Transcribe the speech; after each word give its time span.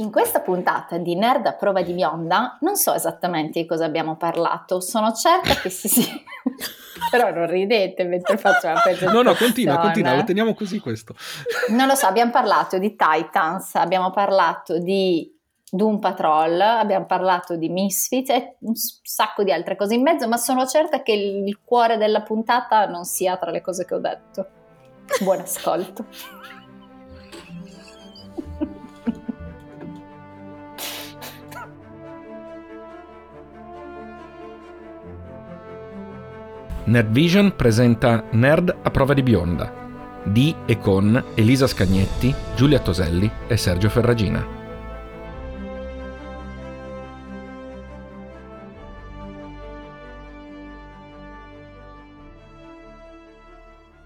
In 0.00 0.10
questa 0.10 0.40
puntata 0.40 0.96
di 0.96 1.14
Nerd 1.14 1.44
a 1.44 1.52
prova 1.52 1.82
di 1.82 1.92
bionda 1.92 2.56
non 2.60 2.74
so 2.76 2.94
esattamente 2.94 3.60
di 3.60 3.66
cosa 3.66 3.84
abbiamo 3.84 4.16
parlato, 4.16 4.80
sono 4.80 5.12
certa 5.12 5.54
che 5.54 5.68
si 5.68 5.88
sì. 5.88 6.02
Però 7.10 7.30
non 7.30 7.46
ridete 7.46 8.04
mentre 8.04 8.38
faccio 8.38 8.68
la 8.68 8.80
presentazione. 8.80 9.12
No, 9.12 9.22
no, 9.22 9.34
continua, 9.34 9.78
continua, 9.78 10.14
lo 10.14 10.24
teniamo 10.24 10.54
così 10.54 10.78
questo. 10.80 11.14
Non 11.68 11.86
lo 11.86 11.94
so, 11.94 12.06
abbiamo 12.06 12.30
parlato 12.30 12.78
di 12.78 12.96
Titans, 12.96 13.74
abbiamo 13.74 14.10
parlato 14.10 14.78
di 14.78 15.30
Doom 15.70 15.98
Patrol, 15.98 16.58
abbiamo 16.60 17.04
parlato 17.04 17.56
di 17.56 17.68
Misfits 17.68 18.30
e 18.30 18.56
un 18.60 18.74
sacco 18.74 19.42
di 19.42 19.52
altre 19.52 19.76
cose 19.76 19.94
in 19.94 20.02
mezzo, 20.02 20.26
ma 20.28 20.38
sono 20.38 20.66
certa 20.66 21.02
che 21.02 21.12
il 21.12 21.60
cuore 21.62 21.98
della 21.98 22.22
puntata 22.22 22.86
non 22.86 23.04
sia 23.04 23.36
tra 23.36 23.50
le 23.50 23.60
cose 23.60 23.84
che 23.84 23.94
ho 23.94 24.00
detto. 24.00 24.48
Buon 25.20 25.40
ascolto. 25.40 26.06
Nerdvision 36.90 37.54
presenta 37.54 38.24
Nerd 38.32 38.78
a 38.82 38.90
prova 38.90 39.14
di 39.14 39.22
bionda 39.22 39.78
di 40.24 40.54
e 40.66 40.78
con 40.78 41.22
Elisa 41.34 41.68
Scagnetti, 41.68 42.34
Giulia 42.56 42.80
Toselli 42.80 43.30
e 43.46 43.56
Sergio 43.56 43.88
Ferragina. 43.88 44.59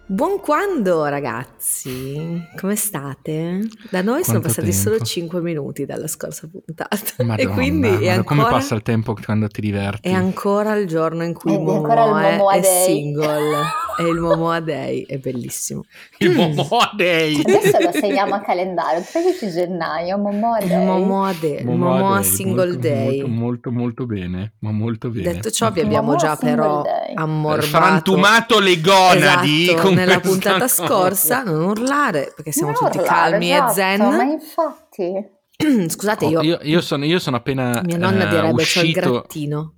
Buon 0.07 0.39
quando 0.39 1.07
ragazzi, 1.07 2.47
come 2.61 2.77
state? 2.77 3.67
Da 3.91 4.03
noi 4.03 4.23
Quanto 4.23 4.25
sono 4.25 4.41
passati 4.41 4.69
tempo? 4.69 4.83
solo 4.83 4.99
5 4.99 5.41
minuti 5.41 5.87
dalla 5.87 6.09
scorsa 6.09 6.47
puntata 6.47 6.99
Madonna, 7.19 7.37
e 7.37 7.47
quindi 7.47 7.89
è 7.89 8.11
ancora, 8.11 8.43
come 8.43 8.43
passa 8.43 8.75
il 8.75 8.83
tempo 8.83 9.15
quando 9.15 9.49
ti 9.49 9.63
diverti? 9.63 10.07
È 10.07 10.13
ancora 10.13 10.75
il 10.75 10.87
giorno 10.87 11.25
in 11.25 11.33
cui 11.33 11.57
Momo 11.57 12.51
è, 12.51 12.59
è 12.59 12.63
single. 12.63 13.63
È 13.97 14.03
il 14.03 14.19
Momoa 14.19 14.61
Day, 14.61 15.05
è 15.07 15.19
bellissimo. 15.19 15.83
Il 16.19 16.35
Momoa 16.35 16.91
Day! 16.97 17.41
Adesso 17.41 17.79
lo 17.81 17.93
segniamo 17.93 18.35
a 18.35 18.41
calendario, 18.41 19.03
13 19.03 19.51
gennaio, 19.51 20.19
Momoa 20.19 20.59
Day. 20.59 20.85
Momoa 20.85 21.33
Day, 21.33 21.65
Momoa, 21.65 21.99
Momoa 21.99 22.15
Day, 22.21 22.25
Single 22.25 22.67
molto, 22.67 22.81
Day. 22.81 23.21
Molto, 23.21 23.29
molto, 23.29 23.71
molto 23.71 24.07
bene, 24.07 24.55
ma 24.61 24.73
molto 24.73 25.09
bene. 25.11 25.33
Detto 25.33 25.51
ciò 25.51 25.71
vi 25.71 25.81
abbiamo 25.81 26.17
già 26.17 26.37
però 26.37 26.83
day. 26.83 27.15
ammorbato. 27.15 27.67
Frantumato 27.69 28.59
le 28.59 28.81
gonadi 28.81 29.69
esatto, 29.69 29.95
nella 29.95 30.21
puntata 30.21 30.67
scorsa, 30.69 31.43
non 31.45 31.63
urlare, 31.63 32.33
perché 32.35 32.51
siamo 32.51 32.73
non 32.73 32.81
tutti 32.81 32.99
urlare, 32.99 33.31
calmi 33.31 33.53
esatto, 33.53 33.71
e 33.71 33.75
zen. 33.75 34.01
Ma 34.01 34.23
infatti... 34.23 35.33
Scusate, 35.89 36.25
io, 36.25 36.41
oh, 36.41 36.43
io, 36.43 36.59
io, 36.63 36.81
sono, 36.81 37.05
io, 37.05 37.21
sono, 37.21 37.37
appena. 37.37 37.81
Mia 37.85 37.97
nonna 37.97 38.25
uh, 38.25 38.29
direbbe 38.29 38.63
uscito, 38.63 38.81
c'ho 38.81 39.07
il 39.07 39.13
grattino. 39.13 39.75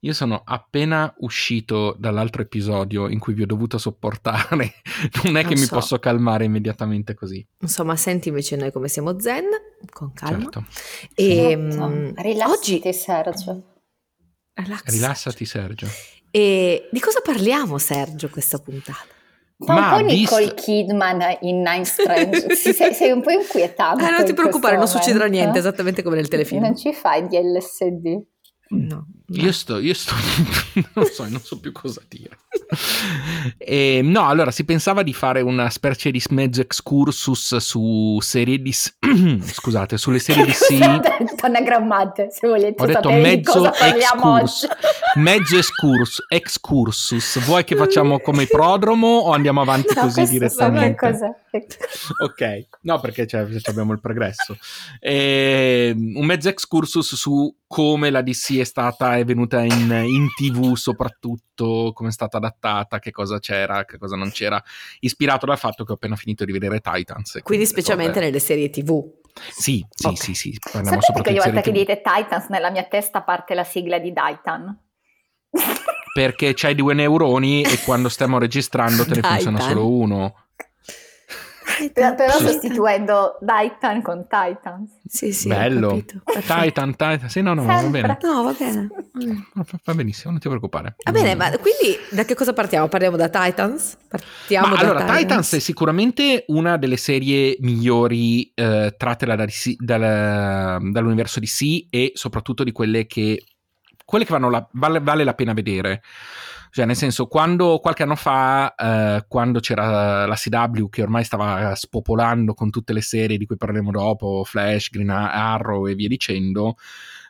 Io 0.00 0.12
sono 0.12 0.42
appena 0.44 1.12
uscito 1.18 1.96
dall'altro 1.98 2.42
episodio 2.42 3.08
in 3.08 3.18
cui 3.18 3.34
vi 3.34 3.42
ho 3.42 3.46
dovuto 3.46 3.78
sopportare. 3.78 4.74
Non 5.24 5.36
è 5.36 5.42
non 5.42 5.50
che 5.50 5.56
so. 5.56 5.62
mi 5.62 5.68
posso 5.68 5.98
calmare 5.98 6.44
immediatamente 6.44 7.14
così. 7.14 7.46
Insomma, 7.60 7.96
senti 7.96 8.28
invece 8.28 8.56
noi 8.56 8.72
come 8.72 8.88
siamo 8.88 9.18
zen, 9.18 9.44
con 9.90 10.12
calma. 10.12 10.42
Certo. 10.42 10.64
E 11.14 11.56
certo. 11.70 12.22
rilassati, 12.22 12.74
oggi... 12.82 12.92
Sergio. 12.92 13.62
Relaxati. 14.54 14.90
Rilassati, 14.90 15.44
Sergio. 15.44 15.86
E 16.30 16.88
di 16.90 17.00
cosa 17.00 17.20
parliamo, 17.22 17.78
Sergio, 17.78 18.28
questa 18.30 18.58
puntata? 18.58 19.14
Fa 19.58 19.74
un 19.74 19.88
po' 19.90 20.04
Nicole 20.04 20.44
visto... 20.44 20.62
Kidman 20.62 21.38
in 21.40 21.62
Nine 21.62 21.84
Strange, 21.84 22.54
sei, 22.56 22.92
sei, 22.92 23.10
un 23.10 23.22
po' 23.22 23.30
inquietante. 23.30 24.06
Eh, 24.06 24.10
non 24.10 24.24
ti 24.24 24.34
preoccupare, 24.34 24.76
non 24.76 24.86
succederà 24.86 25.26
niente, 25.26 25.58
esattamente 25.58 26.02
come 26.02 26.16
nel 26.16 26.28
telefilm. 26.28 26.62
Non 26.62 26.76
ci 26.76 26.92
fai 26.92 27.26
di 27.26 27.38
LSD. 27.38 28.22
No. 28.68 29.06
Io 29.30 29.50
sto, 29.50 29.78
io 29.78 29.92
sto, 29.92 30.14
non 30.94 31.04
so, 31.06 31.28
non 31.28 31.40
so 31.40 31.58
più 31.58 31.72
cosa 31.72 32.00
dire. 32.06 32.38
e, 33.58 34.00
no, 34.00 34.28
allora 34.28 34.52
si 34.52 34.64
pensava 34.64 35.02
di 35.02 35.12
fare 35.12 35.40
una 35.40 35.68
specie 35.68 36.12
di 36.12 36.22
mezzo 36.30 36.60
excursus 36.60 37.56
su 37.56 38.18
serie 38.20 38.62
di, 38.62 38.72
scusate, 39.42 39.98
sulle 39.98 40.20
serie 40.20 40.44
di 40.44 40.52
sì. 40.54 40.78
Anagrammate, 41.40 42.28
se 42.30 42.46
volete 42.46 42.80
Ho 42.80 42.86
detto 42.86 43.10
mezzo 43.10 43.72
excursus, 43.74 44.68
mezzo 45.16 45.56
excursus, 45.56 46.24
excursus. 46.28 47.44
Vuoi 47.44 47.64
che 47.64 47.74
facciamo 47.74 48.20
come 48.20 48.46
prodromo 48.46 49.08
o 49.08 49.32
andiamo 49.32 49.60
avanti 49.60 49.92
no, 49.92 50.02
così 50.02 50.24
direttamente? 50.24 51.44
ok, 52.22 52.66
no, 52.82 53.00
perché 53.00 53.26
abbiamo 53.64 53.92
il 53.92 54.00
progresso. 54.00 54.56
E, 55.00 55.92
un 55.96 56.24
mezzo 56.24 56.48
excursus 56.48 57.16
su 57.16 57.52
come 57.66 58.10
la 58.10 58.22
DC 58.22 58.58
è 58.58 58.64
stata, 58.64 59.16
è 59.16 59.24
venuta 59.24 59.60
in, 59.62 59.90
in 60.06 60.28
tv 60.34 60.74
soprattutto, 60.74 61.92
come 61.92 62.10
è 62.10 62.12
stata 62.12 62.36
adattata, 62.36 62.98
che 62.98 63.10
cosa 63.10 63.38
c'era, 63.38 63.84
che 63.84 63.98
cosa 63.98 64.16
non 64.16 64.30
c'era, 64.30 64.62
ispirato 65.00 65.46
dal 65.46 65.58
fatto 65.58 65.84
che 65.84 65.92
ho 65.92 65.96
appena 65.96 66.16
finito 66.16 66.44
di 66.44 66.52
vedere 66.52 66.80
Titans. 66.80 67.40
Quindi 67.42 67.66
specialmente 67.66 68.20
nelle 68.20 68.38
serie 68.38 68.70
tv. 68.70 69.02
Sì, 69.50 69.84
sì, 69.90 70.06
okay. 70.06 70.16
sì, 70.16 70.34
sì. 70.34 70.56
Sapete 70.60 71.22
che 71.22 71.30
ogni 71.30 71.38
volta 71.38 71.60
che 71.60 71.72
dite 71.72 72.00
Titans 72.02 72.48
nella 72.48 72.70
mia 72.70 72.84
testa 72.84 73.22
parte 73.22 73.54
la 73.54 73.64
sigla 73.64 73.98
di 73.98 74.12
Titan? 74.12 74.80
Perché 76.14 76.54
c'hai 76.54 76.74
due 76.74 76.94
neuroni 76.94 77.62
e 77.62 77.78
quando 77.84 78.08
stiamo 78.08 78.38
registrando 78.38 79.04
te 79.04 79.16
ne 79.16 79.20
funziona 79.20 79.60
solo 79.60 79.90
uno. 79.90 80.34
Titan. 81.76 82.16
Però 82.16 82.32
sostituendo 82.38 83.38
Titan 83.40 84.02
con 84.02 84.26
Titans. 84.28 85.00
Sì, 85.06 85.32
sì, 85.32 85.48
Bello. 85.48 86.02
Titan, 86.24 86.90
Titan. 86.96 87.28
Sì, 87.28 87.42
no, 87.42 87.54
no, 87.54 87.64
va 87.64 87.82
bene. 87.82 88.18
No, 88.22 88.42
va 88.42 88.54
bene. 88.56 88.88
Va 89.84 89.94
benissimo, 89.94 90.30
non 90.30 90.40
ti 90.40 90.48
preoccupare. 90.48 90.96
Va 91.04 91.12
bene, 91.12 91.34
ma 91.34 91.50
quindi 91.50 91.98
da 92.10 92.24
che 92.24 92.34
cosa 92.34 92.52
partiamo? 92.52 92.88
Parliamo 92.88 93.16
da 93.16 93.28
Titans? 93.28 93.96
Partiamo 94.08 94.68
ma 94.68 94.74
da 94.74 94.80
allora, 94.80 95.00
Titans. 95.00 95.20
Titans 95.20 95.54
è 95.54 95.58
sicuramente 95.58 96.44
una 96.48 96.76
delle 96.76 96.96
serie 96.96 97.56
migliori 97.60 98.50
eh, 98.54 98.94
tratte 98.96 99.26
da 99.26 99.34
dal, 99.36 100.78
dall'universo 100.90 101.40
DC 101.40 101.86
e 101.90 102.12
soprattutto 102.14 102.64
di 102.64 102.72
quelle 102.72 103.06
che 103.06 103.42
quelle 104.06 104.24
che 104.24 104.38
la, 104.38 104.68
vale, 104.72 105.00
vale 105.00 105.24
la 105.24 105.34
pena 105.34 105.52
vedere. 105.52 106.00
Cioè, 106.76 106.84
nel 106.84 106.94
senso, 106.94 107.26
quando 107.26 107.78
qualche 107.78 108.02
anno 108.02 108.16
fa, 108.16 108.74
eh, 108.74 109.24
quando 109.28 109.60
c'era 109.60 110.26
la 110.26 110.34
CW 110.34 110.90
che 110.90 111.00
ormai 111.00 111.24
stava 111.24 111.74
spopolando 111.74 112.52
con 112.52 112.68
tutte 112.68 112.92
le 112.92 113.00
serie 113.00 113.38
di 113.38 113.46
cui 113.46 113.56
parleremo 113.56 113.90
dopo, 113.90 114.44
Flash, 114.44 114.90
Green 114.90 115.08
Arrow 115.08 115.86
e 115.86 115.94
via 115.94 116.06
dicendo, 116.06 116.76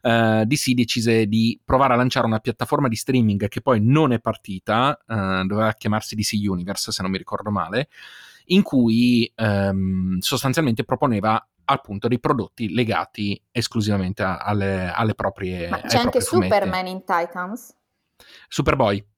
eh, 0.03 0.43
DC 0.45 0.73
decise 0.73 1.27
di 1.27 1.61
provare 1.65 1.93
a 1.93 1.97
lanciare 1.97 2.27
una 2.27 2.41
piattaforma 2.41 2.89
di 2.89 2.97
streaming 2.97 3.47
che 3.47 3.61
poi 3.61 3.79
non 3.81 4.11
è 4.11 4.19
partita, 4.19 4.99
eh, 5.07 5.45
doveva 5.47 5.73
chiamarsi 5.75 6.17
DC 6.17 6.33
Universe, 6.45 6.91
se 6.91 7.03
non 7.03 7.13
mi 7.13 7.19
ricordo 7.19 7.53
male, 7.53 7.89
in 8.47 8.65
cui 8.65 9.33
ehm, 9.33 10.19
sostanzialmente 10.19 10.83
proponeva 10.83 11.41
appunto 11.67 12.09
dei 12.09 12.19
prodotti 12.19 12.75
legati 12.75 13.41
esclusivamente 13.53 14.25
alle, 14.25 14.91
alle, 14.93 15.15
proprie 15.15 15.69
Ma 15.69 15.83
c'è 15.83 15.99
anche 15.99 16.21
Superman 16.21 16.89
in 16.89 17.05
Titans? 17.05 17.73
Superboy 18.49 19.15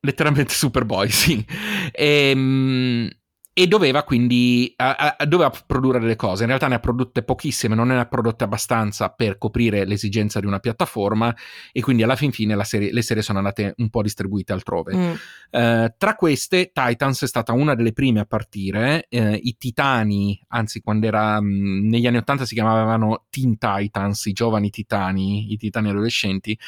letteralmente 0.00 0.52
Superboy, 0.54 1.08
sì. 1.10 1.44
E, 1.92 2.30
ehm, 2.30 3.08
e 3.56 3.68
doveva 3.68 4.02
quindi 4.02 4.74
uh, 4.76 5.22
uh, 5.22 5.24
doveva 5.26 5.52
produrre 5.64 6.00
delle 6.00 6.16
cose. 6.16 6.42
In 6.42 6.48
realtà 6.48 6.66
ne 6.66 6.74
ha 6.74 6.80
prodotte 6.80 7.22
pochissime, 7.22 7.76
non 7.76 7.86
ne 7.86 8.00
ha 8.00 8.04
prodotte 8.04 8.42
abbastanza 8.42 9.10
per 9.10 9.38
coprire 9.38 9.84
l'esigenza 9.84 10.40
di 10.40 10.46
una 10.46 10.58
piattaforma 10.58 11.32
e 11.70 11.80
quindi 11.80 12.02
alla 12.02 12.16
fin 12.16 12.32
fine 12.32 12.62
serie, 12.64 12.92
le 12.92 13.02
serie 13.02 13.22
sono 13.22 13.38
andate 13.38 13.74
un 13.76 13.90
po' 13.90 14.02
distribuite 14.02 14.52
altrove. 14.52 14.96
Mm. 14.96 15.12
Uh, 15.52 15.94
tra 15.96 16.16
queste 16.16 16.72
Titans 16.74 17.22
è 17.22 17.28
stata 17.28 17.52
una 17.52 17.76
delle 17.76 17.92
prime 17.92 18.18
a 18.18 18.24
partire, 18.24 19.06
i 19.08 19.56
Titani, 19.56 20.44
anzi 20.48 20.80
quando 20.80 21.06
era 21.06 21.40
mh, 21.40 21.46
mm, 21.46 21.88
negli 21.88 22.06
anni 22.08 22.16
80 22.16 22.46
si 22.46 22.54
chiamavano 22.54 23.26
Teen 23.30 23.56
Titans, 23.56 24.26
i 24.26 24.32
giovani 24.32 24.70
titani, 24.70 25.52
i 25.52 25.56
titani 25.56 25.90
adolescenti. 25.90 26.58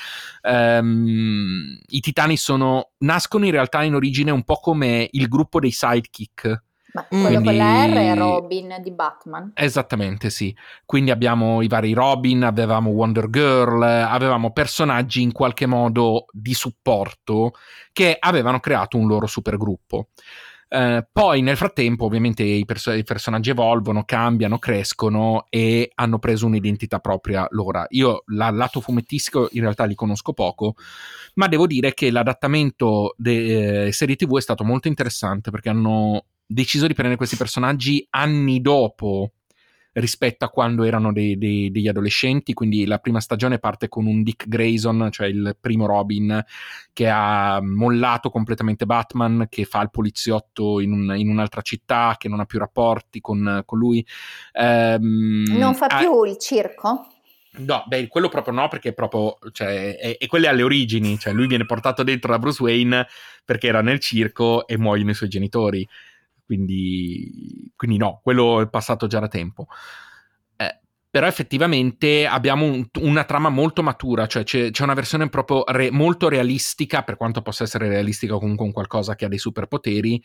Um, 0.43 1.77
I 1.89 2.01
Titani 2.01 2.37
sono, 2.37 2.93
nascono 2.99 3.45
in 3.45 3.51
realtà 3.51 3.83
in 3.83 3.95
origine 3.95 4.31
un 4.31 4.45
po' 4.45 4.61
come 4.61 5.09
il 5.11 5.27
gruppo 5.27 5.59
dei 5.59 5.73
sidekick 5.73 6.65
ma 6.97 7.05
quello 7.09 7.27
Quindi... 7.27 7.45
con 7.45 7.57
la 7.57 7.87
R 7.87 7.93
è 7.93 8.15
Robin 8.15 8.77
di 8.81 8.91
Batman. 8.91 9.51
Esattamente, 9.55 10.31
sì. 10.31 10.57
Quindi 10.87 11.11
abbiamo 11.11 11.61
i 11.61 11.69
vari 11.69 11.93
Robin, 11.93 12.43
avevamo 12.43 12.91
Wonder 12.91 13.29
Girl, 13.29 13.83
avevamo 13.83 14.53
personaggi 14.53 15.21
in 15.21 15.33
qualche 15.33 15.67
modo 15.67 16.27
di 16.33 16.55
supporto 16.55 17.53
che 17.93 18.17
avevano 18.19 18.61
creato 18.61 18.97
un 18.97 19.07
loro 19.07 19.27
supergruppo. 19.27 20.09
Uh, 20.69 20.99
poi 21.13 21.43
nel 21.43 21.57
frattempo 21.57 22.07
ovviamente 22.07 22.43
i, 22.43 22.65
perso- 22.65 22.91
i, 22.91 23.05
personaggi 23.05 23.51
evolvono, 23.51 24.03
cambiano, 24.05 24.59
crescono 24.59 25.47
e 25.49 25.93
hanno 25.95 26.19
preso 26.19 26.47
un'identità 26.47 26.99
propria 26.99 27.47
loro. 27.51 27.85
Io 27.91 28.25
la, 28.27 28.51
lato 28.51 28.81
fumettistico 28.81 29.49
in 29.53 29.61
realtà 29.61 29.85
li 29.85 29.95
conosco 29.95 30.33
poco, 30.33 30.75
ma 31.35 31.47
devo 31.47 31.69
dire 31.69 31.95
che 31.95 32.11
l'adattamento 32.11 33.15
delle 33.17 33.87
eh, 33.87 33.93
serie 33.93 34.17
tv 34.17 34.39
è 34.39 34.41
stato 34.41 34.65
molto 34.65 34.89
interessante 34.89 35.53
perché 35.53 35.69
hanno 35.69 36.25
deciso 36.47 36.87
di 36.87 36.95
prendere 36.95 37.19
questi 37.19 37.37
personaggi 37.37 38.07
anni 38.11 38.61
dopo 38.61 39.33
rispetto 39.97 40.45
a 40.45 40.51
quando 40.51 40.85
erano 40.85 41.13
dei, 41.13 41.39
dei, 41.39 41.71
degli 41.71 41.89
adolescenti, 41.89 42.53
quindi 42.53 42.85
la 42.85 42.99
prima 42.99 43.21
stagione 43.21 43.59
parte 43.59 43.89
con 43.89 44.07
un 44.07 44.23
Dick 44.23 44.47
Grayson, 44.47 45.09
cioè 45.11 45.27
il 45.27 45.57
primo 45.59 45.87
Robin, 45.87 46.45
che 46.93 47.09
ha 47.09 47.61
mollato 47.63 48.29
completamente 48.31 48.85
Batman, 48.85 49.47
che 49.49 49.65
fa 49.65 49.81
il 49.81 49.91
poliziotto 49.91 50.81
in, 50.81 50.93
un, 50.93 51.17
in 51.17 51.31
un'altra 51.31 51.63
città, 51.63 52.17
che 52.19 52.29
non 52.29 52.41
ha 52.41 52.45
più 52.45 52.59
rapporti 52.59 53.21
con, 53.21 53.63
con 53.65 53.79
lui. 53.79 54.07
Ehm, 54.53 55.45
non 55.57 55.75
fa 55.75 55.87
più 55.87 56.25
il 56.25 56.37
circo? 56.37 57.09
No, 57.59 57.85
beh, 57.87 58.09
quello 58.09 58.29
proprio 58.29 58.53
no, 58.53 58.69
perché 58.69 58.91
è 58.91 58.93
proprio, 58.93 59.39
cioè, 59.53 59.97
è, 59.97 60.19
è 60.19 60.27
quelle 60.27 60.49
alle 60.49 60.63
origini, 60.63 61.19
cioè 61.19 61.33
lui 61.33 61.47
viene 61.47 61.65
portato 61.65 62.03
dentro 62.03 62.31
da 62.31 62.39
Bruce 62.39 62.63
Wayne 62.63 63.07
perché 63.43 63.69
era 63.69 63.81
nel 63.81 63.99
circo 63.99 64.67
e 64.67 64.77
muoiono 64.77 65.13
i 65.13 65.15
suoi 65.15 65.31
genitori, 65.31 65.89
quindi, 66.47 67.71
quindi 67.77 67.99
no, 67.99 68.21
quello 68.23 68.61
è 68.63 68.69
passato 68.69 69.07
già 69.07 69.19
da 69.19 69.29
tempo 69.29 69.67
però 71.17 71.29
effettivamente 71.29 72.27
abbiamo 72.27 72.67
un, 72.67 72.87
una 73.01 73.25
trama 73.25 73.49
molto 73.49 73.83
matura, 73.83 74.27
cioè 74.27 74.45
c'è, 74.45 74.71
c'è 74.71 74.83
una 74.83 74.93
versione 74.93 75.31
proprio 75.31 75.65
re, 75.67 75.91
molto 75.91 76.29
realistica, 76.29 77.05
per 77.05 77.17
quanto 77.17 77.41
possa 77.41 77.65
essere 77.65 77.89
realistica 77.89 78.37
comunque 78.37 78.67
un 78.67 78.73
qualcosa 78.73 79.15
che 79.15 79.25
ha 79.25 79.29
dei 79.29 79.39
superpoteri, 79.39 80.23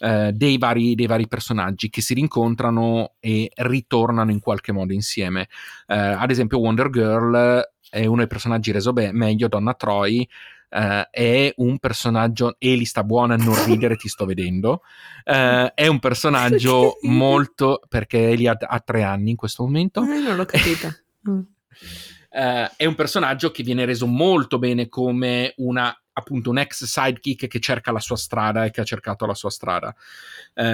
eh, 0.00 0.32
dei, 0.34 0.58
vari, 0.58 0.94
dei, 0.94 1.06
vari, 1.06 1.28
personaggi 1.28 1.88
che 1.88 2.02
si 2.02 2.12
rincontrano 2.12 3.14
e 3.20 3.50
ritornano 3.54 4.32
in 4.32 4.40
qualche 4.40 4.72
modo 4.72 4.92
insieme. 4.92 5.48
Eh, 5.86 5.96
ad 5.96 6.30
esempio 6.30 6.58
Wonder 6.58 6.90
Girl 6.90 7.62
è 7.88 8.04
uno 8.04 8.18
dei 8.18 8.26
personaggi 8.26 8.70
reso 8.70 8.92
be- 8.92 9.12
meglio, 9.12 9.48
Donna 9.48 9.72
Troy, 9.72 10.28
Uh, 10.74 11.06
è 11.08 11.52
un 11.58 11.78
personaggio, 11.78 12.56
Eli 12.58 12.84
sta 12.84 13.04
buona 13.04 13.34
a 13.34 13.36
non 13.36 13.64
ridere, 13.64 13.94
ti 13.94 14.08
sto 14.08 14.24
vedendo, 14.24 14.82
uh, 15.24 15.70
è 15.72 15.86
un 15.86 16.00
personaggio 16.00 16.98
molto, 17.06 17.80
perché 17.88 18.30
Eli 18.30 18.48
ha, 18.48 18.56
ha, 18.58 18.80
tre 18.80 19.04
anni 19.04 19.30
in 19.30 19.36
questo 19.36 19.62
momento. 19.62 20.02
Eh, 20.02 20.18
non 20.18 20.34
l'ho 20.34 20.44
capita. 20.44 20.92
uh, 21.22 21.46
è 22.76 22.84
un 22.86 22.94
personaggio 22.96 23.52
che 23.52 23.62
viene 23.62 23.84
reso 23.84 24.08
molto 24.08 24.58
bene 24.58 24.88
come 24.88 25.54
una 25.58 25.96
appunto 26.16 26.50
un 26.50 26.58
ex 26.58 26.84
sidekick 26.84 27.46
che 27.46 27.60
cerca 27.60 27.92
la 27.92 28.00
sua 28.00 28.16
strada 28.16 28.64
e 28.64 28.70
che 28.70 28.80
ha 28.80 28.84
cercato 28.84 29.26
la 29.26 29.34
sua 29.34 29.50
strada. 29.50 29.94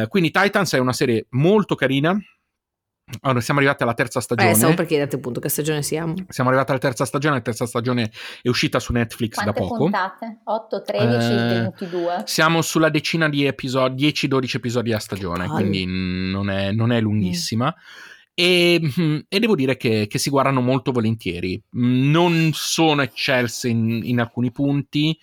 quindi 0.09 0.31
Titans 0.31 0.75
è 0.75 0.79
una 0.79 0.93
serie 0.93 1.27
molto 1.31 1.75
carina, 1.75 2.19
allora, 3.23 3.41
siamo 3.41 3.61
arrivati 3.61 3.83
alla 3.83 3.95
terza 3.95 4.21
stagione. 4.21 4.51
Eh, 4.51 4.55
stavo 4.55 4.75
per 4.75 4.87
chiederti 4.87 5.17
appunto 5.17 5.41
che 5.41 5.49
stagione 5.49 5.83
siamo. 5.83 6.15
Siamo 6.29 6.51
arrivati 6.51 6.71
alla 6.71 6.81
terza 6.81 7.05
stagione, 7.05 7.37
la 7.37 7.41
terza 7.41 7.67
stagione 7.67 8.11
è 8.43 8.49
uscita 8.49 8.79
su 8.79 8.93
Netflix 8.93 9.35
Quante 9.35 9.53
da 9.53 9.59
poco. 9.59 9.77
puntate? 9.77 10.41
8, 10.45 10.83
13, 10.83 11.07
eh, 11.15 11.37
22? 11.37 12.23
Siamo 12.25 12.63
sulla 12.63 12.89
decina 12.89 13.29
di 13.29 13.45
episodi, 13.45 14.07
10-12 14.07 14.57
episodi 14.57 14.93
a 14.93 14.99
stagione, 14.99 15.49
quindi 15.49 15.85
non 15.87 16.51
è, 16.51 16.73
non 16.73 16.93
è 16.93 17.01
lunghissima. 17.01 17.67
Mm. 17.67 18.09
E, 18.35 18.81
mm, 18.81 19.19
e, 19.29 19.39
devo 19.39 19.55
dire 19.55 19.77
che, 19.77 20.07
che, 20.09 20.19
si 20.19 20.31
guardano 20.31 20.61
molto 20.61 20.93
volentieri. 20.93 21.63
Non 21.73 22.51
sono 22.55 23.03
eccelse 23.03 23.69
in, 23.69 24.01
in 24.05 24.21
alcuni 24.21 24.51
punti, 24.51 25.19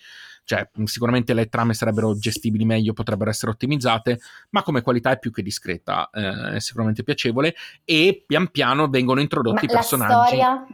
cioè 0.48 0.66
sicuramente 0.84 1.34
le 1.34 1.50
trame 1.50 1.74
sarebbero 1.74 2.16
gestibili 2.16 2.64
meglio, 2.64 2.94
potrebbero 2.94 3.28
essere 3.28 3.50
ottimizzate, 3.50 4.18
ma 4.50 4.62
come 4.62 4.80
qualità 4.80 5.10
è 5.10 5.18
più 5.18 5.30
che 5.30 5.42
discreta, 5.42 6.08
eh, 6.10 6.54
è 6.54 6.58
sicuramente 6.58 7.02
piacevole 7.02 7.54
e 7.84 8.24
pian 8.26 8.48
piano 8.48 8.88
vengono 8.88 9.20
introdotti 9.20 9.66
ma 9.66 9.72
i 9.72 9.74
personaggi. 9.74 10.10
La 10.10 10.24
storia, 10.24 10.66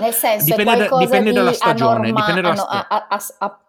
nel 0.00 0.12
senso, 0.12 0.44
dipende, 0.46 0.88
da, 0.88 0.98
dipende 0.98 1.30
dalla 1.30 1.52
stagione, 1.52 2.08
anorma, 2.08 2.20
dipende 2.20 2.40
dalla 2.40 2.56
sto- 2.56 2.66
a, 2.66 2.86
a, 2.88 3.06
a, 3.38 3.60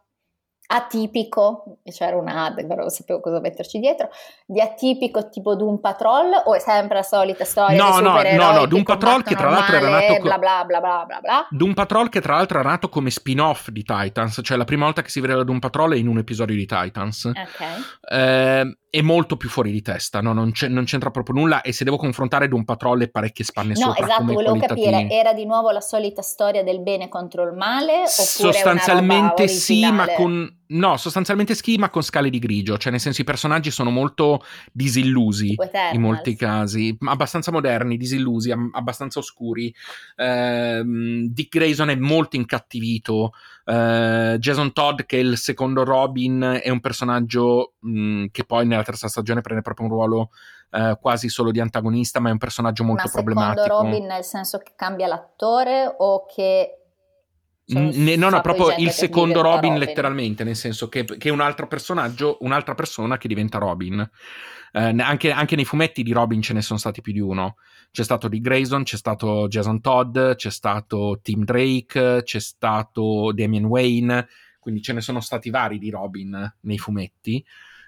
atipico, 0.74 1.80
c'era 1.84 2.16
un 2.16 2.30
ad, 2.30 2.66
però 2.66 2.88
sapevo 2.88 3.20
cosa 3.20 3.40
metterci 3.42 3.78
dietro, 3.78 4.10
di 4.46 4.62
atipico 4.62 5.30
tipo 5.30 5.56
Doom 5.56 5.80
Patrol 5.80 6.44
o 6.46 6.56
è 6.56 6.60
sempre 6.60 6.96
la 6.96 7.04
solita 7.04 7.44
storia 7.44 7.78
no, 7.78 8.00
no, 8.00 8.22
no, 8.22 8.52
no, 8.52 8.66
Doom 8.66 8.84
Patrol 8.84 9.22
che 9.22 9.36
tra 9.36 9.50
l'altro 9.50 9.76
era 9.76 9.90
nato 9.90 10.16
co- 10.16 10.22
bla 10.22 10.38
bla 10.38 10.64
bla 10.66 10.80
bla 10.80 11.06
bla 11.06 11.20
bla 11.20 11.48
Doom 11.50 11.74
Patrol 11.74 12.08
che 12.08 12.22
tra 12.22 12.36
l'altro 12.36 12.60
era 12.60 12.70
nato 12.70 12.88
come 12.88 13.10
spin-off 13.10 13.68
di 13.70 13.84
Titans, 13.84 14.40
cioè 14.44 14.58
la 14.58 14.64
prima 14.64 14.86
volta 14.86 15.02
che 15.02 15.10
si 15.10 15.20
vedeva 15.20 15.44
Doom 15.44 15.60
Patrol 15.60 15.94
è 15.94 15.98
in 15.98 16.08
un 16.08 16.18
episodio 16.18 16.56
di 16.56 16.66
Titans. 16.66 17.26
Ok. 17.26 18.10
Eh, 18.10 18.78
è 18.92 19.02
molto 19.02 19.38
più 19.38 19.48
fuori 19.48 19.72
di 19.72 19.82
testa, 19.82 20.20
no? 20.20 20.34
non, 20.34 20.52
non, 20.68 20.84
c'entra 20.84 21.12
proprio 21.12 21.36
nulla 21.36 21.62
e 21.62 21.72
se 21.72 21.86
devo 21.86 21.96
confrontare 21.96 22.50
Doom 22.50 22.66
Patrol 22.66 23.02
e 23.02 23.10
parecchie 23.10 23.46
spanne 23.46 23.70
no, 23.70 23.88
sopra 23.88 24.06
esatto, 24.06 24.24
volevo 24.26 24.58
qualitativi. 24.58 24.92
capire, 24.92 25.10
era 25.10 25.34
di 25.34 25.46
nuovo 25.46 25.72
la 25.72 25.80
solita 25.80 26.22
storia 26.22 26.62
del 26.62 26.82
bene 26.82 27.08
contro 27.08 27.44
il 27.44 27.54
male 27.54 27.94
oppure 27.94 28.08
Sostanzialmente 28.08 29.48
sì, 29.48 29.90
ma 29.90 30.08
con 30.12 30.61
No, 30.72 30.96
sostanzialmente 30.96 31.54
schema 31.54 31.90
con 31.90 32.02
scale 32.02 32.30
di 32.30 32.40
grigio, 32.40 32.78
cioè 32.78 32.92
nel 32.92 33.02
senso 33.02 33.22
i 33.22 33.26
personaggi 33.26 33.72
sono 33.72 33.90
molto 33.90 34.42
disillusi 34.72 35.56
in 35.92 36.02
molti 36.02 36.36
casi, 36.36 36.96
abbastanza 37.02 37.52
moderni, 37.52 37.98
disillusi, 37.98 38.52
abbastanza 38.52 39.20
oscuri. 39.20 39.74
Eh, 40.16 40.82
Dick 41.30 41.58
Grayson 41.58 41.90
è 41.90 41.96
molto 41.96 42.38
incattivito, 42.38 43.34
eh, 43.66 44.38
Jason 44.40 44.72
Todd 44.72 45.02
che 45.02 45.18
è 45.18 45.22
il 45.22 45.38
secondo 45.38 45.84
Robin 45.84 46.60
è 46.64 46.70
un 46.70 46.80
personaggio 46.80 47.74
mh, 47.80 48.28
che 48.32 48.46
poi 48.46 48.66
nella 48.66 48.84
terza 48.84 49.10
stagione 49.10 49.42
prende 49.42 49.62
proprio 49.62 49.88
un 49.88 49.92
ruolo 49.92 50.30
eh, 50.72 50.98
quasi 51.02 51.28
solo 51.28 51.52
di 51.52 51.60
antagonista, 51.60 52.22
ma 52.22 52.30
è 52.30 52.32
un 52.32 52.38
personaggio 52.38 52.86
molto 52.86 53.04
ma 53.06 53.12
problematico. 53.12 53.68
Ma 53.68 53.90
Robin 53.90 54.06
nel 54.06 54.24
senso 54.24 54.60
che 54.60 54.72
cambia 54.76 55.08
l'attore 55.08 55.94
o 55.98 56.26
che 56.26 56.81
ne, 57.66 58.16
no, 58.16 58.30
no, 58.30 58.42
proprio 58.42 58.76
il 58.78 58.90
secondo 58.92 59.42
Robin, 59.42 59.72
Robin, 59.72 59.80
letteralmente, 59.80 60.44
nel 60.44 60.56
senso 60.56 60.90
che, 60.90 61.06
che, 61.06 61.30
è 61.30 61.32
un 61.32 61.40
altro 61.40 61.68
personaggio, 61.68 62.38
un'altra 62.42 62.76
persona 62.76 63.18
che 63.18 63.28
diventa 63.28 63.58
Robin. 63.60 64.10
Eh, 64.74 64.80
anche, 64.80 65.32
anche, 65.32 65.56
nei 65.56 65.66
fumetti 65.66 66.04
di 66.04 66.12
Robin 66.12 66.42
ce 66.42 66.54
ne 66.54 66.62
sono 66.62 66.80
stati 66.80 67.02
più 67.02 67.14
di 67.14 67.20
uno. 67.20 67.56
C'è 67.92 68.04
stato 68.04 68.28
Dick 68.28 68.44
Grayson, 68.44 68.84
c'è 68.84 68.98
stato 68.98 69.48
Jason 69.48 69.82
Todd, 69.82 70.18
c'è 70.36 70.52
stato 70.52 71.20
Tim 71.22 71.44
Drake, 71.44 72.24
c'è 72.24 72.40
stato 72.40 73.32
Damian 73.34 73.66
Wayne, 73.66 74.28
quindi 74.60 74.82
ce 74.82 74.94
ne 74.94 75.02
sono 75.02 75.20
stati 75.20 75.50
vari 75.50 75.78
di 75.78 75.90
Robin 75.90 76.56
nei 76.62 76.78
fumetti. 76.78 77.44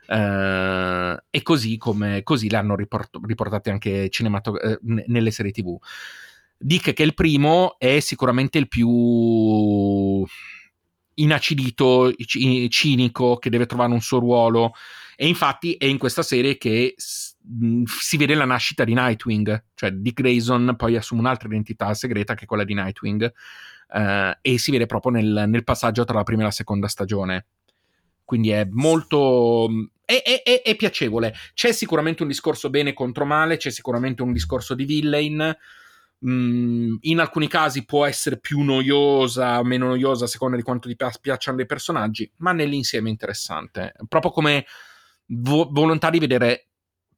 Uh, 0.06 1.16
e 1.30 1.42
così 1.44 1.78
come 1.78 2.24
così 2.24 2.50
le 2.50 2.58
hanno 2.58 2.76
riport- 2.76 3.19
riportate 3.24 3.69
anche 3.69 4.10
cinematog- 4.10 4.62
eh, 4.62 4.80
nelle 4.81 5.31
serie 5.31 5.52
tv. 5.52 5.78
Dick, 6.65 6.94
che 6.94 7.04
è 7.04 7.06
il 7.06 7.13
primo, 7.13 7.75
è 7.77 8.00
sicuramente 8.00 8.57
il 8.57 8.69
più 8.69 10.25
inacidito, 11.15 12.13
cinico, 12.69 13.36
che 13.36 13.50
deve 13.50 13.65
trovare 13.65 13.92
un 13.92 14.00
suo 14.00 14.19
ruolo. 14.19 14.71
E 15.18 15.27
infatti 15.27 15.74
è 15.74 15.83
in 15.83 15.98
questa 15.98 16.21
serie 16.24 16.57
che 16.57 16.95
si 16.95 18.18
vede 18.18 18.33
la 18.36 18.45
nascita 18.45 18.86
di 18.86 18.94
Nightwing, 18.94 19.65
cioè 19.74 19.92
Dick 19.92 20.21
Grayson 20.21 20.75
poi 20.77 20.95
assume 20.95 21.19
un'altra 21.19 21.50
identità 21.50 21.94
segreta 21.94 22.33
che 22.33 22.45
è 22.45 22.47
quella 22.47 22.64
di 22.64 22.73
Nightwing, 22.76 23.33
eh, 23.94 24.38
e 24.42 24.57
si 24.57 24.71
vede 24.71 24.85
proprio 24.85 25.11
nel, 25.11 25.44
nel, 25.47 25.66
passaggio 25.66 26.06
tra 26.06 26.16
la 26.16 26.23
prima 26.23 26.44
e 26.44 26.45
la 26.45 26.52
seconda 26.52 26.88
stagione. 26.88 27.45
Quindi 28.23 28.52
è 28.52 28.66
molto. 28.71 29.68
È, 30.06 30.21
è, 30.23 30.42
è, 30.44 30.61
è, 30.61 30.76
piacevole. 30.78 31.33
C'è 31.54 31.73
sicuramente 31.73 32.21
un 32.21 32.30
discorso 32.30 32.69
bene 32.69 32.94
contro 32.94 33.26
male, 33.26 33.57
c'è 33.57 33.69
sicuramente 33.69 34.21
un 34.21 34.31
discorso 34.31 34.76
di 34.76 34.85
villain 34.85 35.57
Mm, 36.25 36.95
in 37.01 37.19
alcuni 37.19 37.47
casi 37.47 37.83
può 37.83 38.06
essere 38.06 38.39
più 38.39 38.61
noiosa 38.61 39.59
o 39.59 39.63
meno 39.63 39.87
noiosa 39.87 40.25
a 40.25 40.27
seconda 40.27 40.56
di 40.56 40.63
quanto 40.63 40.87
ti 40.87 40.95
piacciono 40.95 41.57
dei 41.57 41.65
personaggi, 41.65 42.31
ma 42.37 42.53
nell'insieme 42.53 43.09
è 43.09 43.11
interessante. 43.11 43.94
Proprio 44.07 44.31
come 44.31 44.65
vo- 45.27 45.68
volontà 45.71 46.09
di 46.09 46.19
vedere 46.19 46.68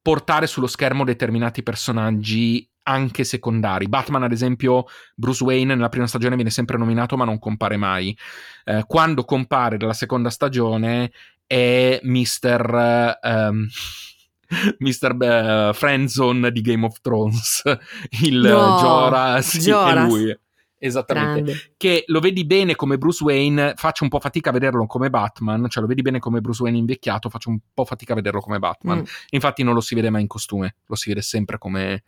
portare 0.02 0.46
sullo 0.46 0.66
schermo 0.66 1.04
determinati 1.04 1.62
personaggi 1.62 2.68
anche 2.84 3.24
secondari. 3.24 3.88
Batman, 3.88 4.22
ad 4.22 4.32
esempio, 4.32 4.84
Bruce 5.14 5.42
Wayne 5.42 5.74
nella 5.74 5.88
prima 5.88 6.06
stagione 6.06 6.36
viene 6.36 6.50
sempre 6.50 6.78
nominato, 6.78 7.16
ma 7.16 7.24
non 7.24 7.38
compare 7.38 7.76
mai. 7.76 8.16
Eh, 8.64 8.84
quando 8.86 9.24
compare 9.24 9.76
nella 9.76 9.92
seconda 9.92 10.30
stagione 10.30 11.10
è 11.46 12.00
Mr. 12.02 13.18
Um, 13.22 13.66
Mr. 14.78 15.14
Be- 15.14 15.70
Friendzone 15.74 16.52
di 16.52 16.60
Game 16.60 16.84
of 16.84 17.00
Thrones, 17.00 17.62
il 18.22 18.38
no, 18.38 18.78
Jorah, 18.80 19.40
sì, 19.42 19.58
Jorah. 19.58 20.04
è 20.04 20.06
lui. 20.06 20.38
Esattamente, 20.78 21.42
Grande. 21.42 21.72
che 21.78 22.04
lo 22.06 22.20
vedi 22.20 22.44
bene 22.44 22.76
come 22.76 22.98
Bruce 22.98 23.24
Wayne, 23.24 23.72
faccio 23.76 24.04
un 24.04 24.10
po' 24.10 24.20
fatica 24.20 24.50
a 24.50 24.52
vederlo 24.52 24.86
come 24.86 25.08
Batman, 25.08 25.68
cioè 25.70 25.80
lo 25.82 25.88
vedi 25.88 26.02
bene 26.02 26.18
come 26.18 26.42
Bruce 26.42 26.62
Wayne 26.62 26.76
invecchiato, 26.76 27.30
faccio 27.30 27.48
un 27.48 27.58
po' 27.72 27.86
fatica 27.86 28.12
a 28.12 28.16
vederlo 28.16 28.40
come 28.40 28.58
Batman. 28.58 28.98
Mm. 28.98 29.04
Infatti 29.30 29.62
non 29.62 29.72
lo 29.72 29.80
si 29.80 29.94
vede 29.94 30.10
mai 30.10 30.20
in 30.20 30.26
costume, 30.26 30.76
lo 30.84 30.94
si 30.94 31.08
vede 31.08 31.22
sempre 31.22 31.56
come 31.56 32.04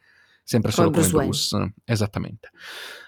sempre 0.49 0.73
solo 0.73 0.91
come, 0.91 1.03
come 1.07 1.25
Bruce. 1.25 1.57
Bruce. 1.57 1.75
Esattamente. 1.85 2.51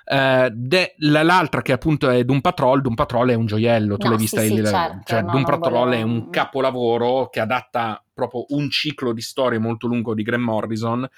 Uh, 0.05 0.51
de, 0.53 0.95
l'altra 0.99 1.63
che 1.63 1.73
appunto 1.73 2.11
è 2.11 2.23
Doom 2.23 2.43
Patrol, 2.43 2.83
Doom 2.83 2.95
Patrol 2.95 3.31
è 3.31 3.35
un 3.35 3.47
gioiello, 3.47 3.97
tu 3.97 4.05
no, 4.05 4.11
l'hai 4.11 4.21
vista? 4.21 4.43
Sì, 4.43 4.53
il, 4.53 4.67
certo, 4.67 5.01
cioè, 5.05 5.23
no, 5.23 5.31
Doom 5.31 5.45
Patrol 5.45 5.73
volevo... 5.73 5.95
è 5.95 6.03
un 6.03 6.29
capolavoro 6.29 7.31
che 7.31 7.41
adatta 7.41 8.05
proprio 8.13 8.45
un 8.49 8.69
ciclo 8.69 9.15
di 9.15 9.23
storie 9.23 9.59
molto 9.59 9.87
lungo 9.87 10.13
di 10.13 10.23
Graham 10.23 10.43
Morrison. 10.43 11.09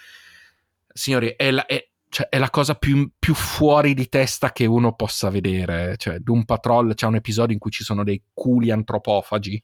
Signori, 0.92 1.34
è 1.36 1.50
la, 1.50 1.66
è, 1.66 1.88
cioè, 2.08 2.28
è 2.28 2.38
la 2.38 2.50
cosa 2.50 2.76
più, 2.76 3.10
più, 3.18 3.34
fuori 3.34 3.92
di 3.92 4.08
testa 4.08 4.52
che 4.52 4.64
uno 4.64 4.94
possa 4.94 5.28
vedere. 5.28 5.96
Cioè, 5.96 6.20
Doom 6.20 6.44
Patrol 6.44 6.94
c'è 6.94 7.06
un 7.06 7.16
episodio 7.16 7.52
in 7.52 7.58
cui 7.58 7.72
ci 7.72 7.82
sono 7.82 8.04
dei 8.04 8.22
culi 8.32 8.70
antropofagi. 8.70 9.60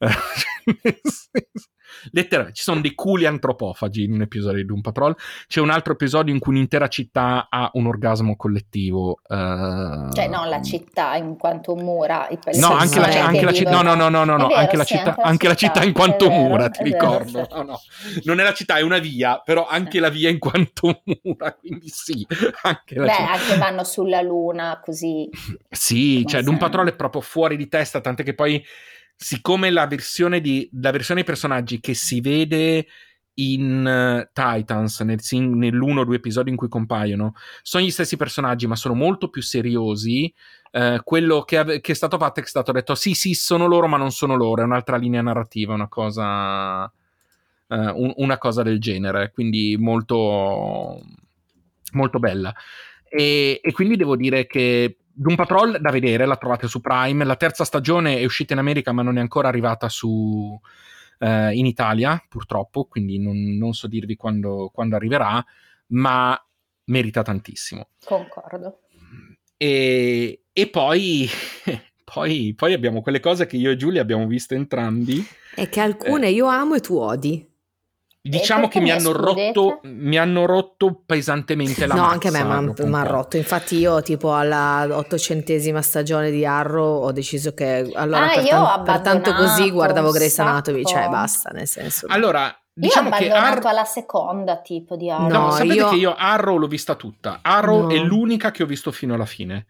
letteralmente 2.12 2.58
ci 2.58 2.64
sono 2.64 2.80
dei 2.80 2.94
culi 2.94 3.26
antropofagi 3.26 4.04
in 4.04 4.12
un 4.12 4.22
episodio 4.22 4.58
di 4.58 4.66
Doom 4.66 4.80
Patrol. 4.80 5.16
C'è 5.46 5.60
un 5.60 5.70
altro 5.70 5.92
episodio 5.92 6.32
in 6.32 6.40
cui 6.40 6.54
un'intera 6.54 6.88
città 6.88 7.46
ha 7.48 7.70
un 7.74 7.86
orgasmo 7.86 8.36
collettivo. 8.36 9.20
Uh... 9.26 10.12
Cioè, 10.12 10.28
non 10.28 10.48
la 10.48 10.62
città 10.62 11.16
in 11.16 11.36
quanto 11.36 11.74
mura. 11.74 12.28
I 12.28 12.38
no, 12.58 12.72
anche 12.72 12.98
la, 12.98 13.06
anche 13.24 13.44
la 13.44 13.52
città. 13.52 13.70
No, 13.70 13.82
no, 13.82 13.94
no, 13.94 14.08
no, 14.08 14.24
no, 14.24 14.46
vero, 14.48 14.58
anche, 14.58 14.76
la 14.76 14.84
città, 14.84 15.16
anche 15.20 15.48
la 15.48 15.54
città 15.54 15.82
in 15.82 15.92
quanto 15.92 16.28
vero, 16.28 16.40
mura, 16.40 16.68
ti 16.68 16.82
ricordo. 16.82 17.46
No, 17.50 17.62
no. 17.62 17.80
Non 18.24 18.40
è 18.40 18.42
la 18.42 18.52
città, 18.52 18.76
è 18.76 18.82
una 18.82 18.98
via, 18.98 19.40
però 19.44 19.66
anche 19.66 20.00
la 20.00 20.08
via 20.08 20.28
in 20.28 20.38
quanto 20.38 21.02
mura, 21.22 21.54
quindi 21.54 21.88
sì. 21.88 22.26
Anche 22.62 22.94
Beh, 22.94 23.08
città. 23.08 23.32
anche 23.32 23.56
vanno 23.56 23.84
sulla 23.84 24.20
luna 24.20 24.80
così. 24.82 25.28
Sì, 25.70 26.24
cioè, 26.26 26.42
Doom 26.42 26.58
Patrol 26.58 26.88
è 26.88 26.94
proprio 26.94 27.20
fuori 27.20 27.56
di 27.56 27.68
testa, 27.68 28.00
tant'è 28.00 28.22
che 28.22 28.34
poi 28.34 28.62
siccome 29.16 29.70
la 29.70 29.86
versione, 29.86 30.40
di, 30.40 30.68
la 30.80 30.90
versione 30.90 31.20
dei 31.20 31.28
personaggi 31.28 31.80
che 31.80 31.94
si 31.94 32.20
vede 32.20 32.86
in 33.34 33.84
uh, 33.84 34.28
Titans, 34.32 35.00
nel, 35.00 35.20
nell'uno 35.30 36.00
o 36.00 36.04
due 36.04 36.16
episodi 36.16 36.50
in 36.50 36.56
cui 36.56 36.68
compaiono, 36.68 37.34
sono 37.62 37.84
gli 37.84 37.90
stessi 37.90 38.16
personaggi, 38.16 38.66
ma 38.66 38.76
sono 38.76 38.94
molto 38.94 39.28
più 39.28 39.42
seriosi. 39.42 40.32
Uh, 40.70 41.00
quello 41.02 41.42
che, 41.42 41.58
ave- 41.58 41.80
che, 41.80 41.92
è 41.92 41.94
stato 41.94 42.18
fatto 42.18 42.40
è 42.40 42.42
che 42.42 42.48
è 42.48 42.50
stato 42.50 42.72
detto: 42.72 42.94
sì, 42.94 43.14
sì, 43.14 43.34
sono 43.34 43.66
loro, 43.66 43.86
ma 43.88 43.96
non 43.96 44.10
sono 44.12 44.36
loro. 44.36 44.62
È 44.62 44.64
un'altra 44.64 44.96
linea 44.96 45.22
narrativa, 45.22 45.74
una 45.74 45.88
cosa. 45.88 46.84
Uh, 47.66 47.76
un- 47.76 48.12
una 48.16 48.38
cosa 48.38 48.62
del 48.62 48.80
genere. 48.80 49.30
Quindi 49.32 49.76
molto. 49.78 51.00
molto 51.92 52.18
bella. 52.18 52.54
E, 53.08 53.60
e 53.62 53.72
quindi 53.72 53.96
devo 53.96 54.16
dire 54.16 54.46
che 54.46 54.96
Doom 55.14 55.36
Patrol 55.36 55.80
da 55.80 55.90
vedere, 55.90 56.26
la 56.26 56.36
trovate 56.36 56.66
su 56.66 56.80
Prime. 56.80 57.24
La 57.24 57.36
terza 57.36 57.64
stagione 57.64 58.18
è 58.18 58.24
uscita 58.24 58.52
in 58.52 58.58
America, 58.58 58.92
ma 58.92 59.02
non 59.02 59.16
è 59.16 59.20
ancora 59.20 59.48
arrivata 59.48 59.88
su, 59.88 60.58
eh, 61.18 61.52
in 61.54 61.66
Italia, 61.66 62.22
purtroppo, 62.28 62.84
quindi 62.84 63.18
non, 63.18 63.56
non 63.56 63.72
so 63.72 63.86
dirvi 63.86 64.16
quando, 64.16 64.70
quando, 64.72 64.96
arriverà, 64.96 65.44
ma 65.88 66.38
merita 66.86 67.22
tantissimo. 67.22 67.88
Concordo. 68.04 68.80
E, 69.56 70.42
e 70.52 70.68
poi, 70.68 71.28
poi, 72.04 72.54
poi, 72.56 72.72
abbiamo 72.72 73.00
quelle 73.00 73.20
cose 73.20 73.46
che 73.46 73.56
io 73.56 73.70
e 73.70 73.76
Giulia 73.76 74.02
abbiamo 74.02 74.26
visto 74.26 74.54
entrambi. 74.54 75.24
E 75.54 75.68
che 75.68 75.80
alcune 75.80 76.26
eh, 76.26 76.32
io 76.32 76.46
amo 76.46 76.74
e 76.74 76.80
tu 76.80 76.96
odi. 76.96 77.52
Diciamo 78.26 78.68
che 78.68 78.80
mi 78.80 78.90
hanno, 78.90 79.12
rotto, 79.12 79.80
mi 79.82 80.16
hanno, 80.16 80.46
rotto, 80.46 81.02
pesantemente 81.04 81.86
la 81.86 81.92
No, 81.92 82.00
mazza, 82.00 82.12
anche 82.14 82.28
a 82.28 82.30
me 82.30 82.42
mi 82.42 82.52
hanno 82.52 83.06
rotto. 83.06 83.36
Infatti, 83.36 83.76
io, 83.76 84.00
tipo, 84.00 84.34
alla 84.34 84.86
ottocentesima 84.90 85.82
stagione 85.82 86.30
di 86.30 86.46
Arrow 86.46 87.02
ho 87.02 87.12
deciso 87.12 87.52
che 87.52 87.86
allora 87.92 88.30
ah, 88.30 88.34
per, 88.34 88.48
tan- 88.48 88.82
per, 88.82 89.00
tanto 89.00 89.34
così 89.34 89.70
guardavo 89.70 90.10
Grey's 90.10 90.38
Anatomy, 90.38 90.84
cioè 90.84 91.06
basta, 91.10 91.50
nel 91.50 91.68
senso. 91.68 92.06
Allora, 92.08 92.58
diciamo 92.72 93.08
io 93.08 93.14
ho 93.14 93.16
abbandonato 93.18 93.60
che 93.60 93.66
Ar- 93.66 93.74
alla 93.74 93.84
seconda 93.84 94.56
tipo 94.62 94.96
di 94.96 95.10
Arrow. 95.10 95.28
No, 95.28 95.38
no 95.40 95.50
sapete 95.50 95.74
io... 95.74 95.88
che 95.90 95.96
io 95.96 96.14
Arrow 96.16 96.56
l'ho 96.56 96.66
vista 96.66 96.94
tutta. 96.94 97.40
Arrow 97.42 97.82
no. 97.82 97.90
è 97.90 97.98
l'unica 97.98 98.50
che 98.50 98.62
ho 98.62 98.66
visto 98.66 98.90
fino 98.90 99.12
alla 99.12 99.26
fine. 99.26 99.66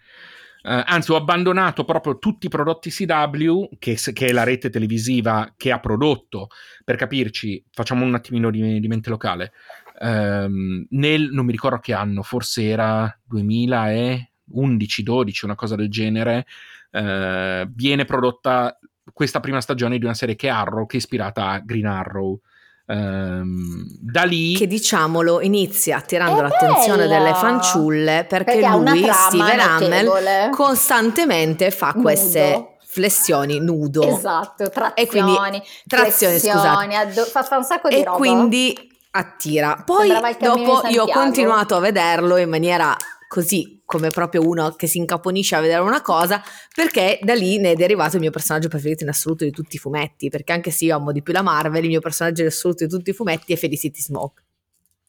Uh, 0.64 0.80
anzi, 0.86 1.12
ho 1.12 1.16
abbandonato 1.16 1.84
proprio 1.84 2.18
tutti 2.18 2.46
i 2.46 2.48
prodotti 2.48 2.88
CW, 2.88 3.76
che, 3.78 3.98
che, 4.14 4.26
è 4.26 4.32
la 4.32 4.44
rete 4.44 4.70
televisiva 4.70 5.52
che 5.58 5.70
ha 5.70 5.78
prodotto, 5.78 6.48
per 6.82 6.96
capirci, 6.96 7.62
facciamo 7.70 8.02
un 8.02 8.14
attimino 8.14 8.50
di, 8.50 8.80
di 8.80 8.88
mente 8.88 9.10
locale. 9.10 9.52
Um, 10.00 10.86
nel, 10.90 11.28
non 11.32 11.44
mi 11.44 11.52
ricordo 11.52 11.80
che 11.80 11.92
anno, 11.92 12.22
forse 12.22 12.64
era 12.64 13.14
2011-12, 13.30 15.44
una 15.44 15.54
cosa 15.54 15.76
del 15.76 15.90
genere, 15.90 16.46
uh, 16.92 17.70
viene 17.70 18.06
prodotta 18.06 18.78
questa 19.12 19.40
prima 19.40 19.60
stagione 19.60 19.98
di 19.98 20.04
una 20.04 20.14
serie 20.14 20.34
che 20.34 20.46
è 20.46 20.50
Arrow, 20.50 20.86
che 20.86 20.96
è 20.96 20.98
ispirata 20.98 21.50
a 21.50 21.58
Green 21.58 21.86
Arrow. 21.86 22.40
Um, 22.86 23.86
da 23.98 24.24
lì 24.24 24.54
che 24.54 24.66
diciamolo 24.66 25.40
inizia 25.40 25.96
attirando 25.96 26.42
l'attenzione 26.42 27.06
delle 27.06 27.32
fanciulle 27.32 28.26
perché, 28.28 28.58
perché 28.58 28.76
lui 28.76 29.10
Steven 29.10 29.58
Hammel 29.58 30.50
costantemente 30.50 31.70
fa 31.70 31.92
nudo. 31.94 32.02
queste 32.02 32.76
flessioni 32.84 33.58
nudo. 33.58 34.02
Esatto 34.02 34.68
trazioni 34.68 34.92
e 34.96 35.06
quindi 35.06 35.62
trazioni 35.86 36.38
scusate. 36.38 36.94
addo- 36.94 37.24
fa, 37.24 37.42
fa, 37.42 37.56
un 37.56 37.64
sacco 37.64 37.88
di 37.88 37.96
e 37.96 38.04
roba. 38.04 38.18
quindi 38.18 38.76
attira. 39.12 39.82
Poi 39.82 40.12
dopo 40.38 40.86
io 40.88 41.04
ho 41.04 41.08
continuato 41.08 41.76
a 41.76 41.80
vederlo 41.80 42.36
in 42.36 42.50
maniera 42.50 42.94
così 43.28 43.73
come 43.84 44.08
proprio 44.08 44.46
uno 44.46 44.70
che 44.72 44.86
si 44.86 44.98
incaponisce 44.98 45.56
a 45.56 45.60
vedere 45.60 45.80
una 45.80 46.00
cosa, 46.00 46.42
perché 46.74 47.18
da 47.22 47.34
lì 47.34 47.58
ne 47.58 47.72
è 47.72 47.74
derivato 47.74 48.16
il 48.16 48.22
mio 48.22 48.30
personaggio 48.30 48.68
preferito 48.68 49.02
in 49.02 49.10
assoluto 49.10 49.44
di 49.44 49.50
tutti 49.50 49.76
i 49.76 49.78
fumetti, 49.78 50.28
perché 50.28 50.52
anche 50.52 50.70
se 50.70 50.86
io 50.86 50.96
amo 50.96 51.12
di 51.12 51.22
più 51.22 51.32
la 51.32 51.42
Marvel, 51.42 51.82
il 51.82 51.90
mio 51.90 52.00
personaggio 52.00 52.42
in 52.42 52.48
assoluto 52.48 52.84
di 52.84 52.90
tutti 52.90 53.10
i 53.10 53.14
fumetti 53.14 53.52
è 53.52 53.56
Felicity 53.56 54.00
Smoke. 54.00 54.42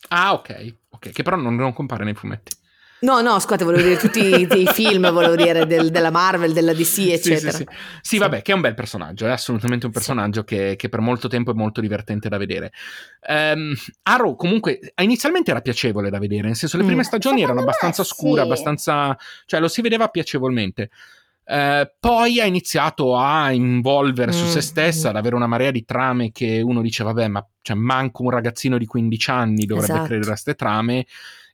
Ah, 0.10 0.34
ok, 0.34 0.76
ok, 0.90 1.10
che 1.12 1.24
però 1.24 1.36
non, 1.36 1.56
non 1.56 1.74
compare 1.74 2.04
nei 2.04 2.14
fumetti. 2.14 2.56
No, 3.00 3.20
no, 3.22 3.38
scusate, 3.40 3.64
volevo 3.66 3.84
dire 3.84 3.98
tutti 3.98 4.20
i 4.58 4.68
film, 4.68 5.12
volevo 5.12 5.36
dire 5.36 5.66
del, 5.68 5.90
della 5.92 6.12
Marvel, 6.12 6.54
della 6.54 6.74
DC, 6.74 7.00
eccetera. 7.10 7.52
Sì, 7.52 7.58
sì, 7.58 7.68
sì. 7.70 7.78
sì, 8.02 8.18
vabbè, 8.18 8.42
che 8.42 8.52
è 8.52 8.56
un 8.56 8.62
bel 8.62 8.74
personaggio, 8.74 9.26
è 9.28 9.32
assolutamente 9.32 9.86
un 9.86 9.92
personaggio 9.92 10.44
che, 10.44 10.76
che, 10.78 10.88
per 10.88 11.02
molto 11.02 11.28
tempo 11.28 11.52
è 11.52 11.54
molto 11.54 11.82
divertente 11.82 12.30
da 12.30 12.38
vedere. 12.38 12.72
Um, 13.28 13.76
Arrow 14.04 14.36
comunque 14.36 14.94
inizialmente 15.02 15.52
era 15.52 15.62
piacevole 15.62 16.10
da 16.10 16.20
vedere, 16.20 16.48
nel 16.48 16.56
senso 16.56 16.78
le 16.78 16.84
prime 16.84 17.02
mm. 17.02 17.06
stagioni 17.06 17.44
erano 17.44 17.62
abbastanza 17.62 18.04
scure, 18.04 18.42
abbastanza... 18.42 19.16
cioè 19.46 19.60
lo 19.60 19.68
si 19.68 19.82
vedeva 19.82 20.08
piacevolmente. 20.08 20.90
Uh, 21.48 21.88
poi 22.00 22.40
ha 22.40 22.46
iniziato 22.46 23.16
a 23.16 23.52
involvere 23.52 24.32
mm. 24.32 24.36
su 24.36 24.46
se 24.48 24.62
stessa, 24.62 25.10
ad 25.10 25.16
avere 25.16 25.36
una 25.36 25.46
marea 25.46 25.70
di 25.70 25.86
trame 25.86 26.32
che 26.32 26.62
uno 26.62 26.82
dice, 26.82 27.04
vabbè, 27.04 27.28
ma 27.28 27.46
cioè, 27.62 27.76
manco 27.76 28.24
un 28.24 28.32
ragazzino 28.32 28.80
di 28.80 28.86
15 28.88 29.30
anni 29.30 29.66
dovrebbe 29.66 29.92
esatto. 29.92 30.08
credere 30.08 30.26
a 30.26 30.34
queste 30.34 30.56
trame 30.56 31.06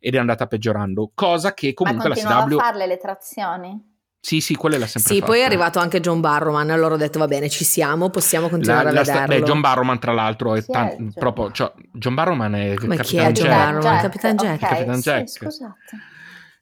ed 0.03 0.15
è 0.15 0.17
andata 0.17 0.47
peggiorando, 0.47 1.11
cosa 1.13 1.53
che 1.53 1.73
comunque 1.73 2.09
la 2.09 2.15
CW... 2.15 2.57
a 2.57 2.63
farle 2.63 2.87
le 2.87 2.97
trazioni? 2.97 3.89
Sì, 4.19 4.39
sì, 4.39 4.55
quelle 4.55 4.77
l'ha 4.77 4.87
sempre 4.87 5.13
Sì, 5.13 5.19
fatta. 5.19 5.31
poi 5.31 5.41
è 5.41 5.43
arrivato 5.43 5.79
anche 5.79 5.99
John 5.99 6.21
Barrowman, 6.21 6.69
allora 6.71 6.95
ho 6.95 6.97
detto 6.97 7.19
va 7.19 7.27
bene, 7.27 7.49
ci 7.49 7.63
siamo, 7.63 8.09
possiamo 8.09 8.49
continuare 8.49 8.91
la, 8.91 9.01
a 9.01 9.03
vederlo. 9.03 9.27
Beh, 9.27 9.41
John 9.43 9.61
Barrowman 9.61 9.99
tra 9.99 10.11
l'altro 10.11 10.55
è, 10.55 10.65
tan- 10.65 11.11
è 11.15 11.19
proprio, 11.19 11.51
cioè, 11.51 11.71
John 11.91 12.15
Barrowman 12.15 12.55
è 12.55 12.73
Come 12.75 12.97
chi 12.97 13.17
è 13.17 13.31
John 13.31 13.47
Barrowman? 13.47 14.01
Capitan 14.01 14.35
Jack. 14.35 14.61
Okay, 14.61 14.69
Capitan 14.69 14.99
Jack. 14.99 15.29
Sì, 15.29 15.37
scusate. 15.37 15.75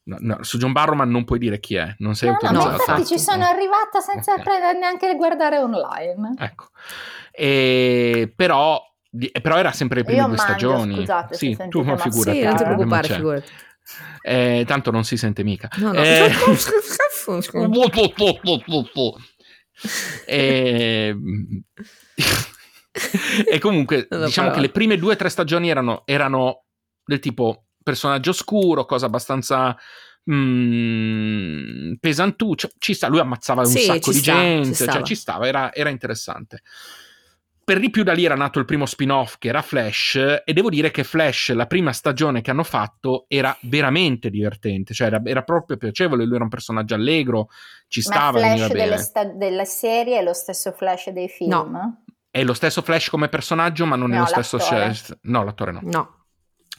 No, 0.03 0.17
no, 0.19 0.38
su 0.43 0.58
John 0.58 0.72
Barrowman 0.72 1.10
non 1.10 1.24
puoi 1.24 1.38
dire 1.38 1.60
chi 1.60 1.75
è, 1.75 1.96
non 2.00 2.15
sei 2.15 2.29
no, 2.29 2.36
autorizzato. 2.36 2.69
No, 2.69 2.77
infatti 2.77 3.05
ci 3.05 3.19
sono 3.19 3.43
arrivata 3.43 4.00
senza 4.00 4.34
okay. 4.34 4.77
neanche 4.77 5.15
guardare 5.15 5.60
online. 5.60 6.36
Ecco. 6.38 6.69
E, 7.31 8.34
però 8.36 8.81
però 9.41 9.57
era 9.57 9.71
sempre 9.71 9.99
le 9.99 10.03
prime 10.03 10.19
Io 10.19 10.27
due 10.27 10.35
mangio, 10.35 10.51
stagioni. 10.51 10.95
Scusate, 10.95 11.35
sì, 11.35 11.57
tu 11.69 11.81
ma 11.81 11.97
figurati. 11.97 12.37
Sì, 12.37 12.43
non 12.43 12.55
ti 12.55 12.63
preoccupare, 12.63 13.07
figurati. 13.07 13.51
Eh, 14.21 14.63
tanto 14.67 14.91
non 14.91 15.03
si 15.03 15.17
sente 15.17 15.43
mica. 15.43 15.69
No, 15.77 15.93
no. 15.93 16.01
Eh... 16.01 16.31
e... 20.25 21.15
e 23.45 23.59
comunque 23.59 24.07
diciamo 24.09 24.51
che 24.51 24.59
le 24.59 24.69
prime 24.69 24.97
due 24.97 25.13
o 25.13 25.15
tre 25.15 25.29
stagioni 25.29 25.69
erano, 25.69 26.03
erano, 26.05 26.65
del 27.03 27.19
tipo 27.19 27.67
personaggio 27.81 28.31
oscuro, 28.31 28.85
cosa 28.85 29.05
abbastanza 29.05 29.75
mm, 30.31 31.93
pesantuccia. 31.99 32.69
Ci 32.77 32.93
sta, 32.93 33.07
lui 33.07 33.19
ammazzava 33.19 33.61
un 33.61 33.67
sì, 33.67 33.79
sacco 33.79 34.11
di 34.11 34.17
sta, 34.17 34.33
gente, 34.33 34.75
ci 34.75 34.85
cioè 34.85 35.01
ci 35.03 35.15
stava, 35.15 35.47
era, 35.47 35.73
era 35.73 35.89
interessante 35.89 36.61
per 37.69 37.79
di 37.79 37.91
più 37.91 38.01
da 38.01 38.13
lì 38.13 38.25
era 38.25 38.33
nato 38.33 38.57
il 38.57 38.65
primo 38.65 38.88
spin-off 38.88 39.35
che 39.38 39.49
era 39.49 39.61
Flash 39.61 40.15
e 40.43 40.53
devo 40.53 40.71
dire 40.71 40.89
che 40.89 41.03
Flash, 41.03 41.51
la 41.51 41.67
prima 41.67 41.93
stagione 41.93 42.41
che 42.41 42.49
hanno 42.49 42.63
fatto, 42.63 43.25
era 43.27 43.55
veramente 43.61 44.31
divertente, 44.31 44.95
cioè 44.95 45.05
era, 45.05 45.21
era 45.23 45.43
proprio 45.43 45.77
piacevole, 45.77 46.25
lui 46.25 46.33
era 46.33 46.43
un 46.45 46.49
personaggio 46.49 46.95
allegro, 46.95 47.49
ci 47.88 48.01
stava, 48.01 48.41
Ma 48.41 48.57
Flash 48.57 49.01
sta- 49.01 49.25
della 49.25 49.65
serie 49.65 50.17
è 50.17 50.23
lo 50.23 50.33
stesso 50.33 50.71
Flash 50.71 51.11
dei 51.11 51.29
film? 51.29 51.51
No. 51.51 52.03
È 52.31 52.43
lo 52.43 52.55
stesso 52.55 52.81
Flash 52.81 53.09
come 53.09 53.29
personaggio, 53.29 53.85
ma 53.85 53.95
non 53.95 54.09
no, 54.09 54.15
è 54.15 54.19
lo 54.19 54.25
stesso... 54.25 54.57
L'attore. 54.57 55.19
No, 55.21 55.43
l'attore 55.43 55.71
no. 55.71 55.81
No. 55.83 56.25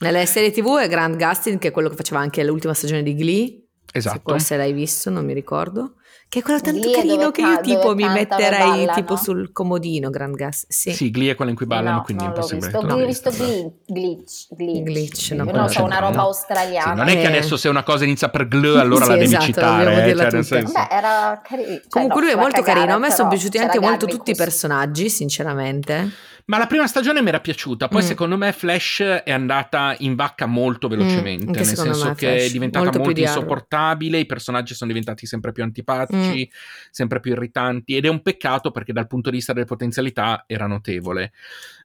Nelle 0.01 0.27
serie 0.27 0.51
tv 0.51 0.77
è 0.79 0.89
Grant 0.89 1.17
Gustin, 1.17 1.59
che 1.59 1.69
è 1.69 1.71
quello 1.71 1.89
che 1.89 1.95
faceva 1.95 2.19
anche 2.19 2.43
l'ultima 2.43 2.75
stagione 2.75 3.05
di 3.05 3.15
Glee. 3.15 3.65
Esatto. 3.93 4.37
Se 4.41 4.57
l'hai 4.57 4.73
visto, 4.73 5.09
non 5.09 5.25
mi 5.25 5.35
ricordo. 5.35 5.95
Che 6.31 6.39
è 6.39 6.43
quello 6.43 6.61
tanto 6.61 6.79
Glee 6.79 6.95
carino 6.95 7.33
che 7.33 7.41
io 7.41 7.61
tipo 7.61 7.93
mi 7.93 8.09
metterei 8.09 8.89
tipo 8.95 9.17
sul 9.17 9.51
comodino, 9.51 10.11
Grand 10.11 10.37
Gas. 10.37 10.65
Sì. 10.69 10.93
sì, 10.93 11.11
Glee 11.11 11.33
è 11.33 11.35
quello 11.35 11.51
in 11.51 11.57
cui 11.57 11.67
ballano, 11.67 11.97
no, 11.97 12.03
quindi 12.03 12.23
è 12.23 12.29
impossibile. 12.29 12.73
Ho 12.73 13.05
visto, 13.05 13.31
visto 13.31 13.45
Glee, 13.45 13.73
glitch, 13.85 14.47
glitch. 14.55 14.83
glitch 14.85 15.31
no, 15.33 15.43
no, 15.43 15.65
c'è 15.65 15.81
una 15.81 15.99
roba 15.99 16.21
australiana. 16.21 16.93
Sì, 16.93 16.99
non 16.99 17.09
è 17.09 17.21
che 17.21 17.27
adesso 17.27 17.57
se 17.57 17.69
una 17.69 17.83
cosa 17.83 18.05
inizia 18.05 18.29
per 18.29 18.47
glue 18.47 18.79
allora 18.79 19.07
sì, 19.07 19.11
la 19.11 19.17
devi 19.17 19.27
esatto, 19.27 19.45
citare. 19.45 20.05
Eh, 20.09 20.17
cioè, 20.17 20.43
senso... 20.45 20.73
Beh, 20.73 20.87
era 20.89 21.41
carino. 21.43 21.67
Cioè, 21.67 21.83
Comunque 21.89 22.21
no, 22.21 22.27
lui 22.27 22.35
è 22.35 22.39
molto 22.39 22.61
cagare, 22.61 22.79
carino, 22.79 22.95
a 22.95 22.99
me 23.01 23.11
sono 23.11 23.29
piaciuti 23.29 23.59
anche 23.59 23.81
molto 23.81 24.07
tutti 24.07 24.31
i 24.31 24.37
personaggi, 24.37 25.11
sinceramente. 25.11 26.11
Ma 26.51 26.59
la 26.59 26.67
prima 26.67 26.89
stagione 26.89 27.23
mi 27.23 27.29
era 27.29 27.39
piaciuta, 27.39 27.87
poi 27.87 28.03
mm. 28.03 28.07
secondo 28.07 28.37
me 28.37 28.51
Flash 28.51 29.03
è 29.23 29.31
andata 29.31 29.95
in 30.01 30.17
vacca 30.17 30.47
molto 30.47 30.89
mm, 30.89 30.91
velocemente, 30.91 31.45
mm, 31.47 31.53
nel 31.53 31.65
senso 31.65 32.13
che 32.15 32.27
Flash, 32.27 32.49
è 32.49 32.51
diventata 32.51 32.85
molto, 32.87 32.99
molto 32.99 33.21
insopportabile, 33.21 34.19
i 34.19 34.27
personaggi 34.27 34.75
sono 34.75 34.91
diventati 34.91 35.27
sempre 35.27 35.53
più 35.53 35.63
antipatici, 35.63 36.51
mm. 36.53 36.59
sempre 36.91 37.21
più 37.21 37.31
irritanti 37.31 37.95
ed 37.95 38.05
è 38.05 38.09
un 38.09 38.21
peccato 38.21 38.73
perché 38.73 38.93
dal 38.93 39.07
punto 39.07 39.31
di 39.31 39.37
vista 39.37 39.53
delle 39.53 39.65
potenzialità 39.65 40.43
era 40.49 40.67
notevole. 40.67 41.31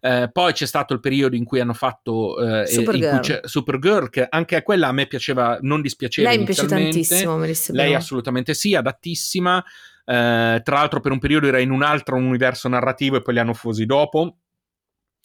Eh, 0.01 0.31
poi 0.33 0.51
c'è 0.53 0.65
stato 0.65 0.95
il 0.95 0.99
periodo 0.99 1.35
in 1.35 1.43
cui 1.43 1.59
hanno 1.59 1.73
fatto 1.73 2.39
eh, 2.39 2.65
Supergirl. 2.65 3.41
Supergirl, 3.43 4.09
che 4.09 4.25
anche 4.27 4.55
a 4.55 4.63
quella 4.63 4.87
a 4.87 4.91
me 4.91 5.05
piaceva, 5.05 5.59
non 5.61 5.79
dispiaceva 5.83 6.29
Lei 6.29 6.39
mi 6.39 6.45
piace 6.45 6.65
tantissimo, 6.65 7.39
Lei 7.67 7.93
assolutamente 7.93 8.55
sì, 8.55 8.73
adattissima. 8.73 9.63
Eh, 10.07 10.61
tra 10.63 10.75
l'altro 10.75 10.99
per 11.01 11.11
un 11.11 11.19
periodo 11.19 11.45
era 11.45 11.59
in 11.59 11.69
un 11.69 11.83
altro 11.83 12.15
universo 12.15 12.67
narrativo 12.67 13.17
e 13.17 13.21
poi 13.21 13.35
li 13.35 13.39
hanno 13.39 13.53
fusi 13.53 13.85
dopo 13.85 14.37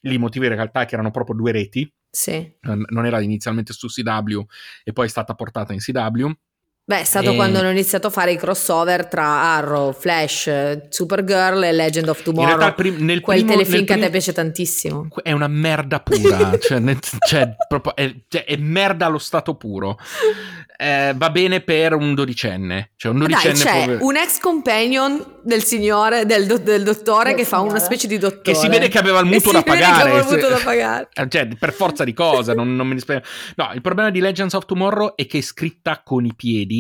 lì 0.01 0.15
i 0.15 0.19
motivi 0.19 0.47
in 0.47 0.55
realtà 0.55 0.85
che 0.85 0.95
erano 0.95 1.11
proprio 1.11 1.37
due 1.37 1.53
reti. 1.53 1.93
Sì. 2.11 2.57
Non 2.63 3.07
era 3.07 3.21
inizialmente 3.21 3.73
su 3.73 3.87
CW 3.87 4.41
e 4.83 4.93
poi 4.93 5.07
è 5.07 5.09
stata 5.09 5.35
portata 5.35 5.73
in 5.73 5.79
CW. 5.79 6.31
Beh, 6.91 7.03
è 7.03 7.05
stato 7.05 7.31
e... 7.31 7.37
quando 7.37 7.61
hanno 7.61 7.71
iniziato 7.71 8.09
a 8.09 8.11
fare 8.11 8.33
i 8.33 8.37
crossover 8.37 9.07
tra 9.07 9.25
Arrow, 9.25 9.93
Flash, 9.93 10.89
Supergirl 10.89 11.63
e 11.63 11.71
Legend 11.71 12.09
of 12.09 12.21
Tomorrow. 12.21 12.75
Prim- 12.75 12.99
nel 12.99 13.21
Quel 13.21 13.45
primo, 13.45 13.53
telefilm 13.53 13.77
nel 13.77 13.85
che 13.85 13.93
prim- 13.93 14.03
a 14.03 14.07
te 14.07 14.11
piace 14.11 14.33
tantissimo. 14.33 15.07
È 15.23 15.31
una 15.31 15.47
merda 15.47 16.01
pura, 16.01 16.51
cioè, 16.59 16.81
nel, 16.81 16.99
cioè, 17.01 17.55
proprio, 17.69 17.95
è, 17.95 18.13
cioè, 18.27 18.45
è, 18.45 18.57
merda 18.57 19.07
allo 19.07 19.19
stato 19.19 19.55
puro. 19.55 19.99
Eh, 20.77 21.13
va 21.15 21.31
bene 21.31 21.61
per 21.61 21.95
un 21.95 22.13
dodicenne. 22.15 22.91
Cioè 22.97 23.13
un 23.13 23.19
dodicenne 23.19 23.55
Dai, 23.55 23.63
c'è 23.63 23.85
proprio... 23.85 24.07
un 24.09 24.17
ex 24.17 24.41
companion 24.41 25.25
del 25.45 25.63
signore, 25.63 26.27
del, 26.27 26.47
do, 26.47 26.59
del 26.59 26.83
dottore 26.83 27.29
del 27.29 27.39
che 27.39 27.45
signore. 27.45 27.69
fa 27.69 27.73
una 27.73 27.79
specie 27.79 28.09
di 28.09 28.19
dottore. 28.19 28.43
Che 28.43 28.55
si 28.55 28.67
vede 28.67 28.89
che 28.89 28.99
aveva 28.99 29.21
il 29.21 29.27
mutuo 29.27 29.53
da 29.53 29.63
pagare. 29.63 30.19
Il 30.19 30.25
mutuo 30.29 30.49
da 30.49 30.59
pagare. 30.59 31.09
Eh, 31.13 31.29
cioè, 31.29 31.47
per 31.57 31.73
forza 31.73 32.03
di 32.03 32.15
cosa, 32.15 32.53
non, 32.53 32.75
non 32.75 32.89
ne 32.89 32.99
spiego. 32.99 33.23
No, 33.55 33.71
il 33.75 33.81
problema 33.81 34.11
di 34.11 34.19
Legends 34.19 34.55
of 34.55 34.65
Tomorrow 34.65 35.15
è 35.15 35.27
che 35.27 35.39
è 35.39 35.43
scritta 35.43 36.03
con 36.03 36.25
i 36.25 36.35
piedi 36.35 36.80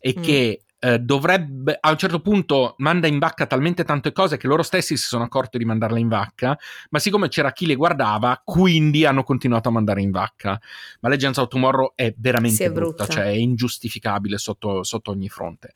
e 0.00 0.14
mm. 0.18 0.22
che 0.22 0.62
eh, 0.80 0.98
dovrebbe 1.00 1.76
a 1.80 1.90
un 1.90 1.98
certo 1.98 2.20
punto 2.20 2.74
manda 2.78 3.08
in 3.08 3.18
vacca 3.18 3.46
talmente 3.46 3.84
tante 3.84 4.12
cose 4.12 4.36
che 4.36 4.46
loro 4.46 4.62
stessi 4.62 4.96
si 4.96 5.06
sono 5.06 5.24
accorti 5.24 5.58
di 5.58 5.64
mandarle 5.64 5.98
in 5.98 6.08
vacca, 6.08 6.56
ma 6.90 6.98
siccome 6.98 7.28
c'era 7.28 7.52
chi 7.52 7.66
le 7.66 7.74
guardava, 7.74 8.40
quindi 8.44 9.04
hanno 9.04 9.24
continuato 9.24 9.68
a 9.68 9.72
mandare 9.72 10.02
in 10.02 10.10
vacca. 10.10 10.60
Ma 11.00 11.08
Legends 11.08 11.38
of 11.38 11.48
Tomorrow 11.48 11.92
è 11.94 12.14
veramente 12.16 12.64
sì, 12.64 12.70
brutta, 12.70 13.04
brutta, 13.04 13.12
cioè 13.12 13.24
è 13.24 13.36
ingiustificabile 13.36 14.38
sotto, 14.38 14.84
sotto 14.84 15.10
ogni 15.10 15.28
fronte. 15.28 15.72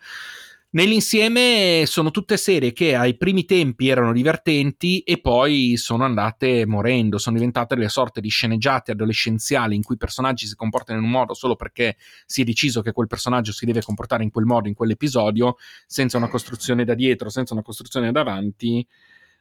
Nell'insieme 0.75 1.83
sono 1.85 2.11
tutte 2.11 2.39
serie 2.39 2.73
che 2.73 2.95
ai 2.95 3.19
primi 3.19 3.45
tempi 3.45 3.89
erano 3.89 4.11
divertenti 4.11 5.01
e 5.01 5.21
poi 5.21 5.77
sono 5.77 6.05
andate 6.05 6.65
morendo, 6.65 7.19
sono 7.19 7.37
diventate 7.37 7.75
delle 7.75 7.91
sorte 7.91 8.23
di 8.23 8.31
sceneggiate 8.31 8.93
adolescenziali 8.93 9.77
in 9.77 9.83
cui 9.83 9.97
i 9.97 9.99
personaggi 9.99 10.47
si 10.47 10.57
comportano 10.57 10.99
in 10.99 11.05
un 11.05 11.11
modo 11.11 11.35
solo 11.35 11.57
perché 11.57 11.97
si 12.25 12.41
è 12.41 12.45
deciso 12.45 12.81
che 12.81 12.93
quel 12.93 13.07
personaggio 13.07 13.53
si 13.53 13.67
deve 13.67 13.83
comportare 13.83 14.23
in 14.23 14.31
quel 14.31 14.47
modo 14.47 14.67
in 14.67 14.73
quell'episodio, 14.73 15.57
senza 15.87 16.17
una 16.17 16.29
costruzione 16.29 16.87
da 16.87 16.95
dietro, 16.95 17.29
senza 17.29 17.53
una 17.53 17.63
costruzione 17.63 18.11
davanti 18.11 18.87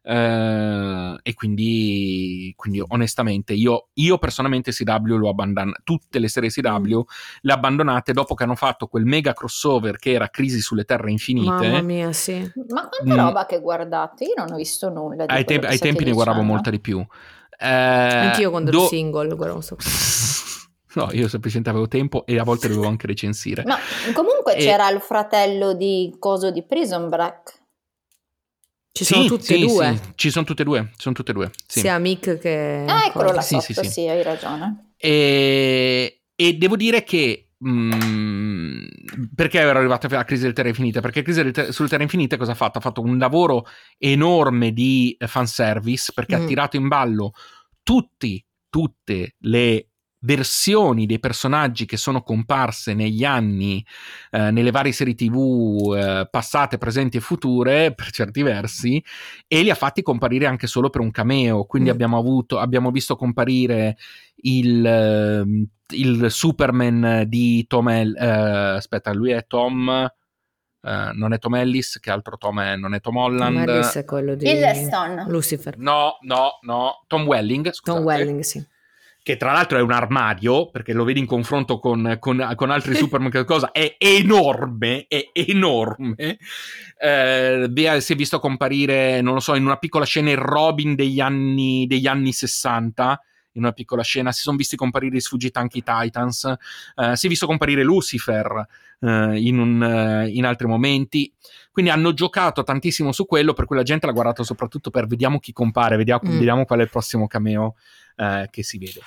Uh, 0.03 1.15
e 1.21 1.35
quindi, 1.35 2.51
quindi 2.55 2.83
onestamente 2.87 3.53
io, 3.53 3.89
io, 3.93 4.17
personalmente 4.17 4.71
CW 4.71 5.15
l'ho 5.15 5.29
abbandonato 5.29 5.81
tutte 5.83 6.17
le 6.17 6.27
serie 6.27 6.49
CW 6.49 6.97
mm. 6.97 7.01
le 7.41 7.53
abbandonate 7.53 8.11
dopo 8.11 8.33
che 8.33 8.41
hanno 8.41 8.55
fatto 8.55 8.87
quel 8.87 9.05
mega 9.05 9.33
crossover 9.33 9.97
che 9.97 10.13
era 10.13 10.29
Crisi 10.29 10.59
sulle 10.59 10.85
Terre 10.85 11.11
Infinite 11.11 11.51
mamma 11.51 11.81
mia 11.81 12.11
sì 12.13 12.39
ma 12.69 12.89
quanta 12.89 13.13
mm. 13.13 13.25
roba 13.25 13.45
che 13.45 13.59
guardate 13.59 14.23
io 14.23 14.33
non 14.37 14.51
ho 14.51 14.55
visto 14.55 14.89
nulla 14.89 15.25
ai, 15.27 15.45
te- 15.45 15.59
ai 15.59 15.77
tempi 15.77 16.03
ne 16.03 16.13
guardavo 16.13 16.41
molta 16.41 16.71
di 16.71 16.79
più 16.79 17.05
eh, 17.59 17.67
anch'io 17.67 18.49
quando 18.49 18.71
do- 18.71 18.79
ero 18.79 18.87
single 18.87 19.35
guardavo 19.35 19.61
so. 19.61 19.77
No, 20.93 21.09
io 21.11 21.27
semplicemente 21.27 21.69
avevo 21.69 21.87
tempo 21.87 22.25
e 22.25 22.37
a 22.37 22.43
volte 22.43 22.67
dovevo 22.67 22.87
anche 22.87 23.07
recensire. 23.07 23.63
Ma 23.65 23.77
comunque 24.13 24.55
e... 24.55 24.59
c'era 24.59 24.89
il 24.89 24.99
fratello 24.99 25.73
di 25.73 26.13
Coso 26.19 26.51
di 26.51 26.63
Prison 26.63 27.07
Break. 27.07 27.60
Ci 29.03 29.13
sono 29.13 29.23
sì, 29.23 29.27
tutte 29.29 29.43
sì, 29.43 29.53
e 29.55 29.65
due. 29.65 29.95
Sì, 29.95 30.11
ci 30.13 30.29
sono 30.29 30.45
tutte 30.45 30.61
e 30.61 30.65
due. 30.65 30.91
Sono 30.95 31.15
tutte 31.15 31.31
e 31.31 31.33
due. 31.33 31.51
Sì. 31.65 31.79
Sia 31.79 31.97
Mick 31.97 32.37
che. 32.37 32.85
Ah, 32.87 33.05
eccolo 33.07 33.31
là 33.31 33.41
sì, 33.41 33.59
sotto, 33.59 33.83
sì, 33.83 34.07
hai 34.07 34.21
ragione. 34.21 34.93
E, 34.95 36.21
e 36.35 36.53
devo 36.53 36.75
dire 36.75 37.03
che. 37.03 37.47
Mm, 37.63 38.85
perché 39.35 39.59
ero 39.59 39.77
arrivato 39.77 40.07
alla 40.07 40.23
crisi 40.23 40.43
del 40.43 40.53
Terra 40.53 40.67
Infinita? 40.69 40.99
Perché 40.99 41.23
Crisi 41.23 41.41
del 41.41 41.51
Ter- 41.51 41.69
sul 41.69 41.89
Terra 41.89 42.03
Infinita 42.03 42.37
cosa 42.37 42.51
ha 42.51 42.55
fatto? 42.55 42.77
Ha 42.77 42.81
fatto 42.81 43.01
un 43.01 43.17
lavoro 43.17 43.65
enorme 43.97 44.71
di 44.71 45.15
fanservice 45.19 46.11
perché 46.13 46.37
mm. 46.37 46.41
ha 46.41 46.45
tirato 46.45 46.77
in 46.77 46.87
ballo 46.87 47.33
tutti, 47.83 48.43
tutte 48.69 49.35
le 49.39 49.90
versioni 50.21 51.05
dei 51.05 51.19
personaggi 51.19 51.85
che 51.85 51.97
sono 51.97 52.21
comparse 52.21 52.93
negli 52.93 53.23
anni 53.23 53.83
eh, 54.31 54.51
nelle 54.51 54.71
varie 54.71 54.91
serie 54.91 55.15
tv 55.15 55.95
eh, 55.95 56.27
passate, 56.29 56.77
presenti 56.77 57.17
e 57.17 57.21
future 57.21 57.93
per 57.95 58.11
certi 58.11 58.41
versi 58.43 59.03
e 59.47 59.61
li 59.61 59.69
ha 59.69 59.75
fatti 59.75 60.01
comparire 60.01 60.45
anche 60.45 60.67
solo 60.67 60.89
per 60.89 61.01
un 61.01 61.11
cameo 61.11 61.65
quindi 61.65 61.89
mm. 61.89 61.93
abbiamo 61.93 62.17
avuto 62.17 62.59
abbiamo 62.59 62.91
visto 62.91 63.15
comparire 63.15 63.97
il, 64.43 65.43
uh, 65.45 65.95
il 65.95 66.31
Superman 66.31 67.23
di 67.27 67.65
Tom 67.67 67.89
El- 67.89 68.15
uh, 68.17 68.75
aspetta 68.77 69.13
lui 69.13 69.31
è 69.31 69.45
Tom 69.45 70.09
Uh, 70.83 71.13
non 71.13 71.31
è 71.31 71.37
Tom 71.37 71.53
Ellis, 71.53 71.99
che 71.99 72.09
altro 72.09 72.37
Tom 72.37 72.59
è? 72.59 72.75
Non 72.75 72.95
è 72.95 73.01
Tom 73.01 73.15
Holland. 73.15 73.65
Tom 73.65 73.69
Ellis 73.69 73.95
è 73.97 74.03
quello 74.03 74.33
di 74.33 74.47
Lucifer. 75.27 75.77
No, 75.77 76.17
no, 76.21 76.57
no. 76.61 77.03
Tom 77.05 77.27
Welling. 77.27 77.69
Scusate. 77.69 77.99
Tom 77.99 78.03
Welling, 78.03 78.39
sì 78.39 78.65
che 79.23 79.37
tra 79.37 79.51
l'altro 79.51 79.77
è 79.77 79.81
un 79.81 79.91
armadio, 79.91 80.69
perché 80.71 80.93
lo 80.93 81.03
vedi 81.03 81.19
in 81.19 81.25
confronto 81.25 81.79
con, 81.79 82.17
con, 82.19 82.53
con 82.55 82.71
altri 82.71 82.95
Superman, 82.95 83.29
che 83.29 83.45
cosa 83.45 83.71
è 83.71 83.95
enorme, 83.97 85.05
è 85.07 85.29
enorme. 85.33 86.37
Eh, 86.97 87.99
si 87.99 88.13
è 88.13 88.15
visto 88.15 88.39
comparire, 88.39 89.21
non 89.21 89.35
lo 89.35 89.39
so, 89.39 89.55
in 89.55 89.65
una 89.65 89.77
piccola 89.77 90.05
scena 90.05 90.31
il 90.31 90.37
Robin 90.37 90.95
degli 90.95 91.19
anni, 91.19 91.85
degli 91.87 92.07
anni 92.07 92.31
60, 92.31 93.21
in 93.53 93.63
una 93.63 93.71
piccola 93.71 94.03
scena, 94.03 94.31
si 94.31 94.41
sono 94.41 94.57
visti 94.57 94.75
comparire 94.75 95.17
i 95.17 95.21
sfuggiti 95.21 95.57
anche 95.57 95.79
i 95.79 95.83
Titans, 95.83 96.53
eh, 96.95 97.15
si 97.15 97.25
è 97.25 97.29
visto 97.29 97.45
comparire 97.45 97.83
Lucifer 97.83 98.67
eh, 98.99 99.39
in, 99.39 99.59
un, 99.59 99.83
eh, 99.83 100.29
in, 100.29 100.45
altri 100.45 100.67
momenti. 100.67 101.31
Quindi 101.71 101.91
hanno 101.91 102.13
giocato 102.13 102.63
tantissimo 102.63 103.11
su 103.11 103.25
quello, 103.25 103.53
per 103.53 103.65
cui 103.65 103.75
la 103.75 103.83
gente 103.83 104.05
l'ha 104.05 104.13
guardato 104.13 104.43
soprattutto 104.43 104.89
per 104.89 105.07
vediamo 105.07 105.39
chi 105.39 105.53
compare, 105.53 105.97
vediamo, 105.97 106.21
mm. 106.25 106.37
vediamo 106.37 106.65
qual 106.65 106.79
è 106.79 106.83
il 106.83 106.89
prossimo 106.89 107.27
cameo 107.27 107.75
eh, 108.15 108.47
che 108.49 108.63
si 108.63 108.77
vede. 108.77 109.01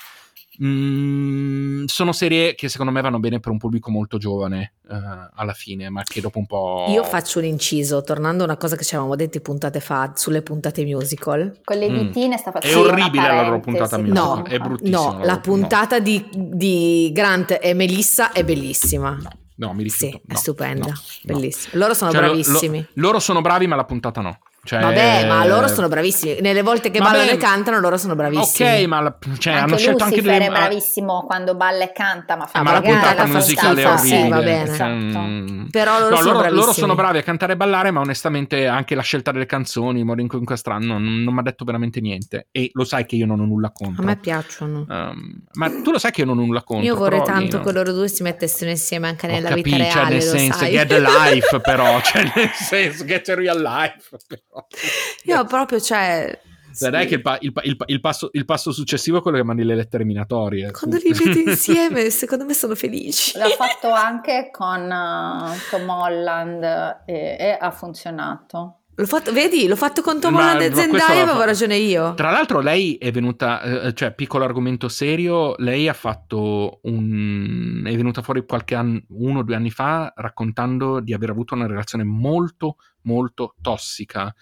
Mm, 0.62 1.85
sono 1.87 2.12
serie 2.12 2.55
che 2.55 2.69
secondo 2.69 2.93
me 2.93 3.01
vanno 3.01 3.19
bene 3.19 3.40
per 3.40 3.51
un 3.51 3.59
pubblico 3.59 3.90
molto 3.90 4.19
giovane 4.19 4.75
uh, 4.88 4.95
alla 5.35 5.53
fine, 5.53 5.88
ma 5.90 6.03
che 6.05 6.21
dopo 6.21 6.38
un 6.38 6.47
po'. 6.47 6.87
Io 6.88 7.03
faccio 7.03 7.40
un 7.40 7.47
inciso, 7.47 8.03
tornando 8.03 8.43
a 8.45 8.47
una 8.47 8.57
cosa 8.57 8.77
che 8.77 8.85
ci 8.85 8.95
avevamo 8.95 9.17
detto 9.17 9.40
puntate 9.40 9.81
fa 9.81 10.12
sulle 10.14 10.43
puntate 10.43 10.85
musical. 10.85 11.61
Con 11.64 11.79
le 11.79 11.90
ditine 11.90 12.37
mm. 12.37 12.38
sta 12.38 12.53
facendo. 12.53 12.87
È 12.87 12.90
orribile 12.90 13.27
la 13.27 13.43
loro 13.43 13.61
puntata 13.61 13.99
musical. 13.99 14.38
No, 14.38 14.45
è 14.45 14.59
bruttissima. 14.59 14.99
No, 14.99 15.25
la 15.25 15.40
puntata 15.40 15.99
no. 15.99 16.03
di, 16.05 16.25
di, 16.33 17.11
Grant 17.12 17.59
e 17.61 17.75
Melissa 17.75 18.31
è 18.33 18.45
bellissima. 18.45 19.19
No. 19.21 19.31
No, 19.57 19.73
mi 19.73 19.85
rifiuto. 19.85 20.17
Sì, 20.17 20.23
no, 20.27 20.35
è 20.35 20.37
stupenda, 20.37 20.87
no, 20.87 20.95
bellissima. 21.23 21.79
Loro 21.79 21.95
sono 21.95 22.11
cioè, 22.11 22.21
bravissimi. 22.21 22.79
Lo, 22.95 23.03
loro 23.07 23.21
sono 23.21 23.40
bravi, 23.40 23.67
ma 23.67 23.77
la 23.77 23.85
puntata 23.85 24.21
no. 24.21 24.38
Cioè... 24.64 24.81
Vabbè, 24.81 25.27
ma 25.27 25.46
loro 25.46 25.68
sono 25.68 25.88
bravissimi. 25.88 26.40
Nelle 26.40 26.62
volte 26.62 26.90
che 26.90 26.98
Vabbè, 26.98 27.11
ballano 27.11 27.31
e 27.31 27.37
cantano, 27.37 27.81
loro 27.81 27.98
sono 27.98 28.14
bravissimi. 28.14 28.68
Ok, 28.68 28.87
ma 28.87 29.00
la, 29.00 29.14
cioè, 29.38 29.53
anche 29.53 29.64
hanno 29.64 29.77
scelto 29.77 30.05
Lucifer 30.05 30.31
anche 30.31 30.38
delle... 30.38 30.46
è 30.46 30.59
bravissimo 30.59 31.24
quando 31.27 31.55
balla 31.55 31.85
e 31.85 31.92
canta, 31.92 32.37
ma 32.37 32.46
fa 32.46 32.61
eh, 32.61 32.62
ma 32.62 32.72
la 32.72 32.81
puntata 32.81 33.27
musicale 33.27 33.83
è 33.83 33.87
orribile. 33.87 34.22
Sì, 34.22 34.29
va 34.29 34.40
bene. 34.40 34.94
Mm. 34.94 35.66
Però 35.66 35.98
loro, 35.98 36.11
no, 36.11 36.16
sono 36.16 36.33
loro, 36.33 36.50
loro, 36.50 36.72
sono 36.72 36.94
bravi 36.94 37.18
a 37.18 37.22
cantare 37.22 37.53
e 37.53 37.57
ballare, 37.57 37.90
ma 37.90 38.00
onestamente 38.00 38.66
anche 38.66 38.94
la 38.94 39.03
scelta 39.03 39.33
delle 39.33 39.46
canzoni, 39.46 39.98
il 39.98 40.05
modo 40.07 40.22
in 40.22 40.29
cui 40.29 40.38
inquastrano, 40.38 40.87
non, 40.87 41.22
non 41.22 41.35
mi 41.35 41.40
ha 41.40 41.42
detto 41.42 41.64
veramente 41.64 42.00
niente. 42.00 42.48
E 42.50 42.70
lo 42.72 42.85
sai 42.85 43.05
che 43.05 43.16
io 43.16 43.27
non 43.27 43.40
ho 43.40 43.44
nulla 43.44 43.70
contro. 43.70 44.03
A 44.03 44.07
me 44.07 44.16
piacciono. 44.16 44.87
Um, 44.88 45.42
ma 45.53 45.68
tu 45.83 45.90
lo 45.90 45.98
sai 45.98 46.11
che 46.11 46.22
io 46.22 46.27
non 46.27 46.38
ho 46.38 46.44
nulla 46.44 46.62
contro. 46.62 46.87
Io 46.87 46.96
vorrei 46.96 47.20
però, 47.20 47.33
tanto 47.33 47.57
io... 47.57 47.62
che 47.62 47.72
loro 47.72 47.92
due 47.92 48.09
si 48.09 48.22
mettessero 48.22 48.70
insieme 48.70 49.09
anche 49.09 49.27
nella 49.27 49.50
capì, 49.50 49.62
vita 49.62 49.77
cioè, 49.77 49.92
reale. 49.92 50.11
nel 50.11 50.22
senso, 50.22 50.59
sai. 50.59 50.70
get 50.70 50.92
a 50.92 50.98
life, 50.98 51.61
però. 51.61 52.00
Cioè, 52.00 52.22
nel 52.35 52.50
senso, 52.55 53.05
get 53.05 53.29
a 53.29 53.35
real 53.35 53.61
life. 53.61 54.16
Io 55.25 55.45
proprio, 55.45 55.81
cioè... 55.81 56.40
Sì. 56.75 56.90
Dai 56.90 57.07
che 57.07 57.14
il, 57.14 57.21
pa- 57.23 57.38
il, 57.40 57.53
pa- 57.53 57.62
il, 57.62 57.77
il, 57.87 58.01
passo, 58.01 58.31
il, 58.33 58.45
passo, 58.45 58.73
successivo 58.73 59.19
è 59.19 59.23
quello 59.23 59.37
che 59.37 59.45
mandi 59.45 59.62
le 59.62 59.77
lettere 59.77 60.03
minatorie. 60.03 60.73
Quando 60.73 60.97
li 60.97 61.12
vedi 61.12 61.45
insieme, 61.49 62.11
secondo 62.11 62.45
me 62.45 62.53
sono 62.53 62.75
felici. 62.75 63.38
L'ha 63.38 63.47
fatto 63.57 63.93
anche 63.93 64.49
con 64.51 64.83
uh, 64.83 65.71
Tom 65.71 65.88
Holland 65.88 66.64
e, 67.07 67.37
e 67.38 67.57
ha 67.61 67.71
funzionato. 67.71 68.81
L'ho 68.97 69.07
fatto, 69.07 69.33
vedi, 69.33 69.67
l'ho 69.67 69.75
fatto 69.75 70.03
con 70.03 70.21
Tom 70.21 70.37
Holland 70.37 70.61
e 70.61 70.73
Zendaya, 70.73 71.23
avevo 71.23 71.43
ragione 71.43 71.77
io. 71.77 72.14
Tra 72.14 72.31
l'altro 72.31 72.61
lei 72.61 72.95
è 72.95 73.11
venuta, 73.11 73.61
eh, 73.61 73.93
cioè 73.93 74.14
piccolo 74.14 74.45
argomento 74.45 74.88
serio, 74.88 75.57
lei 75.59 75.88
ha 75.88 75.93
fatto 75.93 76.79
un... 76.83 77.83
è 77.85 77.97
venuta 77.97 78.23
fuori 78.23 78.47
qualche 78.47 78.77
anno, 78.77 79.03
uno 79.09 79.40
o 79.40 79.43
due 79.43 79.57
anni 79.57 79.71
fa 79.71 80.12
raccontando 80.14 81.01
di 81.01 81.12
aver 81.12 81.31
avuto 81.31 81.55
una 81.55 81.67
relazione 81.67 82.05
molto 82.05 82.77
molto 83.05 83.55
tossica 83.61 84.35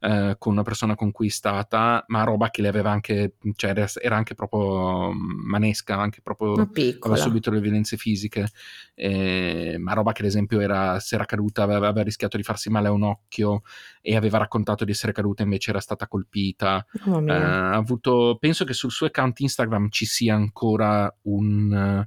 eh, 0.00 0.36
con 0.38 0.52
una 0.52 0.62
persona 0.62 0.94
con 0.94 1.10
cui 1.10 1.26
è 1.26 1.30
stata, 1.30 2.04
ma 2.08 2.22
roba 2.22 2.50
che 2.50 2.62
le 2.62 2.68
aveva 2.68 2.90
anche, 2.90 3.34
cioè 3.56 3.74
era, 4.00 4.16
anche 4.16 4.34
proprio 4.34 5.12
manesca, 5.12 5.96
anche 5.96 6.20
proprio 6.22 6.52
aveva 6.52 7.16
subito 7.16 7.50
le 7.50 7.60
violenze 7.60 7.96
fisiche, 7.96 8.48
eh, 8.94 9.76
ma 9.78 9.94
roba 9.94 10.12
che 10.12 10.22
ad 10.22 10.28
esempio 10.28 10.60
era, 10.60 11.00
se 11.00 11.16
era 11.16 11.24
caduta 11.24 11.62
aveva, 11.64 11.88
aveva, 11.88 12.04
rischiato 12.04 12.36
di 12.36 12.42
farsi 12.42 12.70
male 12.70 12.88
a 12.88 12.92
un 12.92 13.02
occhio 13.02 13.62
e 14.00 14.14
aveva 14.14 14.38
raccontato 14.38 14.84
di 14.84 14.92
essere 14.92 15.12
caduta 15.12 15.42
invece 15.42 15.70
era 15.70 15.80
stata 15.80 16.06
colpita. 16.06 16.84
Oh, 17.06 17.20
eh, 17.20 17.32
ha 17.32 17.74
avuto, 17.74 18.36
penso 18.38 18.64
che 18.64 18.74
sul 18.74 18.92
suo 18.92 19.06
account 19.06 19.40
Instagram 19.40 19.88
ci 19.90 20.06
sia 20.06 20.34
ancora 20.34 21.12
un 21.22 22.06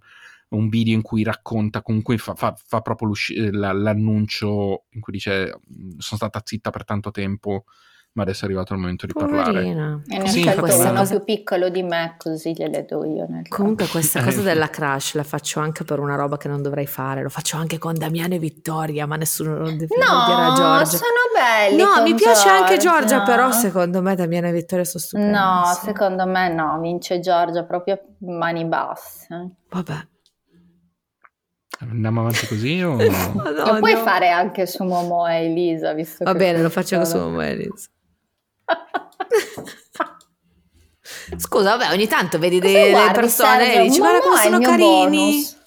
un 0.51 0.69
video 0.69 0.95
in 0.95 1.01
cui 1.01 1.23
racconta, 1.23 1.81
comunque 1.81 2.17
fa, 2.17 2.35
fa, 2.35 2.53
fa 2.55 2.81
proprio 2.81 3.11
l'annuncio 3.51 4.85
in 4.89 5.01
cui 5.01 5.13
dice 5.13 5.59
sono 5.97 6.17
stata 6.17 6.41
zitta 6.43 6.69
per 6.69 6.83
tanto 6.83 7.11
tempo 7.11 7.65
ma 8.13 8.23
adesso 8.23 8.43
è 8.43 8.45
arrivato 8.47 8.73
il 8.73 8.79
momento 8.79 9.05
di 9.05 9.13
Poverina. 9.13 10.01
parlare. 10.05 10.23
E 10.25 10.27
sì, 10.27 10.43
sono 10.43 10.61
cosa... 10.61 11.05
più 11.05 11.23
piccolo 11.23 11.69
di 11.69 11.81
me, 11.81 12.15
così 12.17 12.51
gliele 12.51 12.83
do 12.83 13.05
io. 13.05 13.25
Comunque 13.47 13.87
questa 13.87 14.21
cosa 14.21 14.41
della 14.41 14.69
crash 14.69 15.13
la 15.13 15.23
faccio 15.23 15.61
anche 15.61 15.85
per 15.85 15.99
una 15.99 16.15
roba 16.15 16.35
che 16.35 16.49
non 16.49 16.61
dovrei 16.61 16.87
fare, 16.87 17.21
lo 17.21 17.29
faccio 17.29 17.55
anche 17.55 17.77
con 17.77 17.93
Damiano 17.93 18.33
e 18.33 18.39
Vittoria, 18.39 19.05
ma 19.05 19.15
nessuno 19.15 19.55
non 19.55 19.77
deve 19.77 19.95
no, 19.95 20.25
dire 20.25 20.55
Giorgia. 20.55 20.97
sono 20.97 21.11
belli 21.33 21.81
No, 21.81 22.01
mi 22.03 22.13
piace 22.15 22.49
Giorgia. 22.49 22.59
anche 22.59 22.77
Giorgia, 22.77 23.21
però 23.21 23.51
secondo 23.51 24.01
me 24.01 24.13
Damiano 24.15 24.47
e 24.47 24.51
Vittoria 24.51 24.83
sono 24.83 25.01
stupendi. 25.01 25.31
No, 25.31 25.63
secondo 25.81 26.25
me 26.27 26.53
no, 26.53 26.79
vince 26.81 27.21
Giorgia 27.21 27.63
proprio 27.63 27.97
mani 28.19 28.65
basse. 28.65 29.51
Vabbè. 29.69 30.07
Andiamo 31.89 32.21
avanti 32.21 32.47
così 32.47 32.81
o... 32.81 32.95
Lo 32.95 33.79
puoi 33.79 33.95
fare 33.95 34.29
anche 34.29 34.65
su 34.67 34.83
Momo 34.83 35.27
e 35.27 35.45
Elisa, 35.45 35.93
visto 35.93 36.23
Va 36.23 36.35
bene, 36.35 36.61
lo 36.61 36.69
faccio 36.69 36.95
anche 36.95 37.07
su 37.07 37.17
Momo 37.17 37.41
e 37.41 37.49
Elisa. 37.49 37.89
Scusa, 41.37 41.75
vabbè, 41.75 41.93
ogni 41.93 42.07
tanto 42.07 42.37
vedi 42.37 42.59
delle 42.59 43.11
persone 43.13 43.75
e 43.75 43.83
dici 43.83 43.99
guarda 43.99 44.19
come 44.19 44.41
sono 44.41 44.59
carini. 44.59 45.31
Bonus. 45.31 45.59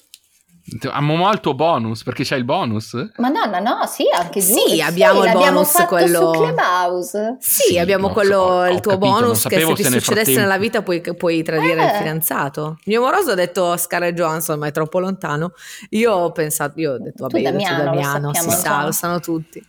A 0.91 1.01
Momo 1.03 1.31
il 1.31 1.41
tuo 1.41 1.53
bonus 1.53 2.03
perché 2.03 2.25
c'hai 2.25 2.39
il 2.39 2.45
bonus? 2.45 2.95
Madonna, 3.19 3.59
no, 3.59 3.85
sì, 3.87 4.05
anche 4.11 4.41
giù. 4.41 4.55
Sì, 4.55 4.81
abbiamo 4.81 5.21
sì, 5.21 5.29
il 5.29 5.33
bonus 5.35 5.85
quello. 5.87 6.33
Su 6.33 6.41
Clubhouse. 6.41 7.37
Sì, 7.39 7.63
sì 7.63 7.79
abbiamo 7.79 8.09
quello, 8.09 8.47
so, 8.47 8.65
il 8.65 8.81
tuo 8.81 8.93
capito, 8.93 9.13
bonus 9.13 9.47
che 9.47 9.61
se 9.61 9.75
ti 9.75 9.83
se 9.83 9.91
succedesse 9.91 10.01
frattempo... 10.01 10.41
nella 10.41 10.57
vita 10.57 10.83
puoi, 10.83 11.03
puoi 11.03 11.43
tradire 11.43 11.83
eh. 11.83 11.85
il 11.85 11.91
fidanzato. 11.91 12.79
Il 12.79 12.85
mio 12.87 13.03
moroso 13.03 13.33
ha 13.33 13.35
detto 13.35 13.77
Scarlett 13.77 14.15
Johansson, 14.15 14.59
ma 14.59 14.67
è 14.67 14.73
troppo 14.73 15.01
lontano. 15.01 15.53
Io 15.91 16.13
ho 16.13 16.33
pensato, 16.33 16.81
io 16.81 16.93
ho 16.93 16.99
detto, 16.99 17.25
vabbè, 17.25 17.37
tu 17.37 17.43
Damiano, 17.43 17.77
io 17.77 17.85
Damiano, 17.85 18.35
si 18.35 18.51
sa, 18.51 18.85
lo 18.85 18.93
sanno 18.93 19.21
tutti. 19.21 19.63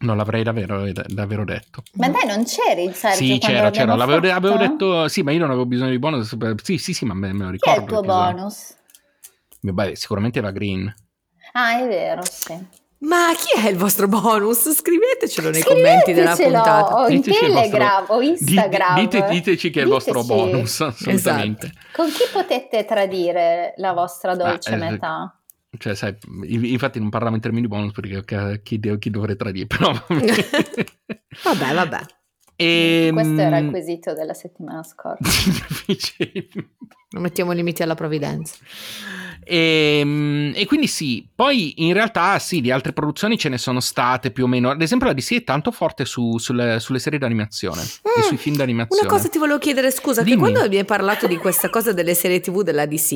Non 0.00 0.16
l'avrei 0.16 0.42
davvero, 0.42 0.90
davvero, 1.06 1.44
detto. 1.44 1.84
Ma 1.94 2.08
dai, 2.08 2.26
non 2.26 2.44
c'eri, 2.44 2.92
Sergio? 2.92 3.16
Sì, 3.16 3.38
c'era, 3.38 3.70
c'era. 3.70 3.94
L'avevo 3.94 4.28
avevo 4.32 4.56
detto, 4.56 5.06
sì, 5.06 5.22
ma 5.22 5.30
io 5.30 5.38
non 5.38 5.50
avevo 5.50 5.66
bisogno 5.66 5.90
di 5.90 6.00
bonus. 6.00 6.36
Sì, 6.62 6.78
sì, 6.78 6.92
sì, 6.92 7.04
ma 7.04 7.14
me, 7.14 7.32
me 7.32 7.44
lo 7.44 7.50
ricordo. 7.50 7.74
Chi 7.74 7.78
è 7.78 7.80
il 7.80 7.88
tuo 7.88 8.00
bonus? 8.02 8.74
Beh, 9.72 9.96
sicuramente 9.96 10.38
Eva 10.40 10.50
Green. 10.50 10.92
Ah, 11.52 11.78
è 11.78 11.86
vero, 11.86 12.22
sì. 12.24 12.82
Ma 12.98 13.32
chi 13.36 13.60
è 13.60 13.68
il 13.68 13.76
vostro 13.76 14.08
bonus? 14.08 14.72
Scrivetecelo 14.72 15.50
nei 15.50 15.62
commenti 15.62 16.12
della 16.12 16.34
puntata. 16.34 17.02
O 17.02 17.08
in 17.08 17.22
Telegram 17.22 18.04
o 18.08 18.20
Instagram. 18.22 18.98
Dite, 19.00 19.26
diteci 19.28 19.70
chi 19.70 19.78
è 19.80 19.82
il 19.82 19.88
vostro 19.88 20.24
bonus, 20.24 20.80
assolutamente. 20.80 21.66
Esatto. 21.66 21.86
Con 21.92 22.06
chi 22.08 22.24
potete 22.32 22.84
tradire 22.84 23.74
la 23.76 23.92
vostra 23.92 24.34
dolce 24.34 24.74
ah, 24.74 24.76
metà? 24.76 25.38
Cioè, 25.76 25.94
sai, 25.94 26.16
infatti 26.46 26.98
non 26.98 27.10
parliamo 27.10 27.36
in 27.36 27.42
termini 27.42 27.66
bonus 27.66 27.92
perché 27.92 28.62
chi, 28.62 28.80
chi 28.98 29.10
dovrei 29.10 29.36
tradire, 29.36 29.66
però... 29.66 29.92
vabbè, 30.08 31.74
vabbè. 31.74 32.00
E, 32.56 33.10
Questo 33.12 33.40
era 33.40 33.58
il 33.58 33.68
quesito 33.70 34.14
della 34.14 34.34
settimana 34.34 34.82
scorsa. 34.82 35.18
non 37.10 37.22
mettiamo 37.22 37.52
limiti 37.52 37.82
alla 37.82 37.94
provvidenza. 37.94 38.56
E, 39.44 39.98
ehm, 40.00 40.52
e, 40.54 40.66
quindi 40.66 40.86
sì, 40.86 41.28
poi 41.34 41.74
in 41.86 41.92
realtà 41.92 42.38
sì, 42.38 42.60
di 42.60 42.70
altre 42.70 42.92
produzioni 42.92 43.38
ce 43.38 43.48
ne 43.48 43.58
sono 43.58 43.80
state 43.80 44.30
più 44.30 44.44
o 44.44 44.46
meno. 44.46 44.70
Ad 44.70 44.82
esempio, 44.82 45.06
la 45.06 45.12
DC 45.12 45.34
è 45.34 45.44
tanto 45.44 45.70
forte 45.70 46.04
su, 46.04 46.38
sulle, 46.38 46.80
sulle, 46.80 46.98
serie 46.98 47.18
d'animazione 47.18 47.82
mm, 47.82 48.18
e 48.18 48.22
sui 48.22 48.36
film 48.36 48.56
d'animazione. 48.56 49.06
Una 49.06 49.10
cosa 49.10 49.28
ti 49.28 49.38
volevo 49.38 49.58
chiedere, 49.58 49.90
scusa, 49.90 50.22
Dimmi. 50.22 50.34
che 50.34 50.40
quando 50.40 50.60
abbiamo 50.60 50.84
parlato 50.84 51.26
di 51.26 51.36
questa 51.36 51.70
cosa 51.70 51.92
delle 51.92 52.14
serie 52.14 52.40
TV 52.40 52.62
della 52.62 52.86
DC, 52.86 53.12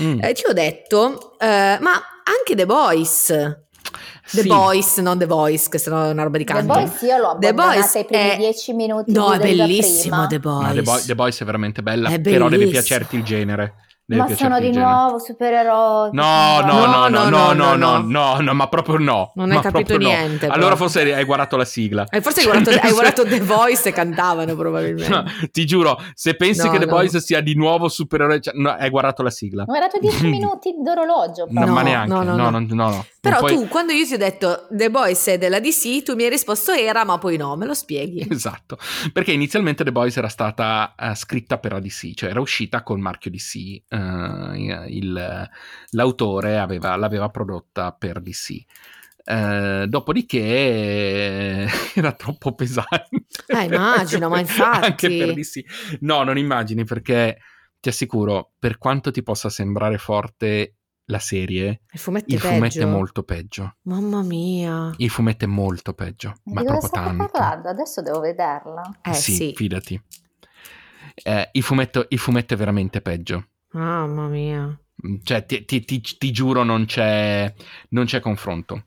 mm. 0.00 0.20
eh, 0.22 0.32
ti 0.32 0.42
ho 0.48 0.52
detto, 0.52 1.36
eh, 1.38 1.78
ma 1.80 1.92
anche 2.24 2.54
The 2.54 2.66
Boys. 2.66 3.26
The 4.30 4.42
sì. 4.42 4.48
Boys, 4.48 4.98
non 4.98 5.16
The 5.16 5.24
Voice, 5.24 5.68
che 5.70 5.78
sennò 5.78 6.04
è 6.04 6.10
una 6.10 6.22
roba 6.22 6.36
di 6.36 6.44
canto. 6.44 6.74
The 6.74 6.80
Boys 6.80 7.00
io 7.00 7.16
l'ho 7.16 7.30
abbandonata 7.30 7.98
i 7.98 8.04
primi 8.04 8.28
è... 8.28 8.36
dieci 8.36 8.72
minuti. 8.74 9.12
No, 9.12 9.32
è 9.32 9.38
bellissimo 9.38 10.26
The 10.26 10.38
Boys. 10.38 10.66
No, 10.66 10.74
The, 10.74 10.82
Bo- 10.82 11.00
The 11.06 11.14
Boys 11.14 11.40
è 11.40 11.44
veramente 11.44 11.82
bella, 11.82 12.10
è 12.10 12.20
però 12.20 12.48
deve 12.48 12.66
piacerti 12.66 13.16
il 13.16 13.22
genere. 13.22 13.74
Ma 14.16 14.34
sono 14.34 14.58
di 14.58 14.72
nuovo 14.72 15.18
supereroi. 15.18 16.10
No, 16.12 16.60
no, 16.60 16.86
no, 16.86 17.08
no, 17.08 17.28
no, 17.28 17.52
no, 17.52 17.74
no, 17.74 17.98
no, 17.98 18.40
no, 18.40 18.54
ma 18.54 18.66
proprio 18.68 18.96
no. 18.96 19.32
Non 19.34 19.50
hai 19.50 19.60
capito 19.60 19.98
niente. 19.98 20.46
Allora 20.46 20.76
forse 20.76 21.12
hai 21.12 21.24
guardato 21.24 21.58
la 21.58 21.66
sigla. 21.66 22.06
Eh, 22.08 22.22
forse 22.22 22.40
hai 22.40 22.46
guardato, 22.46 22.70
hai 22.80 22.92
guardato 22.92 23.24
The 23.26 23.40
Voice 23.40 23.90
e 23.90 23.92
cantavano 23.92 24.56
probabilmente. 24.56 25.14
No, 25.14 25.24
ti 25.50 25.66
giuro, 25.66 26.00
se 26.14 26.36
pensi 26.36 26.64
no, 26.64 26.70
che 26.70 26.78
The 26.78 26.86
no. 26.86 26.92
Voice 26.92 27.20
sia 27.20 27.42
di 27.42 27.54
nuovo 27.54 27.88
supereroe, 27.88 28.40
cioè, 28.40 28.54
no, 28.56 28.70
hai 28.70 28.88
guardato 28.88 29.22
la 29.22 29.30
sigla. 29.30 29.64
Ho 29.64 29.66
guardato 29.66 29.98
10 30.00 30.24
minuti 30.28 30.74
d'orologio. 30.82 31.46
No, 31.50 31.66
ma 31.66 31.82
neanche. 31.82 32.10
No, 32.10 32.22
no, 32.22 32.34
no. 32.34 32.48
no, 32.50 32.66
no 32.66 33.04
Però 33.20 33.42
tu, 33.42 33.68
quando 33.68 33.92
io 33.92 34.06
ti 34.06 34.14
ho 34.14 34.18
detto 34.18 34.68
The 34.70 34.90
Boys 34.90 35.26
è 35.26 35.36
della 35.36 35.60
DC, 35.60 36.02
tu 36.02 36.14
mi 36.14 36.22
hai 36.22 36.30
risposto 36.30 36.72
era, 36.72 37.04
ma 37.04 37.18
poi 37.18 37.36
no, 37.36 37.56
me 37.56 37.66
lo 37.66 37.74
spieghi. 37.74 38.26
Esatto, 38.38 38.78
perché 39.12 39.32
inizialmente 39.32 39.82
The 39.84 39.90
Boys 39.90 40.16
era 40.16 40.28
stata 40.28 40.94
uh, 40.96 41.12
scritta 41.14 41.58
per 41.58 41.72
la 41.72 41.80
DC, 41.80 42.14
cioè 42.14 42.30
era 42.30 42.40
uscita 42.40 42.82
col 42.82 43.00
marchio 43.00 43.30
DC. 43.32 43.82
Uh, 43.98 44.84
il, 44.86 45.50
l'autore 45.90 46.58
aveva, 46.58 46.96
l'aveva 46.96 47.28
prodotta 47.28 47.92
per 47.92 48.20
DC. 48.20 48.64
Eh, 49.30 49.84
dopodiché 49.88 51.68
era 51.94 52.12
troppo 52.12 52.54
pesante. 52.54 53.26
Eh, 53.46 53.64
immagino, 53.64 54.28
ma 54.30 54.38
infatti. 54.38 54.86
Anche 55.06 55.08
per 55.08 55.34
DC. 55.34 55.98
No, 56.00 56.22
non 56.22 56.38
immagini 56.38 56.84
perché 56.84 57.38
ti 57.78 57.90
assicuro, 57.90 58.52
per 58.58 58.78
quanto 58.78 59.10
ti 59.10 59.22
possa 59.22 59.50
sembrare 59.50 59.98
forte 59.98 60.76
la 61.10 61.18
serie, 61.18 61.82
il 61.92 61.98
fumetto, 61.98 62.34
il 62.34 62.40
fumetto 62.40 62.80
è 62.80 62.84
molto 62.84 63.22
peggio. 63.22 63.76
Mamma 63.82 64.22
mia. 64.22 64.92
Il 64.96 65.10
fumetto 65.10 65.44
è 65.44 65.48
molto 65.48 65.94
peggio, 65.94 66.34
di 66.42 66.52
ma 66.54 66.62
proprio 66.62 66.88
tanto. 66.90 67.28
parlando? 67.30 67.68
Adesso 67.68 68.02
devo 68.02 68.20
vederla. 68.20 68.98
Eh 69.02 69.14
sì, 69.14 69.34
sì. 69.34 69.52
fidati. 69.54 70.00
Eh, 71.22 71.48
il, 71.52 71.62
fumetto, 71.62 72.06
il 72.08 72.18
fumetto 72.18 72.54
è 72.54 72.56
veramente 72.56 73.00
peggio. 73.00 73.48
Mamma 73.78 74.26
mia. 74.26 74.80
Cioè, 75.22 75.46
ti, 75.46 75.64
ti, 75.64 75.84
ti, 75.84 76.00
ti 76.00 76.30
giuro, 76.32 76.64
non 76.64 76.84
c'è, 76.84 77.52
non 77.90 78.06
c'è 78.06 78.18
confronto. 78.18 78.86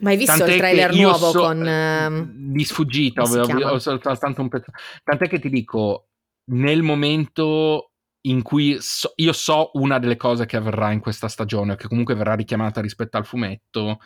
Ma 0.00 0.10
hai 0.10 0.16
visto 0.16 0.36
Tant'è 0.36 0.52
il 0.52 0.58
trailer 0.58 0.94
nuovo 0.94 1.30
so, 1.30 1.40
con... 1.40 1.60
Uh, 1.60 2.52
di 2.52 2.64
sfuggita, 2.64 3.22
ho, 3.22 3.72
ho 3.72 3.78
soltanto 3.78 4.40
un 4.40 4.48
pezzo. 4.48 4.70
Tant'è 5.02 5.28
che 5.28 5.40
ti 5.40 5.50
dico, 5.50 6.10
nel 6.52 6.82
momento 6.82 7.92
in 8.22 8.42
cui 8.42 8.76
so, 8.80 9.12
io 9.16 9.32
so 9.32 9.70
una 9.74 9.98
delle 9.98 10.16
cose 10.16 10.46
che 10.46 10.56
avverrà 10.56 10.92
in 10.92 11.00
questa 11.00 11.26
stagione, 11.26 11.74
che 11.74 11.88
comunque 11.88 12.14
verrà 12.14 12.34
richiamata 12.34 12.80
rispetto 12.80 13.16
al 13.16 13.26
fumetto, 13.26 13.98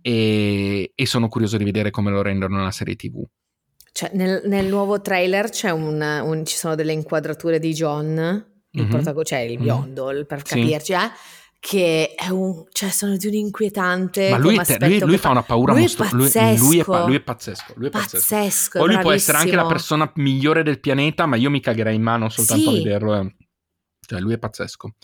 e, 0.00 0.92
e 0.92 1.06
sono 1.06 1.28
curioso 1.28 1.56
di 1.56 1.64
vedere 1.64 1.90
come 1.90 2.10
lo 2.10 2.22
rendono 2.22 2.56
nella 2.56 2.72
serie 2.72 2.96
TV. 2.96 3.22
Cioè, 3.92 4.10
nel, 4.14 4.42
nel 4.46 4.66
nuovo 4.66 5.00
trailer 5.00 5.50
un, 5.72 6.00
un, 6.24 6.44
ci 6.44 6.56
sono 6.56 6.74
delle 6.74 6.92
inquadrature 6.92 7.60
di 7.60 7.72
John 7.72 8.54
il 8.76 8.82
mm-hmm. 8.82 8.90
protagonista, 8.90 9.36
cioè 9.36 9.44
il 9.44 9.58
biondo, 9.58 10.06
mm-hmm. 10.06 10.22
per 10.24 10.42
capirci, 10.42 10.92
sì. 10.92 10.92
eh? 10.92 11.10
che 11.58 12.14
è 12.14 12.28
un, 12.28 12.64
cioè 12.70 12.90
sono 12.90 13.16
di 13.16 13.26
un 13.26 13.34
inquietante. 13.34 14.30
Ma 14.30 14.38
lui, 14.38 14.56
te, 14.62 14.78
lui, 14.80 15.00
lui 15.00 15.18
fa 15.18 15.30
una 15.30 15.42
paura 15.42 15.72
lui 15.72 15.82
mostruosa. 15.82 16.14
Lui, 16.52 16.56
lui, 16.56 16.84
lui, 16.86 17.16
è 17.16 17.20
pazzesco. 17.20 17.72
Lui 17.76 17.86
è 17.88 17.90
pazzesco. 17.90 18.34
pazzesco 18.34 18.78
o 18.78 18.86
lui 18.86 18.98
può 18.98 19.10
essere 19.10 19.38
anche 19.38 19.56
la 19.56 19.66
persona 19.66 20.10
migliore 20.16 20.62
del 20.62 20.78
pianeta, 20.78 21.26
ma 21.26 21.36
io 21.36 21.50
mi 21.50 21.60
cagherei 21.60 21.96
in 21.96 22.02
mano 22.02 22.28
soltanto 22.28 22.62
sì. 22.62 22.68
a 22.68 22.72
vederlo. 22.72 23.20
Eh. 23.20 23.34
Cioè, 24.06 24.20
lui 24.20 24.34
è 24.34 24.38
pazzesco. 24.38 24.94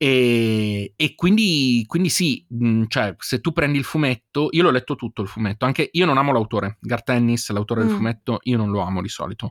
E, 0.00 0.92
e 0.94 1.14
quindi, 1.16 1.82
quindi, 1.88 2.08
sì, 2.08 2.46
mm, 2.54 2.84
cioè, 2.86 3.16
se 3.18 3.40
tu 3.40 3.52
prendi 3.52 3.78
il 3.78 3.84
fumetto, 3.84 4.46
io 4.52 4.62
l'ho 4.62 4.70
letto 4.70 4.94
tutto 4.94 5.22
il 5.22 5.28
fumetto, 5.28 5.64
anche 5.64 5.88
io 5.90 6.06
non 6.06 6.16
amo 6.16 6.30
l'autore, 6.30 6.76
Garth 6.80 7.10
Ennis, 7.10 7.50
l'autore 7.50 7.82
mm. 7.82 7.86
del 7.86 7.96
fumetto, 7.96 8.38
io 8.42 8.56
non 8.56 8.70
lo 8.70 8.78
amo 8.78 9.02
di 9.02 9.08
solito, 9.08 9.50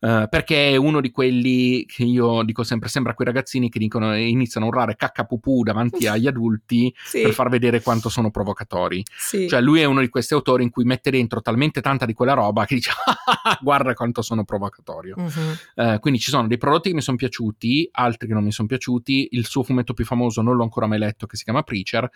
uh, 0.00 0.28
perché 0.28 0.70
è 0.70 0.76
uno 0.76 1.00
di 1.00 1.12
quelli 1.12 1.84
che 1.86 2.02
io 2.02 2.42
dico 2.42 2.64
sempre, 2.64 2.88
sembra 2.88 3.14
quei 3.14 3.28
ragazzini 3.28 3.70
che 3.70 3.78
dicono 3.78 4.12
e 4.12 4.26
iniziano 4.26 4.66
a 4.66 4.70
urlare 4.70 4.96
cacca 4.96 5.22
pupù 5.22 5.62
davanti 5.62 6.08
agli 6.08 6.26
adulti 6.26 6.92
sì. 7.04 7.22
per 7.22 7.32
far 7.32 7.48
vedere 7.48 7.80
quanto 7.80 8.08
sono 8.08 8.32
provocatori. 8.32 9.04
Sì. 9.16 9.48
Cioè 9.48 9.60
lui 9.60 9.80
è 9.82 9.84
uno 9.84 10.00
di 10.00 10.08
questi 10.08 10.34
autori 10.34 10.64
in 10.64 10.70
cui 10.70 10.82
mette 10.82 11.12
dentro 11.12 11.40
talmente 11.40 11.80
tanta 11.80 12.06
di 12.06 12.12
quella 12.12 12.32
roba 12.32 12.66
che 12.66 12.74
dice 12.74 12.90
guarda 13.62 13.94
quanto 13.94 14.20
sono 14.20 14.44
provocatorio. 14.44 15.14
Mm-hmm. 15.16 15.94
Uh, 15.94 16.00
quindi 16.00 16.18
ci 16.18 16.30
sono 16.30 16.48
dei 16.48 16.58
prodotti 16.58 16.88
che 16.88 16.96
mi 16.96 17.02
sono 17.02 17.16
piaciuti, 17.16 17.88
altri 17.92 18.26
che 18.26 18.34
non 18.34 18.42
mi 18.42 18.50
sono 18.50 18.66
piaciuti, 18.66 19.28
il 19.30 19.46
suo 19.46 19.62
fumetto 19.62 19.74
fumetto 19.76 19.92
più 19.92 20.04
famoso, 20.04 20.40
non 20.40 20.56
l'ho 20.56 20.62
ancora 20.62 20.86
mai 20.86 20.98
letto, 20.98 21.26
che 21.26 21.36
si 21.36 21.44
chiama 21.44 21.62
Preacher, 21.62 22.08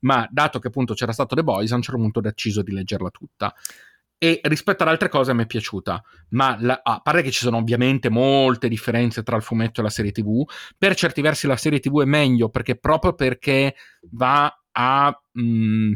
ma 0.00 0.28
dato 0.30 0.58
che 0.58 0.68
appunto 0.68 0.94
c'era 0.94 1.12
stato 1.12 1.34
The 1.34 1.42
Boys, 1.42 1.72
a 1.72 1.76
un 1.76 1.82
certo 1.82 2.00
punto 2.00 2.18
ho 2.18 2.22
deciso 2.22 2.62
di 2.62 2.72
leggerla 2.72 3.10
tutta. 3.10 3.54
E 4.18 4.40
rispetto 4.44 4.82
ad 4.82 4.88
altre 4.88 5.10
cose 5.10 5.34
mi 5.34 5.42
è 5.42 5.46
piaciuta, 5.46 6.02
ma 6.30 6.56
la, 6.58 6.80
a 6.82 7.00
parte 7.00 7.22
che 7.22 7.30
ci 7.30 7.40
sono 7.40 7.58
ovviamente 7.58 8.08
molte 8.08 8.68
differenze 8.68 9.22
tra 9.22 9.36
il 9.36 9.42
fumetto 9.42 9.80
e 9.80 9.82
la 9.82 9.90
serie 9.90 10.12
TV, 10.12 10.42
per 10.78 10.94
certi 10.94 11.20
versi 11.20 11.46
la 11.46 11.56
serie 11.56 11.80
TV 11.80 12.00
è 12.00 12.06
meglio 12.06 12.48
perché 12.48 12.76
proprio 12.76 13.14
perché 13.14 13.74
va 14.12 14.62
a 14.72 15.22
mh, 15.32 15.42
mm, 15.42 15.92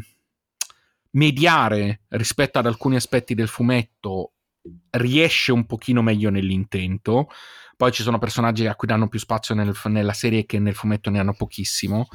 mediare 1.11 2.01
rispetto 2.09 2.59
ad 2.59 2.67
alcuni 2.67 2.95
aspetti 2.95 3.33
del 3.33 3.47
fumetto 3.47 4.33
riesce 4.91 5.51
un 5.51 5.65
pochino 5.65 6.01
meglio 6.01 6.29
nell'intento. 6.29 7.27
Poi 7.75 7.91
ci 7.91 8.03
sono 8.03 8.19
personaggi 8.19 8.67
a 8.67 8.75
cui 8.75 8.87
danno 8.87 9.07
più 9.07 9.19
spazio 9.19 9.55
nel, 9.55 9.75
nella 9.85 10.13
serie 10.13 10.45
che 10.45 10.59
nel 10.59 10.75
fumetto 10.75 11.09
ne 11.09 11.19
hanno 11.19 11.33
pochissimo. 11.33 12.07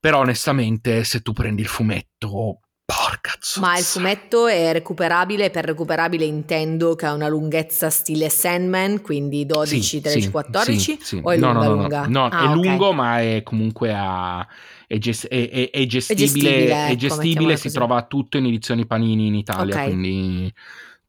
Però 0.00 0.20
onestamente, 0.20 1.04
se 1.04 1.20
tu 1.20 1.32
prendi 1.32 1.62
il 1.62 1.68
fumetto, 1.68 2.60
porca 2.84 3.32
zozza. 3.38 3.60
Ma 3.60 3.78
il 3.78 3.84
fumetto 3.84 4.46
è 4.46 4.72
recuperabile, 4.72 5.50
per 5.50 5.64
recuperabile 5.64 6.24
intendo 6.24 6.94
che 6.94 7.06
ha 7.06 7.12
una 7.12 7.28
lunghezza 7.28 7.90
stile 7.90 8.28
Sandman, 8.28 9.00
quindi 9.00 9.46
12, 9.46 9.82
sì, 9.82 10.00
13, 10.00 10.24
sì, 10.24 10.30
14? 10.30 10.98
Sì, 11.00 11.20
o 11.22 11.30
è 11.30 11.36
no, 11.36 11.52
lunga 11.52 11.66
no, 11.66 11.74
no, 11.74 11.80
lunga? 11.80 12.06
No, 12.06 12.24
ah, 12.26 12.40
è 12.40 12.48
okay. 12.48 12.54
lungo 12.54 12.92
ma 12.92 13.20
è 13.20 13.42
comunque 13.42 13.92
a... 13.94 14.46
È, 14.86 14.98
gest- 14.98 15.28
è, 15.28 15.48
è, 15.48 15.70
è, 15.70 15.86
gestibile, 15.86 16.88
è 16.88 16.94
gestibile, 16.94 16.96
gestibile 16.96 17.56
si 17.56 17.70
trova 17.70 18.02
tutto 18.02 18.36
in 18.36 18.44
edizioni 18.44 18.84
Panini 18.84 19.28
in 19.28 19.34
Italia, 19.36 19.74
okay. 19.74 19.86
quindi 19.86 20.52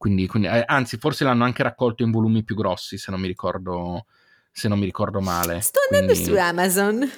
quindi, 0.04 0.26
quindi 0.26 0.48
eh, 0.48 0.64
anzi, 0.66 0.98
forse 0.98 1.24
l'hanno 1.24 1.44
anche 1.44 1.62
raccolto 1.62 2.02
in 2.02 2.10
volumi 2.10 2.44
più 2.44 2.54
grossi, 2.54 2.98
se 2.98 3.10
non 3.10 3.18
mi 3.22 3.26
ricordo, 3.26 4.04
se 4.52 4.68
non 4.68 4.78
mi 4.78 4.84
ricordo 4.84 5.22
male. 5.22 5.62
Sto 5.62 5.80
andando 5.90 6.12
quindi... 6.12 6.30
su 6.30 6.36
Amazon. 6.38 7.10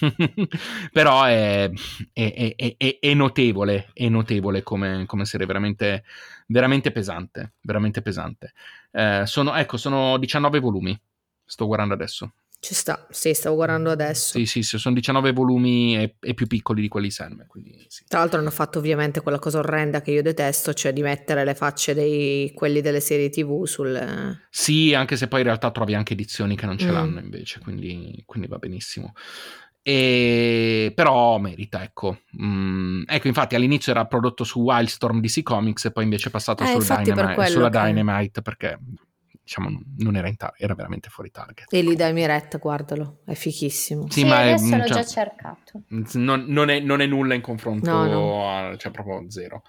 Però 0.90 1.24
è, 1.24 1.70
è, 2.14 2.54
è, 2.56 2.98
è, 2.98 3.12
notevole, 3.12 3.90
è 3.92 4.08
notevole 4.08 4.62
come, 4.62 5.04
come 5.04 5.26
serie, 5.26 5.44
veramente, 5.44 6.04
veramente 6.46 6.92
pesante, 6.92 7.56
veramente 7.60 8.00
pesante. 8.00 8.54
Eh, 8.90 9.24
sono, 9.26 9.54
ecco, 9.54 9.76
sono 9.76 10.16
19 10.16 10.60
volumi, 10.60 10.98
sto 11.44 11.66
guardando 11.66 11.92
adesso. 11.92 12.32
Ci 12.62 12.74
sta, 12.74 13.06
sì, 13.08 13.32
stavo 13.32 13.54
guardando 13.56 13.90
adesso. 13.90 14.38
Sì, 14.38 14.44
sì, 14.44 14.62
sono 14.62 14.94
19 14.94 15.32
volumi 15.32 15.96
e, 15.96 16.16
e 16.20 16.34
più 16.34 16.46
piccoli 16.46 16.82
di 16.82 16.88
quelli 16.88 17.10
Sandman. 17.10 17.46
Quindi, 17.46 17.86
sì. 17.88 18.04
Tra 18.06 18.18
l'altro 18.18 18.38
hanno 18.38 18.50
fatto 18.50 18.78
ovviamente 18.78 19.22
quella 19.22 19.38
cosa 19.38 19.60
orrenda 19.60 20.02
che 20.02 20.10
io 20.10 20.20
detesto, 20.20 20.74
cioè 20.74 20.92
di 20.92 21.00
mettere 21.00 21.42
le 21.44 21.54
facce 21.54 21.94
dei 21.94 22.52
quelli 22.54 22.82
delle 22.82 23.00
serie 23.00 23.30
tv 23.30 23.64
sul... 23.64 24.38
Sì, 24.50 24.92
anche 24.92 25.16
se 25.16 25.26
poi 25.26 25.40
in 25.40 25.46
realtà 25.46 25.70
trovi 25.70 25.94
anche 25.94 26.12
edizioni 26.12 26.54
che 26.54 26.66
non 26.66 26.76
ce 26.76 26.90
mm. 26.90 26.92
l'hanno 26.92 27.20
invece, 27.20 27.60
quindi, 27.60 28.22
quindi 28.26 28.46
va 28.46 28.58
benissimo. 28.58 29.14
E... 29.82 30.92
però 30.94 31.38
merita 31.38 31.82
ecco 31.82 32.20
mm, 32.38 33.04
ecco 33.06 33.28
infatti 33.28 33.54
all'inizio 33.54 33.92
era 33.92 34.04
prodotto 34.04 34.44
su 34.44 34.60
Wildstorm 34.60 35.22
DC 35.22 35.42
Comics 35.42 35.86
e 35.86 35.90
poi 35.90 36.04
invece 36.04 36.28
è 36.28 36.30
passato 36.30 36.62
eh, 36.64 36.76
Dynamite, 36.76 37.34
per 37.34 37.48
sulla 37.48 37.70
che... 37.70 37.82
Dynamite 37.82 38.42
perché 38.42 38.78
diciamo, 39.50 39.82
non 39.98 40.14
era 40.14 40.28
in 40.28 40.36
tar- 40.36 40.54
era 40.56 40.74
veramente 40.74 41.08
fuori 41.08 41.32
target. 41.32 41.72
E 41.72 41.82
lì 41.82 41.96
dai 41.96 42.12
Miretta, 42.12 42.58
guardalo, 42.58 43.18
è 43.26 43.34
fichissimo. 43.34 44.06
Sì, 44.08 44.20
sì 44.20 44.24
ma 44.24 44.38
adesso 44.38 44.72
è, 44.72 44.78
l'ho 44.78 44.86
cioè, 44.86 44.96
già 44.96 45.04
cercato. 45.04 45.82
Non, 45.88 46.44
non, 46.46 46.70
è, 46.70 46.78
non, 46.78 47.00
è, 47.00 47.06
nulla 47.06 47.34
in 47.34 47.40
confronto, 47.40 47.90
no, 47.90 48.06
no. 48.06 48.48
A, 48.48 48.76
cioè 48.76 48.92
proprio 48.92 49.28
zero. 49.28 49.64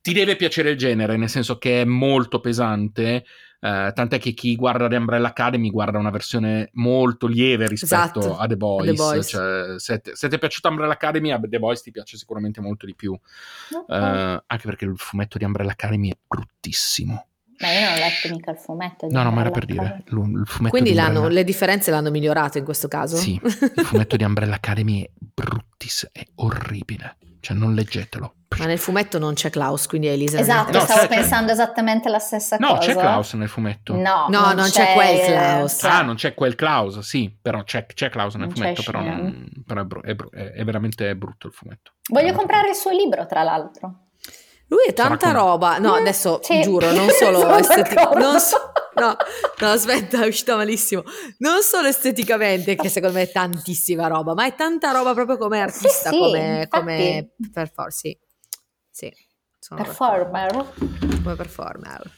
Ti 0.00 0.12
deve 0.12 0.36
piacere 0.36 0.70
il 0.70 0.76
genere, 0.78 1.16
nel 1.16 1.28
senso 1.28 1.58
che 1.58 1.80
è 1.82 1.84
molto 1.84 2.38
pesante, 2.38 3.24
Uh, 3.60 3.90
tant'è 3.92 4.20
che 4.20 4.34
chi 4.34 4.54
guarda 4.54 4.86
The 4.86 4.94
Umbrella 4.94 5.30
Academy 5.30 5.68
guarda 5.68 5.98
una 5.98 6.10
versione 6.10 6.70
molto 6.74 7.26
lieve 7.26 7.66
rispetto 7.66 8.20
esatto, 8.20 8.36
a 8.36 8.46
The 8.46 8.56
Boys. 8.56 8.88
A 8.88 8.92
The 8.92 8.96
Boys. 8.96 9.26
Cioè, 9.26 9.80
se, 9.80 9.98
te, 9.98 10.14
se, 10.14 10.28
ti 10.28 10.36
è 10.36 10.38
piaciuto 10.38 10.68
Umbrella 10.68 10.92
Academy, 10.92 11.32
a 11.32 11.40
The 11.42 11.58
Boys 11.58 11.82
ti 11.82 11.90
piace 11.90 12.16
sicuramente 12.16 12.60
molto 12.60 12.86
di 12.86 12.94
più. 12.94 13.18
Okay. 13.68 14.36
Uh, 14.36 14.40
anche 14.46 14.64
perché 14.64 14.84
il 14.84 14.96
fumetto 14.96 15.38
di 15.38 15.44
Umbrella 15.44 15.72
Academy 15.72 16.08
è 16.08 16.16
bruttissimo. 16.24 17.26
Ma 17.60 17.72
io 17.72 17.80
non 17.80 17.92
ho 17.92 17.96
letto 17.96 18.28
mica 18.28 18.50
il 18.52 18.58
fumetto. 18.58 19.06
No, 19.10 19.22
no, 19.22 19.30
ma 19.30 19.40
era 19.40 19.50
per 19.50 19.64
dire. 19.64 20.02
Il 20.06 20.42
fumetto 20.46 20.76
Quindi 20.76 20.94
le 20.94 21.44
differenze 21.44 21.90
l'hanno 21.90 22.10
migliorato 22.10 22.58
in 22.58 22.64
questo 22.64 22.88
caso? 22.88 23.16
Sì, 23.16 23.40
il 23.42 23.84
fumetto 23.84 24.16
di 24.16 24.24
Umbrella 24.24 24.54
Academy 24.54 25.02
è 25.02 25.10
bruttissimo, 25.16 26.10
è 26.14 26.24
orribile. 26.36 27.16
Cioè, 27.40 27.56
non 27.56 27.74
leggetelo. 27.74 28.34
Ma 28.58 28.64
nel 28.64 28.78
fumetto 28.78 29.18
non 29.18 29.34
c'è 29.34 29.50
Klaus, 29.50 29.86
quindi 29.86 30.08
è 30.08 30.12
Elisa. 30.12 30.38
Esatto, 30.38 30.76
no, 30.76 30.84
stavo 30.84 31.06
pensando 31.06 31.48
c'è. 31.48 31.52
esattamente 31.52 32.08
la 32.08 32.18
stessa 32.18 32.56
no, 32.58 32.68
cosa. 32.68 32.80
No, 32.80 32.86
c'è 32.86 32.98
Klaus 32.98 33.32
nel 33.34 33.48
fumetto. 33.48 33.94
No, 33.94 34.26
no 34.28 34.40
non, 34.40 34.54
non 34.56 34.70
c'è, 34.70 34.86
c'è, 34.86 34.94
quel 34.94 35.20
Klaus. 35.20 35.84
Ah, 35.84 36.02
non 36.02 36.14
c'è 36.16 36.34
quel 36.34 36.54
Klaus, 36.54 36.98
sì, 37.00 37.36
però 37.40 37.62
c'è, 37.62 37.86
c'è 37.86 38.08
Klaus 38.08 38.34
nel 38.34 38.46
non 38.46 38.54
fumetto, 38.54 38.82
però, 38.82 39.00
non, 39.00 39.48
però 39.64 39.80
è, 39.82 39.84
br- 39.84 40.04
è, 40.04 40.14
br- 40.14 40.34
è, 40.34 40.64
veramente 40.64 41.14
brutto 41.14 41.46
il 41.46 41.52
fumetto. 41.52 41.92
Voglio 42.10 42.32
comprare 42.32 42.70
il 42.70 42.74
suo 42.74 42.90
libro, 42.90 43.26
tra 43.26 43.42
l'altro. 43.42 44.07
Lui 44.68 44.84
è 44.86 44.92
tanta 44.92 45.30
roba. 45.30 45.78
No, 45.78 45.94
adesso 45.94 46.40
sì. 46.42 46.60
giuro, 46.60 46.92
non 46.92 47.08
solo 47.18 47.56
esteticamente. 47.56 48.18
Non 48.18 48.38
so- 48.40 48.72
no, 48.96 49.16
no, 49.60 49.68
aspetta, 49.68 50.22
è 50.22 50.26
uscita 50.26 50.56
malissimo. 50.56 51.02
Non 51.38 51.62
solo 51.62 51.88
esteticamente, 51.88 52.76
che 52.76 52.88
secondo 52.88 53.16
me 53.16 53.22
è 53.22 53.32
tantissima 53.32 54.06
roba, 54.06 54.34
ma 54.34 54.44
è 54.46 54.54
tanta 54.54 54.90
roba 54.92 55.14
proprio 55.14 55.36
come 55.38 55.60
artista, 55.60 56.10
sì, 56.10 56.18
come, 56.18 56.60
sì, 56.62 56.68
come 56.68 57.30
performer. 57.52 57.92
Sì, 57.92 58.18
sì 58.90 59.12
performer. 59.74 60.72
Come 61.22 61.34
performer. 61.34 62.10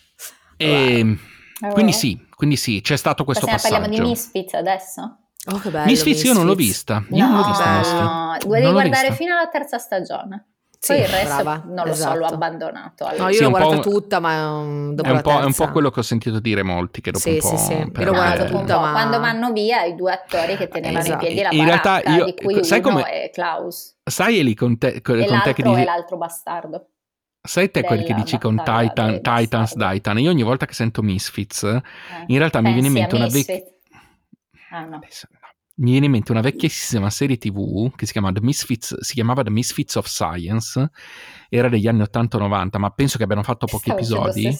E, 0.57 1.19
wow. 1.61 1.73
Quindi 1.73 1.93
sì, 1.93 2.27
quindi 2.35 2.57
sì, 2.57 2.81
c'è 2.81 2.97
stato 2.97 3.25
questo 3.25 3.47
Possiamo 3.47 3.63
passaggio. 3.63 3.83
Parliamo 3.83 4.05
di 4.05 4.11
Misfits 4.11 4.55
adesso? 4.55 5.19
Oh, 5.47 5.59
che 5.59 5.71
bello. 5.71 5.87
Misfits, 5.87 6.05
Misfits. 6.05 6.25
io 6.25 6.33
non 6.35 6.47
l'ho 6.47 6.55
vista. 6.55 7.05
Io 7.11 7.25
no, 7.25 7.31
non 7.31 7.41
l'ho 7.41 7.47
vista. 7.47 8.03
No, 8.03 8.37
devi 8.39 8.71
guardare 8.73 9.09
vista. 9.09 9.15
fino 9.15 9.35
alla 9.35 9.49
terza 9.49 9.79
stagione. 9.79 10.50
Poi 10.87 10.97
sì, 10.97 11.03
il 11.03 11.09
resto 11.09 11.43
brava, 11.43 11.63
non 11.67 11.85
lo 11.85 11.93
esatto. 11.93 12.13
so, 12.13 12.19
l'ho 12.19 12.25
abbandonato. 12.25 13.05
Allora. 13.05 13.25
No, 13.25 13.29
io 13.29 13.35
sì, 13.35 13.43
l'ho 13.43 13.51
guardata 13.51 13.81
tutta, 13.81 14.19
ma 14.19 14.51
um, 14.51 14.95
dopo 14.95 15.09
è 15.11 15.13
un, 15.13 15.21
po', 15.21 15.41
è 15.41 15.45
un, 15.45 15.53
po', 15.53 15.71
quello 15.73 15.91
che 15.91 16.01
ho 16.01 16.03
sentito 16.03 16.41
dire 16.41 16.63
molti, 16.63 17.03
che 17.03 17.11
dopo 17.11 17.23
sì, 17.23 17.33
un 17.33 17.39
po'... 17.39 17.49
Sì, 17.49 17.57
sì, 17.59 17.73
io 17.73 18.05
l'ho 18.05 18.13
guardata 18.13 18.45
tutta, 18.47 18.81
ma... 18.81 18.93
Quando 18.93 19.21
vanno 19.21 19.53
via 19.53 19.85
i 19.85 19.95
due 19.95 20.13
attori 20.13 20.57
che 20.57 20.69
tenevano 20.69 21.01
esatto. 21.01 21.13
in 21.13 21.19
piedi 21.19 21.43
la 21.43 21.51
in 21.51 21.67
baracca, 21.67 22.01
realtà 22.01 22.17
io, 22.17 22.25
di 22.25 22.35
cui 22.35 22.65
sai 22.65 22.79
uno 22.79 22.89
come... 22.89 23.05
è 23.05 23.31
Klaus. 23.31 23.99
Sai 24.03 24.39
Eli 24.39 24.55
con 24.55 24.79
te, 24.79 25.03
con, 25.03 25.21
e 25.21 25.27
con 25.27 25.43
te 25.43 25.53
che 25.53 25.63
dici... 25.63 25.81
è 25.81 25.85
l'altro 25.85 26.17
bastardo. 26.17 26.89
Sai 27.43 27.71
te 27.71 27.83
quelli 27.83 28.05
che 28.05 28.15
dici 28.15 28.39
con 28.39 28.57
Titan, 28.57 29.21
Titans 29.21 29.75
Titan? 29.75 30.19
Io 30.19 30.31
ogni 30.31 30.43
volta 30.43 30.65
che 30.65 30.73
sento 30.73 31.03
Misfits, 31.03 31.63
eh, 31.63 31.83
in 32.29 32.39
realtà 32.39 32.63
mi 32.63 32.73
viene 32.73 32.87
in 32.87 32.95
mente 32.95 33.17
una 33.17 33.27
vecchia... 33.27 33.61
Ah 34.71 34.85
no 34.85 35.01
mi 35.81 35.93
viene 35.93 36.07
in 36.07 36.13
mente 36.13 36.31
una 36.31 36.43
vecchissima 36.43 37.09
serie 37.11 37.39
tv 37.39 37.91
che 37.95 38.07
si, 38.07 38.13
chiama 38.13 38.33
The 38.33 38.41
Misfits, 38.43 39.01
si 39.01 39.15
chiamava 39.15 39.43
The 39.43 39.51
Misfits 39.51 39.97
of 39.97 40.07
Science, 40.07 40.91
era 41.49 41.69
degli 41.69 41.87
anni 41.87 42.03
80-90, 42.03 42.79
ma 42.79 42.91
penso 42.91 43.17
che 43.17 43.25
abbiano 43.25 43.43
fatto 43.43 43.67
pochi 43.67 43.91
episodi. 43.91 44.55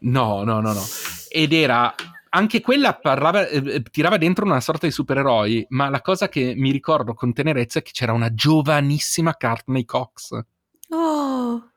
No, 0.00 0.44
no, 0.44 0.60
no, 0.60 0.72
no. 0.72 0.82
Ed 1.30 1.52
era 1.52 1.94
anche 2.28 2.60
quella 2.60 2.94
parlava, 2.94 3.46
eh, 3.48 3.82
tirava 3.82 4.18
dentro 4.18 4.44
una 4.44 4.60
sorta 4.60 4.86
di 4.86 4.92
supereroi, 4.92 5.66
ma 5.70 5.88
la 5.88 6.02
cosa 6.02 6.28
che 6.28 6.52
mi 6.54 6.70
ricordo 6.70 7.14
con 7.14 7.32
tenerezza 7.32 7.78
è 7.78 7.82
che 7.82 7.92
c'era 7.92 8.12
una 8.12 8.34
giovanissima 8.34 9.34
Courtney 9.34 9.86
Cox. 9.86 10.38
Oh. 10.90 11.70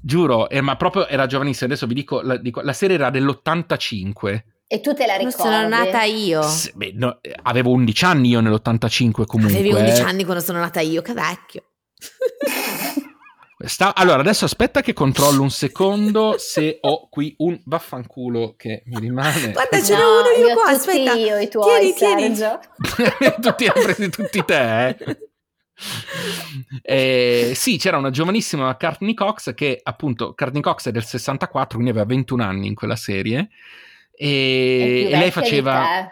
Giuro, 0.00 0.48
eh, 0.48 0.60
ma 0.60 0.76
proprio 0.76 1.08
era 1.08 1.26
giovanissima. 1.26 1.66
Adesso 1.66 1.88
vi 1.88 1.94
dico 1.94 2.20
la, 2.20 2.36
dico, 2.36 2.60
la 2.60 2.72
serie 2.72 2.94
era 2.94 3.10
dell'85 3.10 4.42
e 4.68 4.80
tu 4.80 4.94
te 4.94 5.06
la 5.06 5.14
ricordi? 5.14 5.36
Sono 5.36 5.68
nata 5.68 6.02
io. 6.02 6.42
S- 6.42 6.72
beh, 6.72 6.92
no, 6.94 7.20
avevo 7.42 7.70
11 7.70 8.04
anni 8.04 8.28
io 8.30 8.40
nell'85 8.40 9.24
comunque. 9.24 9.58
Avevi 9.58 9.72
11 9.72 10.00
anni 10.02 10.24
quando 10.24 10.42
sono 10.42 10.58
nata 10.58 10.80
io, 10.80 11.02
che 11.02 11.12
vecchio. 11.12 11.62
Sta, 13.58 13.94
allora, 13.94 14.20
adesso 14.20 14.44
aspetta 14.44 14.82
che 14.82 14.92
controllo 14.92 15.40
un 15.40 15.50
secondo 15.50 16.34
se 16.36 16.76
ho 16.80 17.08
qui 17.08 17.34
un 17.38 17.58
vaffanculo 17.64 18.54
che 18.56 18.82
mi 18.86 19.00
rimane. 19.00 19.52
Guarda, 19.52 19.82
ce 19.82 19.94
n'è 19.94 20.00
no, 20.00 20.20
uno 20.20 20.28
io, 20.36 20.48
io 20.48 20.54
qua, 20.54 20.66
aspetta. 20.66 21.12
io, 21.14 21.38
i 21.38 21.48
tuoi, 21.48 21.94
tieni, 21.94 22.34
Sergio. 22.34 22.60
tieni. 22.94 23.34
tutti, 23.40 23.70
presi 23.72 24.10
tutti 24.10 24.44
te, 24.44 24.88
eh. 24.88 25.18
eh, 26.82 27.52
sì, 27.54 27.78
c'era 27.78 27.96
una 27.96 28.10
giovanissima 28.10 28.76
Courtney 28.76 29.14
Cox 29.14 29.54
che 29.54 29.80
appunto, 29.82 30.34
Courtney 30.34 30.60
Cox 30.60 30.88
è 30.88 30.90
del 30.90 31.04
64, 31.04 31.78
quindi 31.78 31.90
aveva 31.90 32.06
21 32.06 32.42
anni 32.42 32.66
in 32.66 32.74
quella 32.74 32.96
serie 32.96 33.48
e, 34.16 35.08
e 35.10 35.16
lei 35.16 35.30
faceva... 35.30 36.10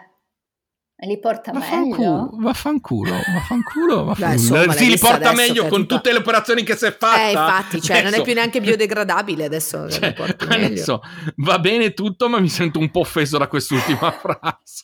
E 0.97 1.07
li 1.07 1.19
porta 1.19 1.51
vaffanculo, 1.51 1.97
meglio. 1.97 2.29
Vaffanculo, 2.39 3.11
vaffanculo, 3.11 4.03
vaffanculo. 4.05 4.65
Beh, 4.65 4.73
sì, 4.73 4.89
li 4.89 4.97
porta 4.97 5.33
meglio 5.33 5.67
con 5.67 5.85
tutte 5.85 6.13
le 6.13 6.19
operazioni 6.19 6.63
che 6.63 6.77
si 6.77 6.85
è 6.85 6.95
fatta. 6.95 7.27
Eh, 7.27 7.31
infatti, 7.31 7.81
cioè, 7.81 7.97
adesso... 7.97 8.11
non 8.11 8.21
è 8.21 8.23
più 8.23 8.33
neanche 8.33 8.61
biodegradabile 8.61 9.43
adesso. 9.43 9.89
Cioè, 9.95 10.15
adesso 10.49 11.01
va 11.37 11.59
bene 11.59 11.93
tutto, 11.93 12.29
ma 12.29 12.39
mi 12.39 12.47
sento 12.47 12.79
un 12.79 12.89
po' 12.91 13.01
offeso 13.01 13.37
da 13.37 13.47
quest'ultima 13.47 14.09
frase. 14.17 14.83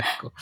Ecco. 0.00 0.32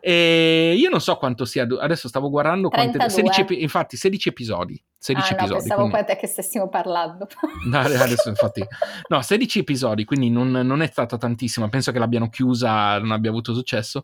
E 0.00 0.74
io 0.76 0.90
non 0.90 1.00
so 1.00 1.16
quanto 1.16 1.44
sia. 1.44 1.66
Adesso 1.80 2.08
stavo 2.08 2.30
guardando. 2.30 2.68
Quante, 2.68 3.08
16, 3.08 3.62
infatti, 3.62 3.96
16 3.96 4.28
episodi. 4.28 4.82
16 4.98 5.32
ah, 5.32 5.34
no, 5.34 5.40
episodi. 5.40 5.68
Pensavo 5.68 5.88
quindi... 5.90 6.16
che 6.16 6.26
stessimo 6.26 6.68
parlando. 6.68 7.26
No, 7.66 7.78
adesso 7.78 8.28
infatti. 8.28 8.64
No, 9.08 9.22
16 9.22 9.60
episodi, 9.60 10.04
quindi 10.04 10.30
non, 10.30 10.50
non, 10.50 10.82
è 10.82 10.86
stata 10.86 11.16
tantissima. 11.16 11.68
Penso 11.68 11.92
che 11.92 11.98
l'abbiano 11.98 12.28
chiusa, 12.28 12.98
non 12.98 13.12
abbia 13.12 13.30
avuto 13.30 13.54
successo. 13.54 14.02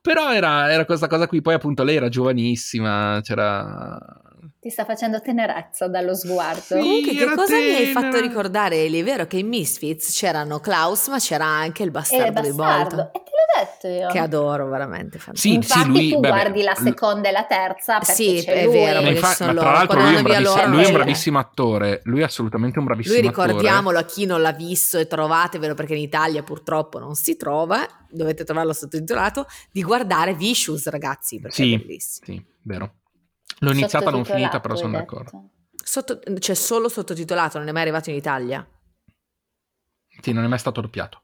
Però 0.00 0.32
era, 0.32 0.72
era 0.72 0.84
questa 0.84 1.08
cosa 1.08 1.26
qui, 1.26 1.42
poi 1.42 1.54
appunto 1.54 1.82
lei 1.82 1.96
era 1.96 2.08
giovanissima, 2.08 3.20
c'era 3.22 3.98
ti 4.58 4.68
sta 4.68 4.84
facendo 4.84 5.20
tenerezza 5.20 5.88
dallo 5.88 6.14
sguardo. 6.14 6.60
Sì, 6.60 6.74
Comunque, 6.74 7.14
che 7.14 7.24
cosa 7.34 7.54
tenera. 7.54 7.78
mi 7.78 7.86
hai 7.86 7.92
fatto 7.92 8.20
ricordare, 8.20 8.84
Eli? 8.84 9.00
È 9.00 9.04
vero 9.04 9.26
che 9.26 9.38
in 9.38 9.48
Misfits 9.48 10.14
c'erano 10.14 10.60
Klaus, 10.60 11.08
ma 11.08 11.18
c'era 11.18 11.46
anche 11.46 11.82
il 11.82 11.90
bastardo, 11.90 12.40
il 12.46 12.54
bastardo. 12.54 12.88
di 12.88 12.96
Bolton. 12.96 13.10
E 13.12 13.22
te 13.24 13.30
l'ho 13.60 13.68
detto 13.68 13.86
io. 13.86 14.08
Che 14.08 14.18
adoro, 14.18 14.68
veramente. 14.68 15.20
Sì, 15.32 15.54
Infatti 15.54 15.80
sì, 15.80 15.86
lui, 15.86 16.08
tu 16.10 16.20
beh, 16.20 16.28
guardi 16.28 16.62
la 16.62 16.74
seconda 16.74 17.28
e 17.28 17.32
la 17.32 17.44
terza 17.44 17.98
perché 17.98 18.12
Sì, 18.14 18.38
è 18.40 18.64
lui. 18.64 18.72
vero, 18.72 19.02
ma, 19.02 19.08
infa- 19.10 19.44
ma 19.46 19.54
tra 19.54 19.72
l'altro 19.72 20.00
lui 20.00 20.14
è, 20.14 20.16
un 20.16 20.22
bravissimo, 20.22 20.66
lui 20.66 20.82
è 20.82 20.86
un 20.86 20.92
bravissimo 20.92 21.38
attore. 21.38 22.00
Lui 22.04 22.20
è 22.20 22.24
assolutamente 22.24 22.78
un 22.78 22.84
bravissimo 22.84 23.18
lui, 23.18 23.28
attore. 23.28 23.46
ricordiamolo 23.48 23.98
a 23.98 24.02
chi 24.04 24.26
non 24.26 24.40
l'ha 24.40 24.52
visto 24.52 24.98
e 24.98 25.06
trovatevelo 25.06 25.74
perché 25.74 25.94
in 25.94 26.00
Italia 26.00 26.42
purtroppo 26.42 26.98
non 26.98 27.14
si 27.14 27.36
trova, 27.36 27.86
dovete 28.08 28.44
trovarlo 28.44 28.72
sottotitolato, 28.72 29.46
di 29.70 29.82
guardare 29.82 30.34
Vicious, 30.34 30.88
ragazzi, 30.88 31.40
perché 31.40 31.62
sì, 31.62 31.74
è 31.74 31.78
bellissimo. 31.78 32.26
Sì, 32.26 32.44
vero. 32.62 32.94
L'ho 33.60 33.72
iniziata, 33.72 34.10
non 34.10 34.24
finita, 34.24 34.60
però 34.60 34.74
sono 34.74 34.92
d'accordo. 34.92 35.50
Sotto, 35.82 36.20
c'è 36.38 36.54
solo 36.54 36.88
sottotitolato, 36.88 37.58
non 37.58 37.68
è 37.68 37.72
mai 37.72 37.82
arrivato 37.82 38.10
in 38.10 38.16
Italia. 38.16 38.66
Sì, 40.20 40.32
non 40.32 40.44
è 40.44 40.46
mai 40.46 40.58
stato 40.58 40.80
doppiato. 40.80 41.22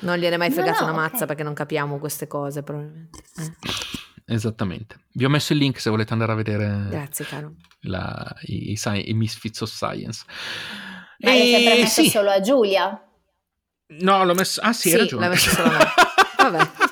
Non 0.00 0.18
gliene 0.18 0.36
mai 0.36 0.50
fregato 0.50 0.80
no, 0.80 0.86
no, 0.86 0.92
una 0.92 1.02
mazza 1.02 1.16
okay. 1.16 1.26
perché 1.28 1.42
non 1.42 1.54
capiamo 1.54 1.98
queste 1.98 2.26
cose, 2.26 2.62
probabilmente. 2.62 3.22
Eh. 3.38 4.34
Esattamente. 4.34 4.96
Vi 5.12 5.24
ho 5.24 5.28
messo 5.28 5.52
il 5.52 5.58
link 5.58 5.80
se 5.80 5.90
volete 5.90 6.12
andare 6.12 6.32
a 6.32 6.34
vedere. 6.34 6.86
Grazie, 6.88 7.24
caro. 7.24 7.54
La, 7.80 8.34
i, 8.42 8.72
i, 8.72 9.10
i, 9.10 9.14
Misfits 9.14 9.60
of 9.60 9.70
Science. 9.70 10.24
Ma 11.18 11.30
e... 11.30 11.38
l'hai 11.38 11.50
sempre 11.52 11.74
messo 11.82 12.02
sì. 12.02 12.08
solo 12.08 12.30
a 12.30 12.40
Giulia? 12.40 13.02
No, 14.00 14.24
l'ho 14.24 14.34
messo. 14.34 14.60
Ah, 14.62 14.72
sì, 14.72 14.88
sì 14.88 14.94
hai 14.94 15.00
ragione. 15.00 15.26
L'ho 15.26 15.32
messo 15.32 15.50
solo 15.50 15.68
a 15.68 15.72
me. 15.72 15.84
Vabbè. 16.50 16.83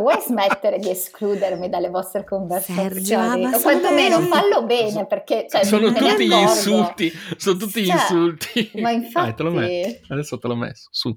Vuoi 0.00 0.18
smettere 0.20 0.78
di 0.78 0.90
escludermi 0.90 1.68
dalle 1.68 1.88
vostre 1.88 2.24
conversazioni? 2.24 3.46
o 3.46 3.60
quantomeno 3.60 4.20
fallo 4.20 4.64
bene 4.64 5.06
perché 5.06 5.46
cioè, 5.48 5.64
sono 5.64 5.92
tutti 5.92 6.26
gli 6.26 6.32
insulti 6.32 7.12
sono 7.36 7.56
tutti 7.56 7.84
cioè, 7.84 7.94
gli 7.94 7.98
insulti. 7.98 8.70
ma 8.80 8.90
infatti 8.90 9.34
te 9.34 10.00
adesso 10.08 10.38
te 10.38 10.48
l'ho 10.48 10.56
messo. 10.56 10.88
Su. 10.90 11.14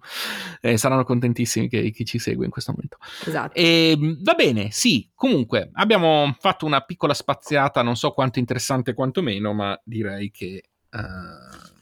Eh, 0.62 0.78
saranno 0.78 1.04
contentissimi 1.04 1.68
che, 1.68 1.92
chi 1.92 2.06
ci 2.06 2.20
segue 2.20 2.46
in 2.46 2.52
questo 2.52 2.72
momento. 2.72 2.98
Esatto. 3.26 3.54
E, 3.56 3.92
ehm, 3.92 4.24
va 4.24 4.34
bene 4.34 4.72
sì 4.72 5.10
comunque 5.14 5.70
abbiamo 5.74 6.36
fatto 6.40 6.66
una 6.66 6.82
piccola 6.82 7.14
spaziata 7.14 7.82
non 7.82 7.96
so 7.96 8.12
quanto 8.12 8.40
interessante 8.40 8.94
quanto 8.94 9.22
meno 9.22 9.54
ma 9.54 9.80
direi 9.84 10.32
che 10.32 10.64
uh, 10.92 11.73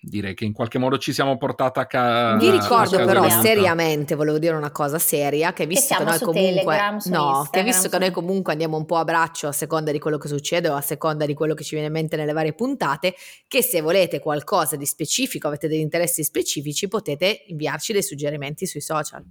direi 0.00 0.34
che 0.34 0.44
in 0.44 0.52
qualche 0.52 0.78
modo 0.78 0.96
ci 0.98 1.12
siamo 1.12 1.36
portata 1.36 1.82
a 1.82 1.86
casa. 1.86 2.36
Vi 2.36 2.50
ricordo 2.50 2.96
però 3.04 3.28
seriamente, 3.28 4.14
volevo 4.14 4.38
dire 4.38 4.54
una 4.54 4.70
cosa 4.70 4.98
seria, 4.98 5.52
che 5.52 5.66
visto 5.66 5.94
che, 5.94 6.04
che 6.04 6.10
noi 6.10 6.18
comunque 6.18 6.78
no, 7.06 7.48
che 7.50 7.62
visto 7.62 7.88
che 7.88 7.98
noi 7.98 8.10
comunque 8.10 8.52
andiamo 8.52 8.76
un 8.76 8.86
po' 8.86 8.96
a 8.96 9.04
braccio 9.04 9.48
a 9.48 9.52
seconda 9.52 9.92
di 9.92 9.98
quello 9.98 10.18
che 10.18 10.28
succede 10.28 10.68
o 10.68 10.74
a 10.74 10.80
seconda 10.80 11.26
di 11.26 11.34
quello 11.34 11.54
che 11.54 11.64
ci 11.64 11.74
viene 11.74 11.88
in 11.88 11.92
mente 11.92 12.16
nelle 12.16 12.32
varie 12.32 12.54
puntate, 12.54 13.14
che 13.46 13.62
se 13.62 13.80
volete 13.80 14.20
qualcosa 14.20 14.76
di 14.76 14.86
specifico, 14.86 15.48
avete 15.48 15.68
degli 15.68 15.80
interessi 15.80 16.24
specifici, 16.24 16.88
potete 16.88 17.44
inviarci 17.48 17.92
dei 17.92 18.02
suggerimenti 18.02 18.66
sui 18.66 18.80
social. 18.80 19.22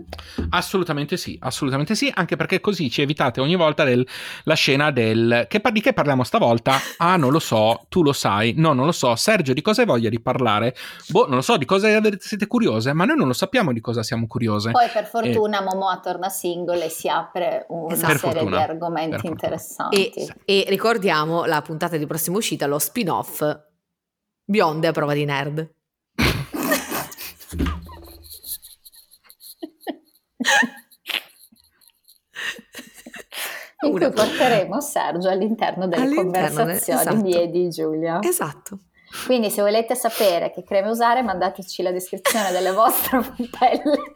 Assolutamente 0.50 1.18
sì, 1.18 1.38
assolutamente 1.42 1.96
sì, 1.96 2.12
anche 2.14 2.36
perché 2.36 2.60
così 2.60 2.90
ci 2.90 3.02
evitate 3.02 3.42
ogni 3.42 3.56
volta 3.56 3.84
del, 3.84 4.06
la 4.44 4.56
scena 4.56 4.92
del 4.92 5.46
che 5.48 5.62
di 5.72 5.82
che 5.82 5.94
parliamo 5.94 6.24
stavolta? 6.24 6.80
Ah, 6.98 7.16
non 7.16 7.32
lo 7.32 7.40
so, 7.40 7.86
tu 7.90 8.02
lo 8.04 8.14
sai. 8.14 8.54
No, 8.56 8.74
non 8.74 8.86
lo 8.86 8.92
so. 8.92 9.16
Sergio, 9.16 9.54
di 9.54 9.62
cosa 9.62 9.82
hai 9.82 9.88
voglia 9.88 10.10
di 10.10 10.20
parlare? 10.20 10.59
Fare. 10.60 10.76
Boh, 11.10 11.26
non 11.26 11.36
lo 11.36 11.42
so, 11.42 11.58
di 11.58 11.66
cosa 11.66 11.88
siete 12.20 12.48
curiose, 12.48 12.94
ma 12.94 13.06
noi 13.06 13.18
non 13.18 13.28
lo 13.28 13.34
sappiamo 13.34 13.72
di 13.74 13.80
cosa 13.80 14.04
siamo 14.04 14.28
curiose. 14.28 14.72
Poi 14.72 14.90
per 14.90 15.06
fortuna 15.06 15.60
e... 15.60 15.64
Momoa 15.64 16.00
torna 16.00 16.30
single 16.30 16.86
e 16.86 16.90
si 16.90 17.08
apre 17.08 17.66
una 17.70 17.94
esatto. 17.94 18.18
serie 18.18 18.32
fortuna, 18.34 18.58
di 18.58 18.64
argomenti 18.64 19.28
interessanti. 19.28 20.10
E, 20.10 20.28
e, 20.46 20.66
ricordiamo 20.68 21.46
la 21.46 21.62
puntata 21.62 21.98
di 21.98 22.06
prossima 22.06 22.38
uscita, 22.38 22.68
lo 22.68 22.80
spin-off 22.80 23.68
Bionde 24.44 24.88
a 24.88 24.92
prova 24.92 25.14
di 25.14 25.26
nerd. 25.26 25.74
in 33.82 33.92
cui 33.92 34.12
porteremo 34.12 34.82
Sergio 34.82 35.30
all'interno 35.30 35.88
delle 35.88 36.04
all'interno 36.04 36.58
conversazioni 36.58 37.00
esatto. 37.00 37.22
di 37.22 37.34
Edi 37.34 37.70
Giulia. 37.70 38.20
Esatto. 38.22 38.80
Quindi 39.26 39.50
se 39.50 39.62
volete 39.62 39.96
sapere 39.96 40.52
che 40.52 40.64
creme 40.64 40.90
usare, 40.90 41.22
mandateci 41.22 41.82
la 41.82 41.92
descrizione 41.92 42.52
delle 42.52 42.72
vostre 42.72 43.20
pelle. 43.58 44.16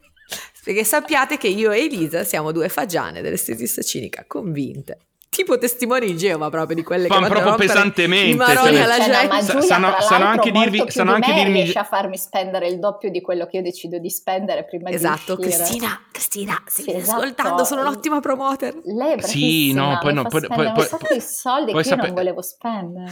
Perché 0.63 0.83
sappiate 0.83 1.37
che 1.37 1.47
io 1.47 1.71
e 1.71 1.83
Elisa 1.83 2.23
siamo 2.23 2.51
due 2.51 2.69
fagiane 2.69 3.21
dell'estetista 3.21 3.81
cinica 3.81 4.23
convinte. 4.25 4.99
Tipo 5.33 5.57
testimoni 5.57 6.05
di 6.05 6.15
Geova 6.15 6.49
proprio 6.49 6.75
di 6.75 6.83
quelle 6.83 7.07
Fan 7.07 7.23
che 7.23 7.29
proprio 7.29 7.55
pesantemente 7.55 8.45
cioè, 8.45 8.81
alla 8.83 8.99
cioè, 8.99 9.27
no, 9.27 9.39
Giulia, 9.41 9.61
sanno, 9.61 9.95
sanno 9.99 10.25
anche 10.25 10.51
dirvi 10.51 10.83
sanno 10.89 11.13
anche 11.13 11.31
me, 11.31 11.35
dirmi 11.37 11.53
riesce 11.53 11.79
a 11.79 11.83
farmi 11.83 12.17
spendere 12.17 12.67
il 12.67 12.77
doppio 12.77 13.09
di 13.09 13.19
quello 13.19 13.47
che 13.47 13.57
io 13.57 13.63
decido 13.63 13.97
di 13.97 14.11
spendere 14.11 14.63
prima 14.63 14.91
esatto, 14.91 15.35
di 15.35 15.47
uscire. 15.47 15.63
Cristina 15.63 16.01
Cristina 16.11 16.63
sì, 16.67 16.93
esatto. 16.93 17.19
ascoltando 17.19 17.63
sono 17.63 17.81
un'ottima 17.81 18.19
promoter. 18.19 18.79
Lei 18.83 19.15
è 19.15 19.21
sì 19.21 19.73
no 19.73 19.97
poi 19.99 20.13
no 20.13 20.21
poi, 20.25 20.41
poi, 20.41 20.71
poi, 20.71 20.87
poi, 20.87 21.19
soldi 21.19 21.71
che 21.71 21.77
io 21.79 21.83
sape- 21.83 22.05
non 22.05 22.13
volevo 22.13 22.41
spendere 22.43 23.11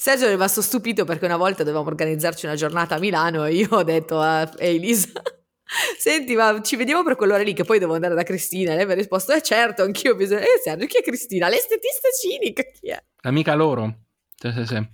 Sergio 0.00 0.26
è 0.26 0.28
rimasto 0.28 0.62
stupito 0.62 1.04
perché 1.04 1.24
una 1.24 1.36
volta 1.36 1.64
dovevamo 1.64 1.88
organizzarci 1.88 2.46
una 2.46 2.54
giornata 2.54 2.94
a 2.94 2.98
Milano 3.00 3.44
e 3.44 3.54
io 3.54 3.66
ho 3.70 3.82
detto 3.82 4.20
a 4.20 4.48
Elisa 4.58 5.10
Senti, 5.98 6.36
ma 6.36 6.62
ci 6.62 6.76
vediamo 6.76 7.02
per 7.02 7.16
quell'ora 7.16 7.42
lì 7.42 7.52
che 7.52 7.64
poi 7.64 7.80
devo 7.80 7.94
andare 7.94 8.14
da 8.14 8.22
Cristina. 8.22 8.72
E 8.72 8.76
lei 8.76 8.86
mi 8.86 8.92
ha 8.92 8.94
risposto: 8.94 9.32
Eh, 9.32 9.42
certo, 9.42 9.82
anch'io 9.82 10.12
ho 10.12 10.14
bisogno. 10.14 10.40
Eh, 10.40 10.60
Sergio, 10.62 10.86
chi 10.86 10.98
è 10.98 11.02
Cristina? 11.02 11.48
L'estetista 11.48 12.08
cinica, 12.18 12.62
chi 12.62 12.90
è? 12.90 13.04
Amica 13.22 13.54
loro. 13.54 13.94
Sì, 14.36 14.52
sì, 14.52 14.66
sì. 14.66 14.88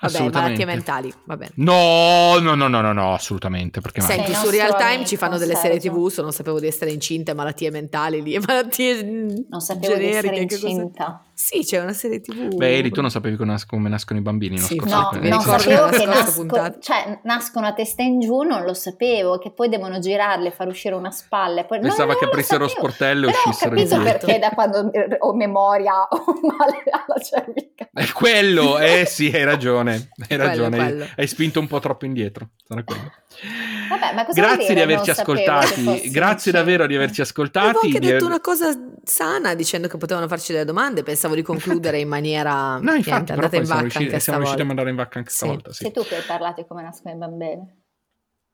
Vabbè, 0.00 0.30
malattie 0.30 0.64
mentali, 0.64 1.14
va 1.24 1.36
bene. 1.36 1.52
No, 1.56 2.38
no, 2.40 2.54
no, 2.54 2.68
no, 2.68 2.80
no, 2.80 2.92
no 2.92 3.14
assolutamente. 3.14 3.80
Perché 3.80 4.00
Senti, 4.00 4.34
su 4.34 4.50
Real 4.50 4.76
Time 4.76 5.04
ci 5.06 5.16
fanno 5.16 5.38
delle 5.38 5.54
serie 5.54 5.78
TV, 5.78 6.08
so, 6.08 6.22
non 6.22 6.32
sapevo 6.32 6.58
di 6.58 6.66
essere 6.66 6.90
incinta, 6.90 7.32
malattie 7.34 7.70
mentali 7.70 8.22
lì, 8.22 8.36
malattie 8.44 9.02
Non 9.02 9.60
sapevo 9.60 9.94
generiche, 9.94 10.30
di 10.30 10.44
essere 10.44 10.70
incinta. 10.70 11.24
Sì, 11.42 11.64
c'è 11.64 11.80
una 11.80 11.94
serie 11.94 12.20
TV. 12.20 12.54
Beh, 12.54 12.76
Eri, 12.76 12.90
tu 12.90 13.00
non 13.00 13.10
sapevi 13.10 13.36
come, 13.36 13.52
nas- 13.52 13.64
come 13.64 13.88
nascono 13.88 14.18
i 14.18 14.22
bambini, 14.22 14.58
sì, 14.58 14.76
no? 14.76 15.08
No, 15.10 15.18
non 15.22 15.40
sapevo 15.40 15.88
che 15.88 16.04
nasco- 16.04 16.78
cioè, 16.80 17.20
nascono 17.22 17.66
a 17.66 17.72
testa 17.72 18.02
in 18.02 18.20
giù, 18.20 18.42
non 18.42 18.62
lo 18.62 18.74
sapevo, 18.74 19.38
che 19.38 19.50
poi 19.50 19.70
devono 19.70 19.98
girarle, 20.00 20.50
far 20.50 20.68
uscire 20.68 20.94
una 20.94 21.10
spalla. 21.10 21.64
Poi... 21.64 21.80
Pensava 21.80 22.12
no, 22.12 22.18
che 22.18 22.26
aprissero 22.26 22.64
lo 22.64 22.68
sportello 22.68 23.28
e 23.28 23.30
uscissero 23.30 23.74
in 23.74 23.86
Ho 23.86 23.88
capito 23.88 24.02
perché 24.02 24.38
da 24.38 24.50
quando 24.50 24.90
ho 25.18 25.34
memoria 25.34 26.02
ho 26.10 26.24
male 26.42 26.82
alla 26.90 27.20
cervica. 27.22 27.88
È 27.90 28.06
quello, 28.12 28.78
eh 28.78 29.06
sì, 29.06 29.30
hai 29.32 29.44
ragione, 29.44 30.10
hai 30.28 30.36
ragione, 30.36 30.76
quello, 30.76 31.04
hai, 31.04 31.10
hai 31.16 31.26
spinto 31.26 31.58
un 31.58 31.68
po' 31.68 31.80
troppo 31.80 32.04
indietro, 32.04 32.50
sarà 32.66 32.84
quello. 32.84 33.10
Vabbè, 33.88 34.14
ma 34.14 34.24
cosa 34.24 34.40
Grazie 34.40 34.74
di 34.74 34.80
averci 34.80 35.10
ascoltati, 35.10 36.10
grazie 36.10 36.52
davvero 36.52 36.86
di 36.86 36.94
averci 36.94 37.22
ascoltati. 37.22 37.66
Avevo 37.68 37.80
anche 37.80 37.98
detto 37.98 38.26
una 38.26 38.40
cosa 38.40 38.72
sana 39.04 39.54
dicendo 39.54 39.88
che 39.88 39.96
potevano 39.96 40.28
farci 40.28 40.52
delle 40.52 40.64
domande, 40.64 41.02
pensavo 41.02 41.29
di 41.34 41.42
concludere 41.42 41.98
in 41.98 42.08
maniera... 42.08 42.78
no, 42.82 42.94
infatti, 42.94 43.32
andate 43.32 43.56
in 43.56 43.64
vacca 43.64 43.80
riusciti, 43.80 44.04
anche 44.04 44.20
siamo 44.20 44.38
riusciti 44.38 44.62
a 44.62 44.64
mandare 44.64 44.90
in 44.90 44.96
vacca 44.96 45.18
anche 45.18 45.30
stavolta. 45.30 45.72
Sì. 45.72 45.84
Sei 45.84 45.92
tu 45.92 46.02
che 46.02 46.16
hai 46.16 46.22
parlato 46.22 46.64
come 46.64 46.82
nascono 46.82 47.14
i 47.14 47.18
bambini. 47.18 47.82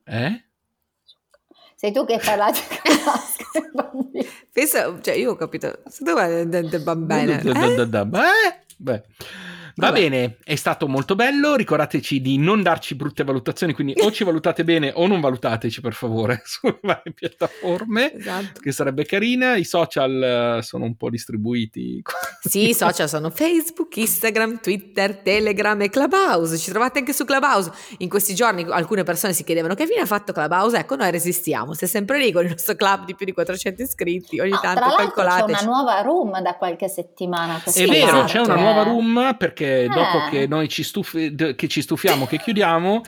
Eh? 0.05 0.45
Sei 1.75 1.93
tu 1.93 2.05
che 2.05 2.15
hai 2.15 2.21
parlato 2.25 2.61
come 2.83 3.03
nascono 3.05 3.67
i 3.67 3.71
bambini. 3.73 4.27
Pensa, 4.53 5.01
cioè 5.01 5.15
io 5.15 5.33
ho 5.33 5.37
capito, 5.37 5.83
se 5.87 6.05
dove 6.05 6.43
è 6.43 6.79
bambine? 6.79 7.41
Eh? 7.43 8.65
Beh. 8.79 9.05
Va 9.79 9.89
Vabbè. 9.89 10.09
bene, 10.09 10.37
è 10.43 10.55
stato 10.55 10.89
molto 10.89 11.15
bello. 11.15 11.55
Ricordateci 11.55 12.23
di 12.23 12.39
non 12.39 12.63
darci 12.63 12.95
brutte 12.95 13.25
valutazioni, 13.25 13.75
quindi 13.75 13.93
o 13.99 14.11
ci 14.11 14.25
valutate 14.25 14.65
bene 14.65 14.91
o 14.95 15.07
non 15.07 15.21
valutateci 15.21 15.83
per 15.83 15.93
favore 15.93 16.41
sulle 16.49 16.79
varie 16.81 17.13
piattaforme, 17.13 18.15
esatto. 18.15 18.61
che 18.61 18.73
sarebbe 18.73 19.05
carina. 19.05 19.55
I 19.57 19.65
social 19.65 20.57
uh, 20.59 20.63
sono 20.63 20.87
un 20.87 20.97
po' 20.97 21.11
distribuiti. 21.11 22.03
Sì, 22.47 22.69
i 22.69 22.75
social 22.75 23.09
sono 23.09 23.31
Facebook, 23.31 23.97
Instagram, 23.97 24.61
Twitter, 24.61 25.17
Telegram 25.17 25.81
e 25.83 25.89
Clubhouse. 25.91 26.57
Ci 26.57 26.71
trovate 26.71 27.01
anche 27.01 27.13
su 27.13 27.25
Clubhouse. 27.25 27.73
In 27.99 28.09
questi 28.09 28.37
giorni 28.37 28.65
alcune 28.69 29.03
persone 29.03 29.33
si 29.33 29.43
chiedevano 29.43 29.75
che 29.75 29.85
fine 29.85 30.03
ha 30.03 30.07
fatto 30.07 30.33
Clubhouse. 30.33 30.79
Ecco, 30.79 30.95
noi 30.95 31.11
resistiamo. 31.11 31.75
Sei 31.75 31.89
sempre 31.89 32.21
lì 32.21 32.31
con 32.31 32.45
il 32.45 32.51
nostro 32.51 32.77
club 32.77 33.05
di 33.05 33.17
più 33.17 33.27
di 33.27 33.33
400 33.33 33.83
iscritti. 33.83 34.39
Ogni 34.39 34.53
oh, 34.53 34.61
tanto 34.61 34.79
tra 34.79 34.95
calcolate. 34.95 35.55
C'è 35.55 35.63
una 35.65 35.73
nuova 35.73 36.01
room 36.03 36.41
da 36.41 36.55
qualche 36.55 36.87
settimana. 36.89 37.61
È 37.65 37.85
vero, 37.85 38.23
c'è 38.23 38.39
una 38.39 38.55
nuova 38.55 38.85
room 38.85 39.35
perché 39.37 39.66
che 39.67 39.83
eh. 39.85 39.89
dopo 39.89 40.29
che 40.31 40.47
noi 40.47 40.69
ci, 40.69 40.83
stufi, 40.83 41.35
che 41.35 41.69
ci, 41.69 41.83
stufiamo, 41.83 42.27
che 42.27 42.39
chiudiamo, 42.39 43.03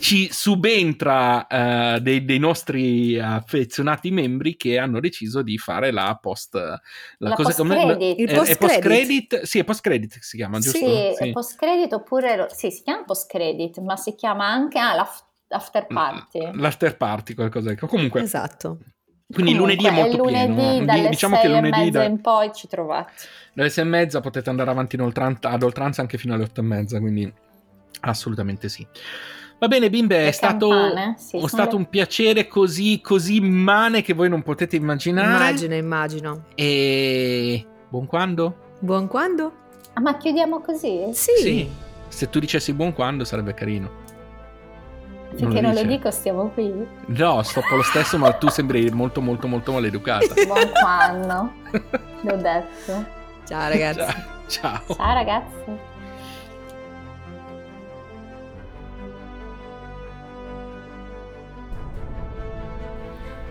ci 0.00 0.28
subentra 0.30 1.46
uh, 1.48 1.98
dei, 2.00 2.24
dei, 2.24 2.38
nostri 2.38 3.18
affezionati 3.18 4.10
membri 4.10 4.56
che 4.56 4.78
hanno 4.78 5.00
deciso 5.00 5.42
di 5.42 5.56
fare 5.58 5.90
la 5.90 6.18
post 6.20 6.54
la, 6.54 6.80
la 7.18 7.34
cosa 7.34 7.54
post 7.54 7.68
credit. 7.68 8.18
Il 8.18 8.34
post, 8.34 8.58
post 8.58 8.78
credit. 8.80 9.42
Sì, 9.42 9.58
è 9.58 9.64
post 9.64 9.80
credit 9.80 10.18
si 10.20 10.36
chiama, 10.36 10.58
giusto? 10.58 10.78
Sì, 10.78 11.12
sì. 11.16 11.30
post 11.32 11.56
credit 11.56 11.92
oppure 11.92 12.48
sì, 12.50 12.70
si 12.70 12.82
chiama 12.82 13.04
post 13.04 13.28
credit, 13.28 13.78
ma 13.78 13.96
si 13.96 14.14
chiama 14.14 14.46
anche 14.46 14.78
ah, 14.78 14.94
l'after 15.48 15.86
party. 15.86 16.50
L'after 16.54 16.96
party, 16.96 17.34
qualcosa. 17.34 17.74
Comunque 17.76 18.20
Esatto 18.22 18.78
Quindi 19.32 19.54
Comunque, 19.54 19.76
lunedì 19.76 19.84
è 19.86 19.90
molto 19.90 20.16
lunedì, 20.24 20.54
pieno. 20.54 20.84
Dalle 20.84 21.08
diciamo 21.08 21.40
che 21.40 21.48
lunedì 21.48 21.90
da... 21.90 22.04
in 22.04 22.20
poi 22.20 22.50
ci 22.52 22.68
trovate. 22.68 23.12
Dalle 23.52 23.70
sei 23.70 23.84
e 23.84 23.86
mezza 23.86 24.20
potete 24.20 24.50
andare 24.50 24.70
avanti 24.70 24.96
oltranza, 25.00 25.50
ad 25.50 25.62
oltranza 25.62 26.00
anche 26.00 26.18
fino 26.18 26.34
alle 26.34 26.44
otto 26.44 26.60
e 26.60 26.64
mezza, 26.64 27.00
quindi 27.00 27.32
assolutamente 28.00 28.68
sì. 28.68 28.86
Va 29.58 29.68
bene, 29.68 29.90
bimbe, 29.90 30.26
è 30.26 30.32
stato, 30.32 30.70
sì, 31.16 31.38
è 31.38 31.46
stato 31.46 31.76
le... 31.76 31.82
un 31.82 31.88
piacere 31.88 32.48
così, 32.48 33.00
così 33.00 33.36
immane 33.36 34.02
che 34.02 34.12
voi 34.12 34.28
non 34.28 34.42
potete 34.42 34.74
immaginare. 34.74 35.28
Immagino, 35.28 35.74
immagino. 35.74 36.44
E 36.56 37.64
buon 37.88 38.06
quando? 38.06 38.74
Buon 38.80 39.06
quando? 39.06 39.52
Ah, 39.92 40.00
ma 40.00 40.16
chiudiamo 40.16 40.60
così? 40.60 41.10
Sì. 41.12 41.30
sì. 41.40 41.68
Se 42.08 42.28
tu 42.28 42.40
dicessi 42.40 42.72
buon 42.72 42.92
quando 42.92 43.24
sarebbe 43.24 43.54
carino. 43.54 44.01
Finché 45.36 45.60
non, 45.60 45.72
non 45.72 45.82
lo 45.82 45.88
dico 45.88 46.10
stiamo 46.10 46.48
qui. 46.48 46.72
No, 47.06 47.42
stoppo 47.42 47.76
lo 47.76 47.82
stesso, 47.82 48.18
ma 48.18 48.32
tu 48.32 48.48
sembri 48.48 48.90
molto 48.90 49.20
molto 49.20 49.46
molto 49.46 49.72
maleducata. 49.72 50.34
Buon 50.46 50.70
quando. 50.80 51.52
L'ho 52.20 52.36
detto. 52.36 53.04
Ciao 53.46 53.68
ragazzi. 53.68 53.98
Ciao. 54.48 54.80
Ciao, 54.86 54.94
Ciao 54.94 55.14
ragazzi. 55.14 55.90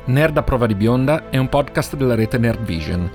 Nerd 0.06 0.38
a 0.38 0.44
prova 0.44 0.66
di 0.66 0.76
bionda 0.76 1.30
è 1.30 1.38
un 1.38 1.48
podcast 1.48 1.96
della 1.96 2.16
rete 2.16 2.38
Nerd 2.38 2.64
Vision. 2.64 3.10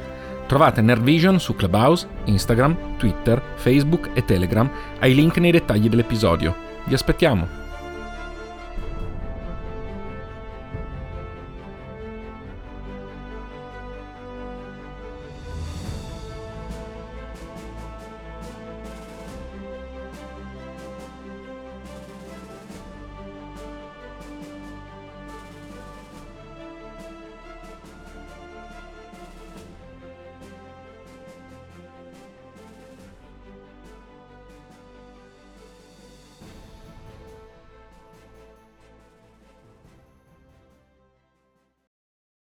Trovate 0.46 0.80
Nerd 0.80 1.02
Vision 1.02 1.40
su 1.40 1.54
Clubhouse, 1.56 2.06
Instagram, 2.24 2.96
Twitter, 2.96 3.42
Facebook 3.56 4.10
e 4.14 4.24
Telegram 4.24 4.70
ai 5.00 5.14
link 5.14 5.38
nei 5.38 5.50
dettagli 5.50 5.88
dell'episodio. 5.88 6.54
Vi 6.84 6.94
aspettiamo! 6.94 7.65